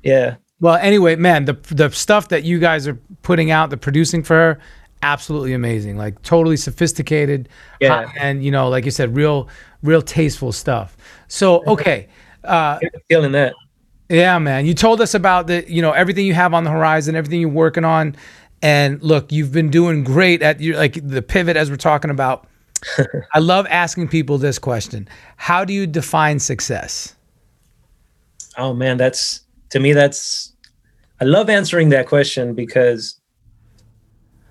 Yeah. 0.03 0.35
Well, 0.61 0.75
anyway, 0.75 1.17
man, 1.17 1.45
the 1.45 1.53
the 1.69 1.89
stuff 1.91 2.29
that 2.29 2.43
you 2.43 2.59
guys 2.59 2.87
are 2.87 2.97
putting 3.23 3.51
out, 3.51 3.69
the 3.69 3.77
producing 3.77 4.23
for 4.23 4.35
her, 4.35 4.59
absolutely 5.03 5.53
amazing. 5.53 5.97
Like 5.97 6.21
totally 6.21 6.55
sophisticated. 6.57 7.49
Yeah. 7.81 8.09
And 8.17 8.43
you 8.43 8.51
know, 8.51 8.69
like 8.69 8.85
you 8.85 8.91
said, 8.91 9.15
real, 9.15 9.49
real 9.83 10.01
tasteful 10.01 10.51
stuff. 10.51 10.95
So 11.27 11.63
okay. 11.67 12.07
Uh, 12.43 12.79
Feeling 13.09 13.33
that. 13.33 13.53
Yeah, 14.09 14.39
man. 14.39 14.65
You 14.65 14.73
told 14.73 15.01
us 15.01 15.13
about 15.13 15.47
the, 15.47 15.65
you 15.67 15.81
know, 15.81 15.91
everything 15.91 16.25
you 16.25 16.33
have 16.33 16.53
on 16.53 16.63
the 16.63 16.71
horizon, 16.71 17.15
everything 17.15 17.41
you're 17.41 17.49
working 17.49 17.83
on. 17.83 18.15
And 18.61 19.01
look, 19.03 19.31
you've 19.31 19.51
been 19.51 19.69
doing 19.69 20.03
great 20.03 20.41
at 20.41 20.59
your 20.59 20.77
like 20.77 20.99
the 21.07 21.21
pivot 21.21 21.57
as 21.57 21.69
we're 21.69 21.77
talking 21.77 22.09
about. 22.09 22.47
I 23.33 23.39
love 23.39 23.67
asking 23.69 24.07
people 24.07 24.37
this 24.37 24.59
question. 24.59 25.07
How 25.35 25.63
do 25.65 25.73
you 25.73 25.87
define 25.87 26.39
success? 26.39 27.15
Oh 28.57 28.73
man, 28.73 28.97
that's 28.97 29.41
to 29.69 29.79
me 29.79 29.93
that's 29.93 30.53
I 31.21 31.25
love 31.25 31.49
answering 31.49 31.89
that 31.89 32.07
question 32.07 32.53
because 32.53 33.19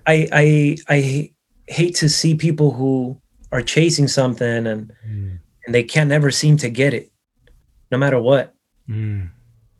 I 0.05 0.27
I 0.31 0.77
I 0.89 1.31
hate 1.67 1.95
to 1.95 2.09
see 2.09 2.35
people 2.35 2.71
who 2.71 3.19
are 3.51 3.61
chasing 3.61 4.07
something 4.07 4.67
and 4.67 4.91
hmm. 5.05 5.35
and 5.65 5.75
they 5.75 5.83
can't 5.83 6.09
never 6.09 6.31
seem 6.31 6.57
to 6.57 6.69
get 6.69 6.93
it 6.93 7.11
no 7.91 7.97
matter 7.97 8.21
what. 8.21 8.53
Hmm. 8.87 9.25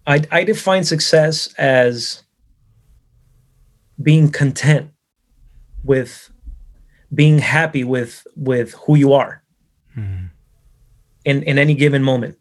I 0.06 0.22
I 0.32 0.44
define 0.44 0.84
success 0.84 1.54
as 1.58 2.24
being 4.02 4.32
content 4.32 4.92
with 5.84 6.30
being 7.14 7.40
happy 7.40 7.84
with 7.84 8.26
with 8.36 8.74
who 8.74 8.96
you 8.96 9.14
are 9.14 9.44
in 11.26 11.44
in 11.44 11.58
any 11.58 11.74
given 11.74 12.04
moment. 12.04 12.38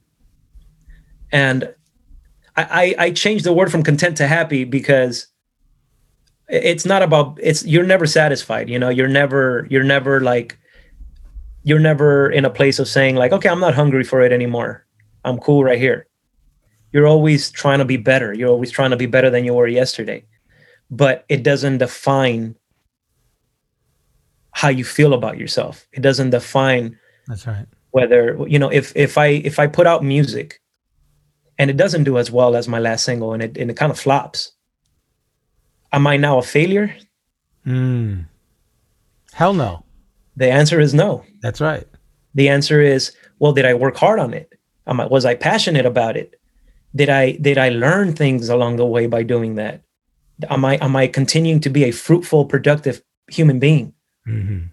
And 1.33 1.75
I, 2.57 2.95
I 2.99 3.05
I 3.07 3.11
changed 3.11 3.45
the 3.45 3.53
word 3.53 3.71
from 3.71 3.83
content 3.83 4.17
to 4.19 4.27
happy 4.27 4.65
because 4.65 5.29
it's 6.49 6.85
not 6.85 7.03
about 7.03 7.39
it's 7.43 7.65
you're 7.65 7.85
never 7.85 8.07
satisfied 8.07 8.69
you 8.69 8.79
know 8.79 8.89
you're 8.89 9.09
never 9.09 9.67
you're 9.69 9.83
never 9.83 10.21
like 10.21 10.57
you're 11.65 11.81
never 11.81 12.31
in 12.31 12.45
a 12.45 12.51
place 12.51 12.79
of 12.79 12.87
saying 12.87 13.17
like 13.17 13.33
okay 13.33 13.49
i'm 13.49 13.59
not 13.59 13.75
hungry 13.75 14.05
for 14.05 14.21
it 14.21 14.33
anymore. 14.33 14.87
I'm 15.25 15.39
cool 15.39 15.65
right 15.65 15.79
here. 15.79 16.07
You're 16.93 17.09
always 17.09 17.51
trying 17.51 17.81
to 17.81 17.85
be 17.85 17.97
better. 17.97 18.33
You're 18.33 18.49
always 18.49 18.71
trying 18.71 18.91
to 18.91 18.97
be 18.97 19.07
better 19.07 19.29
than 19.29 19.45
you 19.45 19.55
were 19.55 19.67
yesterday 19.67 20.25
but 20.91 21.25
it 21.29 21.43
doesn't 21.43 21.79
define 21.79 22.55
how 24.53 24.69
you 24.69 24.85
feel 24.85 25.13
about 25.15 25.39
yourself 25.39 25.87
it 25.93 26.01
doesn't 26.01 26.31
define 26.31 26.99
That's 27.27 27.47
right. 27.47 27.67
whether 27.91 28.37
you 28.49 28.59
know 28.59 28.71
if 28.71 28.93
if 28.97 29.19
i 29.19 29.27
if 29.27 29.59
i 29.59 29.67
put 29.67 29.87
out 29.87 30.03
music 30.05 30.61
and 31.59 31.71
it 31.71 31.77
doesn't 31.77 32.05
do 32.05 32.19
as 32.19 32.31
well 32.31 32.55
as 32.57 32.69
my 32.69 32.79
last 32.79 33.05
single 33.05 33.33
and 33.33 33.43
it 33.43 33.57
and 33.59 33.71
it 33.71 33.77
kind 33.77 33.91
of 33.93 33.99
flops 33.99 34.53
am 35.93 36.07
i 36.07 36.17
now 36.17 36.39
a 36.39 36.43
failure 36.43 36.95
Mm. 37.67 38.27
Hell 39.33 39.53
no. 39.53 39.85
the 40.37 40.49
answer 40.49 40.79
is 40.79 40.95
no 40.95 41.25
That's 41.43 41.61
right. 41.61 41.85
the 42.35 42.49
answer 42.49 42.81
is 42.81 43.11
well 43.41 43.53
did 43.53 43.65
i 43.67 43.75
work 43.75 43.97
hard 43.97 44.21
on 44.21 44.33
it 44.33 44.55
am 44.87 45.01
I, 45.01 45.07
was 45.07 45.25
i 45.25 45.35
passionate 45.35 45.85
about 45.85 46.17
it 46.17 46.39
did 46.95 47.09
i 47.11 47.33
did 47.33 47.59
i 47.59 47.71
learn 47.71 48.13
things 48.15 48.49
along 48.49 48.77
the 48.77 48.87
way 48.87 49.07
by 49.09 49.25
doing 49.25 49.57
that 49.57 49.83
am 50.51 50.65
i 50.65 50.77
am 50.81 50.95
i 50.97 51.07
continuing 51.07 51.61
to 51.61 51.71
be 51.71 51.85
a 51.85 51.91
fruitful 51.91 52.45
productive 52.45 53.03
human 53.31 53.59
being 53.59 53.93
Mm-hmm. 54.29 54.67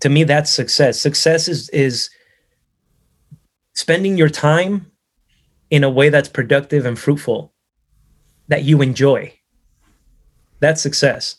to 0.00 0.08
me 0.10 0.24
that's 0.24 0.50
success 0.50 1.00
success 1.00 1.48
is 1.48 1.68
is 1.70 2.10
spending 3.74 4.18
your 4.18 4.28
time 4.28 4.90
in 5.70 5.84
a 5.84 5.90
way 5.90 6.10
that's 6.10 6.28
productive 6.28 6.84
and 6.84 6.98
fruitful 6.98 7.52
that 8.48 8.62
you 8.64 8.82
enjoy 8.82 9.32
that's 10.60 10.82
success 10.82 11.36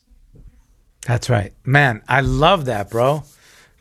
That's 1.06 1.30
right. 1.30 1.52
Man, 1.66 2.02
I 2.08 2.22
love 2.22 2.66
that, 2.66 2.90
bro. 2.92 3.24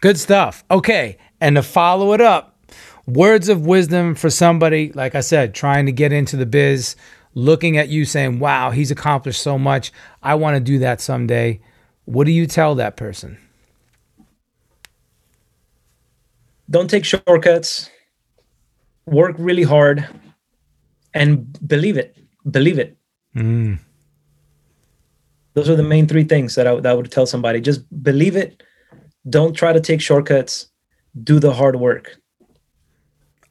Good 0.00 0.18
stuff. 0.18 0.64
Okay. 0.70 1.18
And 1.40 1.56
to 1.56 1.62
follow 1.62 2.14
it 2.14 2.20
up, 2.22 2.58
words 3.06 3.48
of 3.50 3.66
wisdom 3.66 4.14
for 4.14 4.30
somebody, 4.30 4.90
like 4.94 5.14
I 5.14 5.20
said, 5.20 5.54
trying 5.54 5.84
to 5.86 5.92
get 5.92 6.12
into 6.12 6.36
the 6.38 6.46
biz, 6.46 6.96
looking 7.34 7.76
at 7.78 7.88
you 7.88 8.04
saying, 8.04 8.38
wow, 8.38 8.70
he's 8.70 8.90
accomplished 8.90 9.40
so 9.42 9.58
much. 9.58 9.92
I 10.22 10.34
want 10.34 10.56
to 10.56 10.60
do 10.60 10.78
that 10.80 11.00
someday. 11.00 11.60
What 12.04 12.24
do 12.24 12.32
you 12.32 12.46
tell 12.46 12.74
that 12.76 12.96
person? 12.96 13.38
don't 16.70 16.88
take 16.88 17.04
shortcuts 17.04 17.90
work 19.06 19.34
really 19.38 19.64
hard 19.64 20.08
and 21.12 21.58
believe 21.66 21.96
it 21.96 22.16
believe 22.50 22.78
it 22.78 22.96
Mm. 23.36 23.78
those 25.54 25.68
are 25.70 25.76
the 25.76 25.84
main 25.84 26.08
three 26.08 26.24
things 26.24 26.56
that 26.56 26.66
I, 26.66 26.74
that 26.74 26.86
I 26.86 26.94
would 26.94 27.12
tell 27.12 27.26
somebody 27.26 27.60
just 27.60 27.82
believe 28.02 28.34
it 28.34 28.62
don't 29.28 29.52
try 29.52 29.72
to 29.72 29.80
take 29.80 30.00
shortcuts 30.00 30.68
do 31.22 31.38
the 31.38 31.52
hard 31.52 31.76
work 31.76 32.16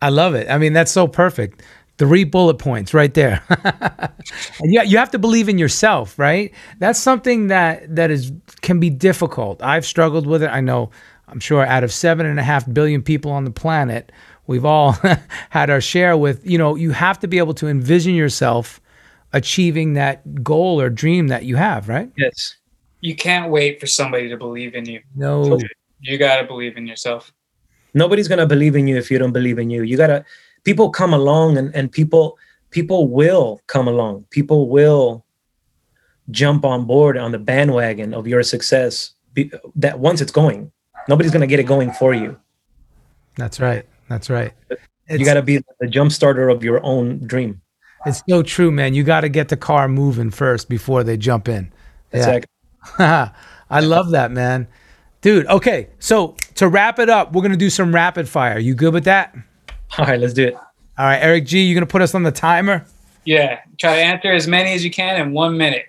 I 0.01 0.07
love 0.07 0.33
it. 0.33 0.49
I 0.49 0.57
mean, 0.57 0.71
that's 0.71 0.93
so 0.93 1.09
perfect. 1.09 1.61
Three 1.99 2.23
bullet 2.23 2.55
points 2.59 2.93
right 2.93 3.13
there. 3.13 3.43
and 4.59 4.73
yeah, 4.73 4.83
you 4.83 4.97
have 4.97 5.11
to 5.11 5.19
believe 5.19 5.49
in 5.49 5.57
yourself, 5.57 6.17
right? 6.17 6.51
That's 6.79 6.97
something 6.97 7.47
that 7.47 7.93
that 7.95 8.09
is 8.09 8.31
can 8.61 8.79
be 8.79 8.89
difficult. 8.89 9.61
I've 9.61 9.85
struggled 9.85 10.25
with 10.25 10.41
it. 10.41 10.47
I 10.47 10.61
know. 10.61 10.89
I'm 11.27 11.39
sure 11.41 11.63
out 11.63 11.83
of 11.83 11.91
seven 11.93 12.25
and 12.25 12.39
a 12.39 12.43
half 12.43 12.65
billion 12.73 13.03
people 13.03 13.31
on 13.31 13.43
the 13.43 13.51
planet, 13.51 14.11
we've 14.47 14.65
all 14.65 14.93
had 15.49 15.69
our 15.69 15.81
share 15.81 16.15
with. 16.17 16.43
You 16.49 16.57
know, 16.57 16.75
you 16.75 16.91
have 16.91 17.19
to 17.19 17.27
be 17.27 17.37
able 17.37 17.53
to 17.55 17.67
envision 17.67 18.15
yourself 18.15 18.79
achieving 19.33 19.93
that 19.93 20.41
goal 20.43 20.79
or 20.81 20.89
dream 20.89 21.27
that 21.27 21.43
you 21.43 21.55
have, 21.57 21.87
right? 21.89 22.09
yes 22.17 22.55
You 23.01 23.15
can't 23.15 23.51
wait 23.51 23.79
for 23.79 23.87
somebody 23.87 24.27
to 24.29 24.37
believe 24.37 24.73
in 24.73 24.85
you. 24.85 25.01
No. 25.15 25.59
You 26.01 26.17
gotta 26.17 26.47
believe 26.47 26.77
in 26.77 26.87
yourself. 26.87 27.31
nobody's 27.93 28.27
gonna 28.29 28.45
believe 28.47 28.75
in 28.75 28.87
you 28.87 28.95
if 28.97 29.11
you 29.11 29.19
don't 29.19 29.33
believe 29.33 29.59
in 29.59 29.69
you 29.69 29.83
you 29.83 29.97
gotta 29.97 30.23
people 30.69 30.91
come 30.91 31.15
along 31.15 31.57
and, 31.57 31.73
and 31.73 31.91
people 31.91 32.37
people 32.69 33.07
will 33.07 33.59
come 33.65 33.87
along 33.87 34.23
people 34.29 34.69
will 34.69 35.25
jump 36.29 36.63
on 36.63 36.85
board 36.85 37.17
on 37.17 37.31
the 37.31 37.39
bandwagon 37.39 38.13
of 38.13 38.27
your 38.27 38.43
success 38.43 39.13
be, 39.33 39.51
that 39.75 39.97
once 39.97 40.21
it's 40.21 40.31
going 40.31 40.71
nobody's 41.07 41.31
gonna 41.31 41.47
get 41.47 41.59
it 41.59 41.63
going 41.63 41.91
for 41.93 42.13
you 42.13 42.37
That's 43.35 43.59
right. 43.59 43.83
That's 44.09 44.29
right. 44.29 44.53
you 45.09 45.25
gotta 45.25 45.41
be 45.41 45.59
the 45.79 45.87
jump 45.87 46.11
starter 46.11 46.49
of 46.49 46.63
your 46.63 46.85
own 46.85 47.17
dream 47.25 47.61
It's 48.05 48.21
so 48.29 48.43
true, 48.43 48.69
man. 48.69 48.93
You 48.93 49.03
got 49.03 49.21
to 49.21 49.29
get 49.29 49.49
the 49.49 49.57
car 49.57 49.87
moving 49.87 50.29
first 50.29 50.69
before 50.69 51.03
they 51.03 51.17
jump 51.17 51.49
in. 51.49 51.71
Yeah. 52.13 52.19
Exactly. 52.19 52.49
I 53.69 53.79
love 53.81 54.11
that, 54.11 54.31
man. 54.31 54.67
Dude, 55.21 55.47
okay. 55.47 55.89
So 55.99 56.37
to 56.55 56.69
wrap 56.69 56.97
it 56.99 57.09
up, 57.09 57.33
we're 57.33 57.41
going 57.41 57.51
to 57.51 57.57
do 57.57 57.69
some 57.69 57.93
rapid 57.93 58.29
fire. 58.29 58.57
You 58.57 58.73
good 58.73 58.93
with 58.93 59.03
that? 59.03 59.35
all 59.97 60.05
right 60.05 60.19
let's 60.19 60.33
do 60.33 60.47
it 60.47 60.53
All 60.53 61.05
right, 61.05 61.17
Eric 61.17 61.45
G, 61.45 61.61
you 61.61 61.73
going 61.73 61.85
to 61.85 61.91
put 61.91 62.01
us 62.01 62.13
on 62.13 62.23
the 62.23 62.31
timer? 62.31 62.85
Yeah. 63.23 63.59
Try 63.77 63.95
to 63.95 64.01
answer 64.01 64.31
as 64.31 64.47
many 64.47 64.73
as 64.73 64.83
you 64.83 64.91
can 64.91 65.21
in 65.21 65.31
one 65.31 65.57
minute. 65.57 65.85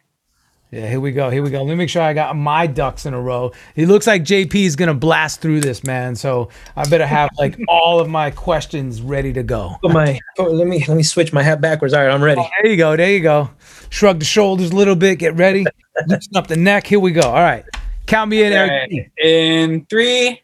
Yeah, 0.71 0.87
here 0.89 1.01
we 1.01 1.11
go. 1.11 1.31
Here 1.31 1.43
we 1.43 1.51
go. 1.51 1.59
Let 1.65 1.71
me 1.71 1.75
make 1.75 1.89
sure 1.89 2.01
I 2.01 2.13
got 2.13 2.37
my 2.37 2.69
ducks 2.69 3.05
in 3.05 3.13
a 3.13 3.21
row. 3.21 3.51
It 3.75 3.89
looks 3.89 4.07
like 4.07 4.23
JP 4.23 4.55
is 4.55 4.77
gonna 4.77 4.95
blast 4.95 5.41
through 5.41 5.63
this, 5.63 5.83
man. 5.83 6.15
So 6.15 6.49
I 6.77 6.89
better 6.89 7.07
have 7.07 7.29
like 7.39 7.59
all 7.69 7.99
of 7.99 8.09
my 8.09 8.31
questions 8.31 9.03
ready 9.03 9.33
to 9.33 9.43
go. 9.43 9.75
Put 9.83 9.93
my 9.93 10.21
oh, 10.39 10.45
let 10.45 10.69
me 10.69 10.85
let 10.87 10.97
me 10.97 11.03
switch 11.03 11.33
my 11.33 11.43
hat 11.43 11.61
backwards. 11.61 11.93
All 11.93 12.05
right, 12.05 12.15
I'm 12.15 12.23
ready. 12.23 12.41
Oh, 12.41 12.49
there 12.63 12.71
you 12.71 12.77
go. 12.77 12.97
There 12.97 13.11
you 13.11 13.21
go. 13.21 13.51
Shrug 13.89 14.21
the 14.21 14.25
shoulders 14.25 14.71
a 14.71 14.77
little 14.77 14.95
bit. 14.95 15.19
Get 15.19 15.35
ready. 15.35 15.67
Loosen 16.07 16.37
up 16.37 16.47
the 16.47 16.57
neck. 16.57 16.87
Here 16.87 17.01
we 17.01 17.11
go. 17.11 17.23
All 17.23 17.43
right. 17.43 17.65
Count 18.07 18.31
me 18.31 18.45
in, 18.45 18.53
Eric. 18.53 18.93
Okay. 18.93 19.11
In 19.21 19.87
three, 19.87 20.41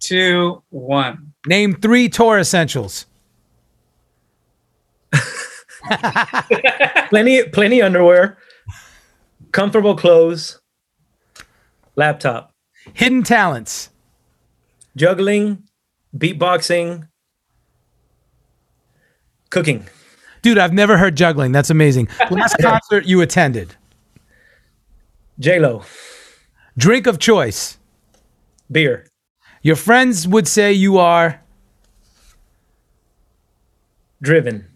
two, 0.00 0.60
one. 0.70 1.27
Name 1.48 1.74
three 1.74 2.08
tour 2.10 2.38
essentials. 2.38 3.06
Plenty 7.08 7.44
plenty 7.48 7.80
underwear, 7.80 8.36
comfortable 9.52 9.96
clothes, 9.96 10.60
laptop, 11.96 12.52
Hidden 12.92 13.22
talents. 13.22 13.88
juggling, 14.94 15.62
beatboxing, 16.14 17.08
cooking. 19.48 19.86
Dude, 20.42 20.58
I've 20.58 20.74
never 20.74 20.98
heard 20.98 21.16
juggling. 21.16 21.52
That's 21.52 21.70
amazing. 21.70 22.08
Last 22.30 22.56
concert 22.60 23.06
you 23.06 23.22
attended. 23.22 23.74
J 25.38 25.58
Lo, 25.60 25.82
Drink 26.76 27.06
of 27.06 27.18
choice. 27.18 27.78
beer, 28.70 29.06
Your 29.62 29.76
friends 29.76 30.26
would 30.28 30.46
say 30.48 30.72
you 30.72 30.98
are 30.98 31.40
driven, 34.22 34.66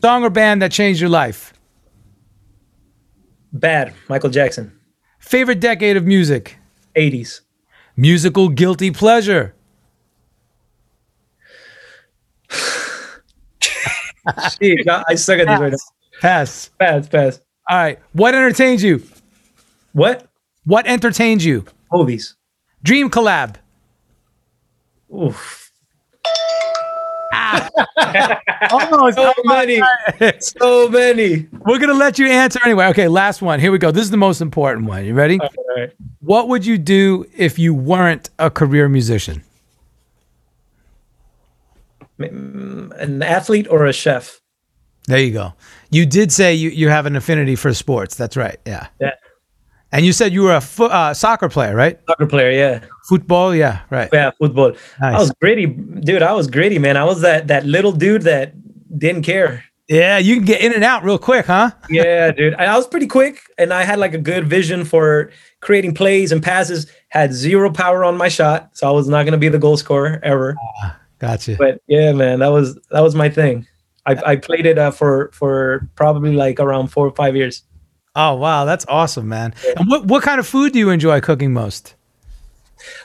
song 0.00 0.24
or 0.24 0.30
band 0.30 0.62
that 0.62 0.72
changed 0.72 1.00
your 1.00 1.10
life. 1.10 1.52
bad. 3.52 3.92
Michael 4.08 4.30
Jackson, 4.30 4.72
Favorite 5.18 5.60
decade 5.60 5.96
of 5.96 6.04
music. 6.06 6.56
80s. 6.94 7.40
Musical 7.96 8.48
guilty 8.48 8.90
pleasure. 8.90 9.54
Jeez, 14.28 14.86
I, 14.88 15.04
I 15.08 15.14
suck 15.14 15.38
at 15.38 15.48
these 15.48 15.58
right 15.60 15.72
now. 15.72 15.78
Pass. 16.20 16.70
Pass, 16.78 17.08
pass. 17.08 17.40
All 17.68 17.76
right. 17.78 17.98
What 18.12 18.34
entertains 18.34 18.82
you? 18.82 19.02
What? 19.92 20.26
What 20.64 20.86
entertains 20.86 21.44
you? 21.44 21.64
Movies. 21.92 22.36
Dream 22.82 23.10
collab. 23.10 23.56
Oof. 25.14 25.70
Almost. 28.70 29.16
So 29.16 29.32
many. 29.44 29.80
So 30.40 30.88
many. 30.88 31.46
We're 31.66 31.78
gonna 31.78 31.94
let 31.94 32.18
you 32.18 32.26
answer 32.26 32.58
anyway. 32.64 32.86
Okay, 32.86 33.08
last 33.08 33.42
one. 33.42 33.60
Here 33.60 33.70
we 33.72 33.78
go. 33.78 33.90
This 33.90 34.04
is 34.04 34.10
the 34.10 34.16
most 34.16 34.40
important 34.40 34.86
one. 34.86 35.04
You 35.04 35.14
ready? 35.14 35.38
All 35.40 35.48
right. 35.76 35.92
What 36.20 36.48
would 36.48 36.64
you 36.64 36.78
do 36.78 37.26
if 37.36 37.58
you 37.58 37.74
weren't 37.74 38.30
a 38.38 38.50
career 38.50 38.88
musician? 38.88 39.42
Mm, 42.18 42.92
An 42.98 43.22
athlete 43.22 43.66
or 43.70 43.86
a 43.86 43.92
chef? 43.92 44.40
There 45.06 45.18
you 45.20 45.32
go. 45.32 45.52
You 45.90 46.06
did 46.06 46.32
say 46.32 46.54
you, 46.54 46.70
you 46.70 46.88
have 46.88 47.06
an 47.06 47.14
affinity 47.14 47.54
for 47.54 47.72
sports. 47.74 48.16
That's 48.16 48.36
right. 48.36 48.58
Yeah. 48.66 48.88
Yeah. 49.00 49.12
And 49.96 50.04
you 50.04 50.12
said 50.12 50.30
you 50.34 50.42
were 50.42 50.54
a 50.54 50.60
fo- 50.60 50.88
uh, 50.88 51.14
soccer 51.14 51.48
player, 51.48 51.74
right? 51.74 51.98
Soccer 52.06 52.26
player, 52.26 52.50
yeah. 52.50 52.84
Football. 53.08 53.54
Yeah. 53.54 53.80
Right. 53.88 54.10
Yeah, 54.12 54.30
football. 54.38 54.74
I 55.00 55.12
was 55.18 55.32
gritty, 55.40 55.64
dude. 55.64 56.20
I 56.22 56.34
was 56.34 56.48
gritty, 56.48 56.78
man. 56.78 56.98
I 56.98 57.04
was 57.04 57.22
that 57.22 57.46
that 57.48 57.64
little 57.64 57.92
dude 57.92 58.22
that 58.22 58.52
didn't 58.98 59.22
care. 59.22 59.64
Yeah. 59.88 60.18
You 60.18 60.36
can 60.36 60.44
get 60.44 60.60
in 60.60 60.74
and 60.74 60.84
out 60.84 61.02
real 61.02 61.16
quick, 61.16 61.46
huh? 61.46 61.70
Yeah, 61.88 62.30
dude. 62.30 62.52
I 62.56 62.66
I 62.66 62.76
was 62.76 62.86
pretty 62.86 63.06
quick, 63.06 63.40
and 63.56 63.72
I 63.72 63.84
had 63.84 63.98
like 63.98 64.12
a 64.12 64.18
good 64.18 64.46
vision 64.46 64.84
for 64.84 65.30
creating 65.60 65.94
plays 65.94 66.30
and 66.30 66.42
passes. 66.42 66.92
Had 67.08 67.32
zero 67.32 67.72
power 67.72 68.04
on 68.04 68.18
my 68.18 68.28
shot, 68.28 68.76
so 68.76 68.86
I 68.86 68.90
was 68.90 69.08
not 69.08 69.24
gonna 69.24 69.38
be 69.38 69.48
the 69.48 69.58
goal 69.58 69.78
scorer 69.78 70.20
ever. 70.22 70.56
Gotcha. 71.20 71.56
But 71.58 71.80
yeah, 71.86 72.12
man, 72.12 72.40
that 72.40 72.48
was 72.48 72.78
that 72.90 73.00
was 73.00 73.14
my 73.14 73.30
thing. 73.30 73.66
I, 74.04 74.32
I 74.32 74.36
played 74.36 74.66
it 74.66 74.76
uh, 74.76 74.90
for 74.90 75.30
for 75.32 75.88
probably 75.94 76.34
like 76.36 76.60
around 76.60 76.88
four 76.88 77.06
or 77.06 77.14
five 77.14 77.34
years. 77.34 77.62
Oh 78.16 78.34
wow, 78.34 78.64
that's 78.64 78.84
awesome, 78.88 79.28
man. 79.28 79.54
And 79.76 79.88
what 79.88 80.06
what 80.06 80.22
kind 80.22 80.40
of 80.40 80.46
food 80.46 80.72
do 80.72 80.78
you 80.78 80.90
enjoy 80.90 81.20
cooking 81.20 81.52
most? 81.52 81.94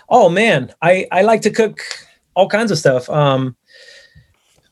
Oh 0.09 0.29
man, 0.29 0.73
I 0.81 1.07
I 1.11 1.21
like 1.21 1.41
to 1.41 1.49
cook 1.51 1.81
all 2.33 2.47
kinds 2.47 2.71
of 2.71 2.77
stuff. 2.77 3.09
Um, 3.09 3.55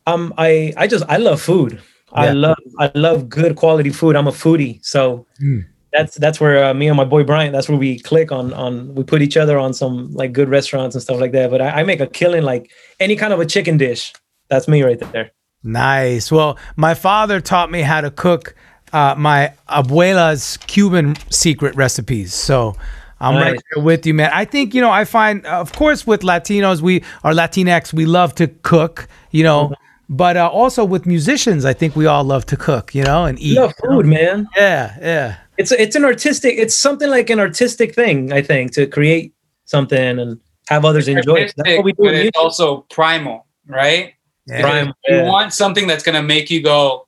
um, 0.07 0.33
I 0.37 0.73
I 0.77 0.87
just 0.87 1.03
I 1.09 1.17
love 1.17 1.41
food. 1.41 1.73
Yeah. 1.73 2.21
I 2.21 2.31
love 2.31 2.57
I 2.79 2.91
love 2.95 3.29
good 3.29 3.55
quality 3.55 3.89
food. 3.91 4.15
I'm 4.15 4.27
a 4.27 4.31
foodie, 4.31 4.83
so 4.83 5.25
Mm. 5.41 5.65
that's 5.91 6.15
that's 6.15 6.39
where 6.39 6.63
uh, 6.65 6.73
me 6.73 6.87
and 6.87 6.97
my 6.97 7.03
boy 7.05 7.23
Brian. 7.23 7.51
That's 7.51 7.69
where 7.69 7.77
we 7.77 7.99
click 7.99 8.31
on 8.31 8.53
on. 8.53 8.95
We 8.95 9.03
put 9.03 9.21
each 9.21 9.37
other 9.37 9.57
on 9.59 9.73
some 9.73 10.11
like 10.13 10.31
good 10.33 10.49
restaurants 10.49 10.95
and 10.95 11.03
stuff 11.03 11.19
like 11.19 11.33
that. 11.33 11.51
But 11.51 11.61
I, 11.61 11.81
I 11.81 11.83
make 11.83 11.99
a 11.99 12.07
killing 12.07 12.43
like 12.43 12.71
any 12.99 13.15
kind 13.15 13.33
of 13.33 13.39
a 13.39 13.45
chicken 13.45 13.77
dish. 13.77 14.13
That's 14.49 14.67
me 14.67 14.83
right 14.83 14.99
there. 15.11 15.31
Nice. 15.63 16.31
Well, 16.31 16.57
my 16.77 16.93
father 16.93 17.41
taught 17.41 17.69
me 17.69 17.81
how 17.81 18.01
to 18.01 18.09
cook 18.09 18.55
uh, 18.93 19.15
my 19.17 19.53
abuela's 19.69 20.57
Cuban 20.67 21.15
secret 21.29 21.75
recipes. 21.75 22.33
So 22.33 22.75
I'm 23.19 23.35
right 23.35 23.51
Nice. 23.53 23.61
there 23.75 23.83
with 23.83 24.05
you, 24.05 24.13
man. 24.13 24.31
I 24.33 24.45
think 24.45 24.73
you 24.73 24.81
know. 24.81 24.91
I 24.91 25.05
find, 25.05 25.45
uh, 25.45 25.59
of 25.59 25.73
course, 25.73 26.07
with 26.07 26.21
Latinos, 26.21 26.81
we 26.81 27.03
are 27.23 27.33
Latinx. 27.33 27.93
We 27.93 28.05
love 28.05 28.33
to 28.35 28.47
cook, 28.47 29.07
you 29.31 29.43
know. 29.43 29.73
But 30.11 30.37
uh, 30.37 30.47
also 30.47 30.85
with 30.85 31.05
musicians, 31.05 31.65
I 31.65 31.73
think 31.73 31.95
we 31.95 32.07
all 32.07 32.23
love 32.23 32.45
to 32.47 32.57
cook, 32.57 32.95
you 32.95 33.03
know, 33.03 33.25
and 33.25 33.37
eat. 33.39 33.57
Love 33.57 33.73
food, 33.83 34.05
man. 34.07 34.47
Yeah, 34.55 34.97
yeah. 35.01 35.35
It's 35.57 35.71
it's 35.71 35.95
an 35.95 36.05
artistic. 36.05 36.55
It's 36.57 36.73
something 36.75 37.09
like 37.09 37.29
an 37.29 37.39
artistic 37.39 37.93
thing. 37.93 38.31
I 38.33 38.41
think 38.41 38.71
to 38.73 38.87
create 38.87 39.33
something 39.65 40.17
and 40.19 40.39
have 40.67 40.85
others 40.85 41.07
enjoy 41.07 41.35
it. 41.35 41.53
That's 41.57 41.75
what 41.75 41.83
we 41.85 41.91
do. 41.91 42.03
but 42.03 42.13
it's 42.15 42.37
also 42.37 42.85
primal, 42.89 43.45
right? 43.67 44.13
yeah. 44.47 44.61
Prime, 44.61 44.87
You 45.07 45.17
yeah. 45.17 45.27
want 45.27 45.53
something 45.53 45.85
that's 45.85 46.01
gonna 46.03 46.23
make 46.23 46.49
you 46.49 46.63
go, 46.63 47.05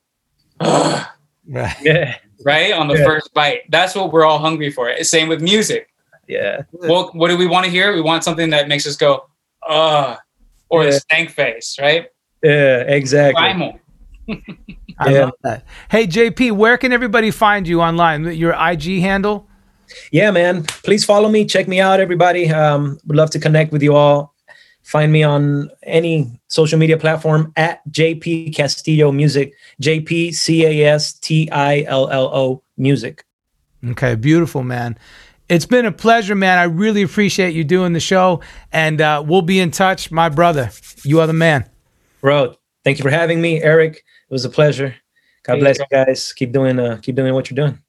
"Ugh," 0.60 1.06
Right. 1.52 1.76
yeah, 1.82 2.16
right 2.46 2.72
on 2.72 2.88
the 2.88 2.96
Yeah. 2.98 3.06
first 3.06 3.34
bite. 3.34 3.62
That's 3.70 3.94
what 3.94 4.12
we're 4.14 4.24
all 4.26 4.40
hungry 4.40 4.72
for. 4.72 4.92
Same 5.04 5.28
with 5.28 5.42
music. 5.42 5.88
yeah. 6.28 6.62
Well, 6.72 7.10
what 7.14 7.28
do 7.28 7.38
we 7.38 7.46
want 7.46 7.66
to 7.66 7.72
hear? 7.72 7.94
We 7.94 8.02
want 8.02 8.24
something 8.24 8.50
that 8.52 8.68
makes 8.70 8.88
us 8.88 8.96
go, 8.96 9.26
uh, 9.68 10.16
or 10.70 10.86
the 10.86 10.94
stank 10.94 11.30
face, 11.32 11.78
right? 11.82 12.08
Yeah, 12.42 12.80
exactly. 12.88 13.42
Primal. 13.42 13.80
I 15.00 15.10
Yeah. 15.12 15.26
love 15.26 15.34
that. 15.44 15.66
Hey, 15.90 16.08
JP, 16.08 16.52
where 16.52 16.78
can 16.78 16.94
everybody 16.94 17.32
find 17.32 17.68
you 17.68 17.82
online? 17.82 18.24
Your 18.34 18.54
IG 18.54 19.02
handle? 19.02 19.46
Yeah, 20.12 20.32
man. 20.32 20.64
Please 20.84 21.04
follow 21.04 21.28
me. 21.28 21.44
Check 21.46 21.68
me 21.68 21.82
out, 21.82 22.00
everybody. 22.00 22.50
Um, 22.50 22.98
would 23.08 23.18
love 23.18 23.30
to 23.32 23.40
connect 23.40 23.74
with 23.74 23.84
you 23.84 23.94
all. 23.96 24.34
Find 24.84 25.12
me 25.12 25.24
on 25.24 25.70
any 25.84 26.40
social 26.48 26.78
media 26.78 26.98
platform 26.98 27.54
at 27.56 27.82
JP 27.92 28.56
Castillo 28.56 29.12
Music. 29.12 29.54
JP 29.82 30.34
C 30.34 30.66
A 30.66 30.94
S 30.94 31.14
T 31.14 31.50
I 31.52 31.84
L 31.88 32.10
L 32.10 32.30
O 32.34 32.64
Music. 32.78 33.24
Okay, 33.92 34.16
beautiful, 34.16 34.64
man. 34.64 34.98
It's 35.50 35.66
been 35.66 35.86
a 35.86 35.92
pleasure, 35.92 36.36
man. 36.36 36.58
I 36.58 36.64
really 36.64 37.02
appreciate 37.02 37.54
you 37.54 37.64
doing 37.64 37.94
the 37.94 38.00
show, 38.00 38.42
and 38.72 39.02
uh, 39.02 39.24
we'll 39.26 39.42
be 39.42 39.60
in 39.60 39.72
touch, 39.72 40.12
my 40.12 40.30
brother. 40.30 40.72
You 41.04 41.20
are 41.20 41.28
the 41.28 41.34
man. 41.34 41.70
Bro, 42.22 42.56
thank 42.84 43.00
you 43.00 43.04
for 43.04 43.10
having 43.10 43.42
me, 43.42 43.62
Eric. 43.62 43.96
It 43.96 44.34
was 44.34 44.46
a 44.46 44.50
pleasure. 44.50 44.96
God 45.44 45.60
bless 45.60 45.80
you. 45.80 45.86
you 45.92 46.06
guys. 46.06 46.34
Keep 46.34 46.52
doing 46.52 46.80
uh 46.80 47.00
keep 47.02 47.16
doing 47.16 47.34
what 47.34 47.50
you're 47.50 47.56
doing. 47.56 47.80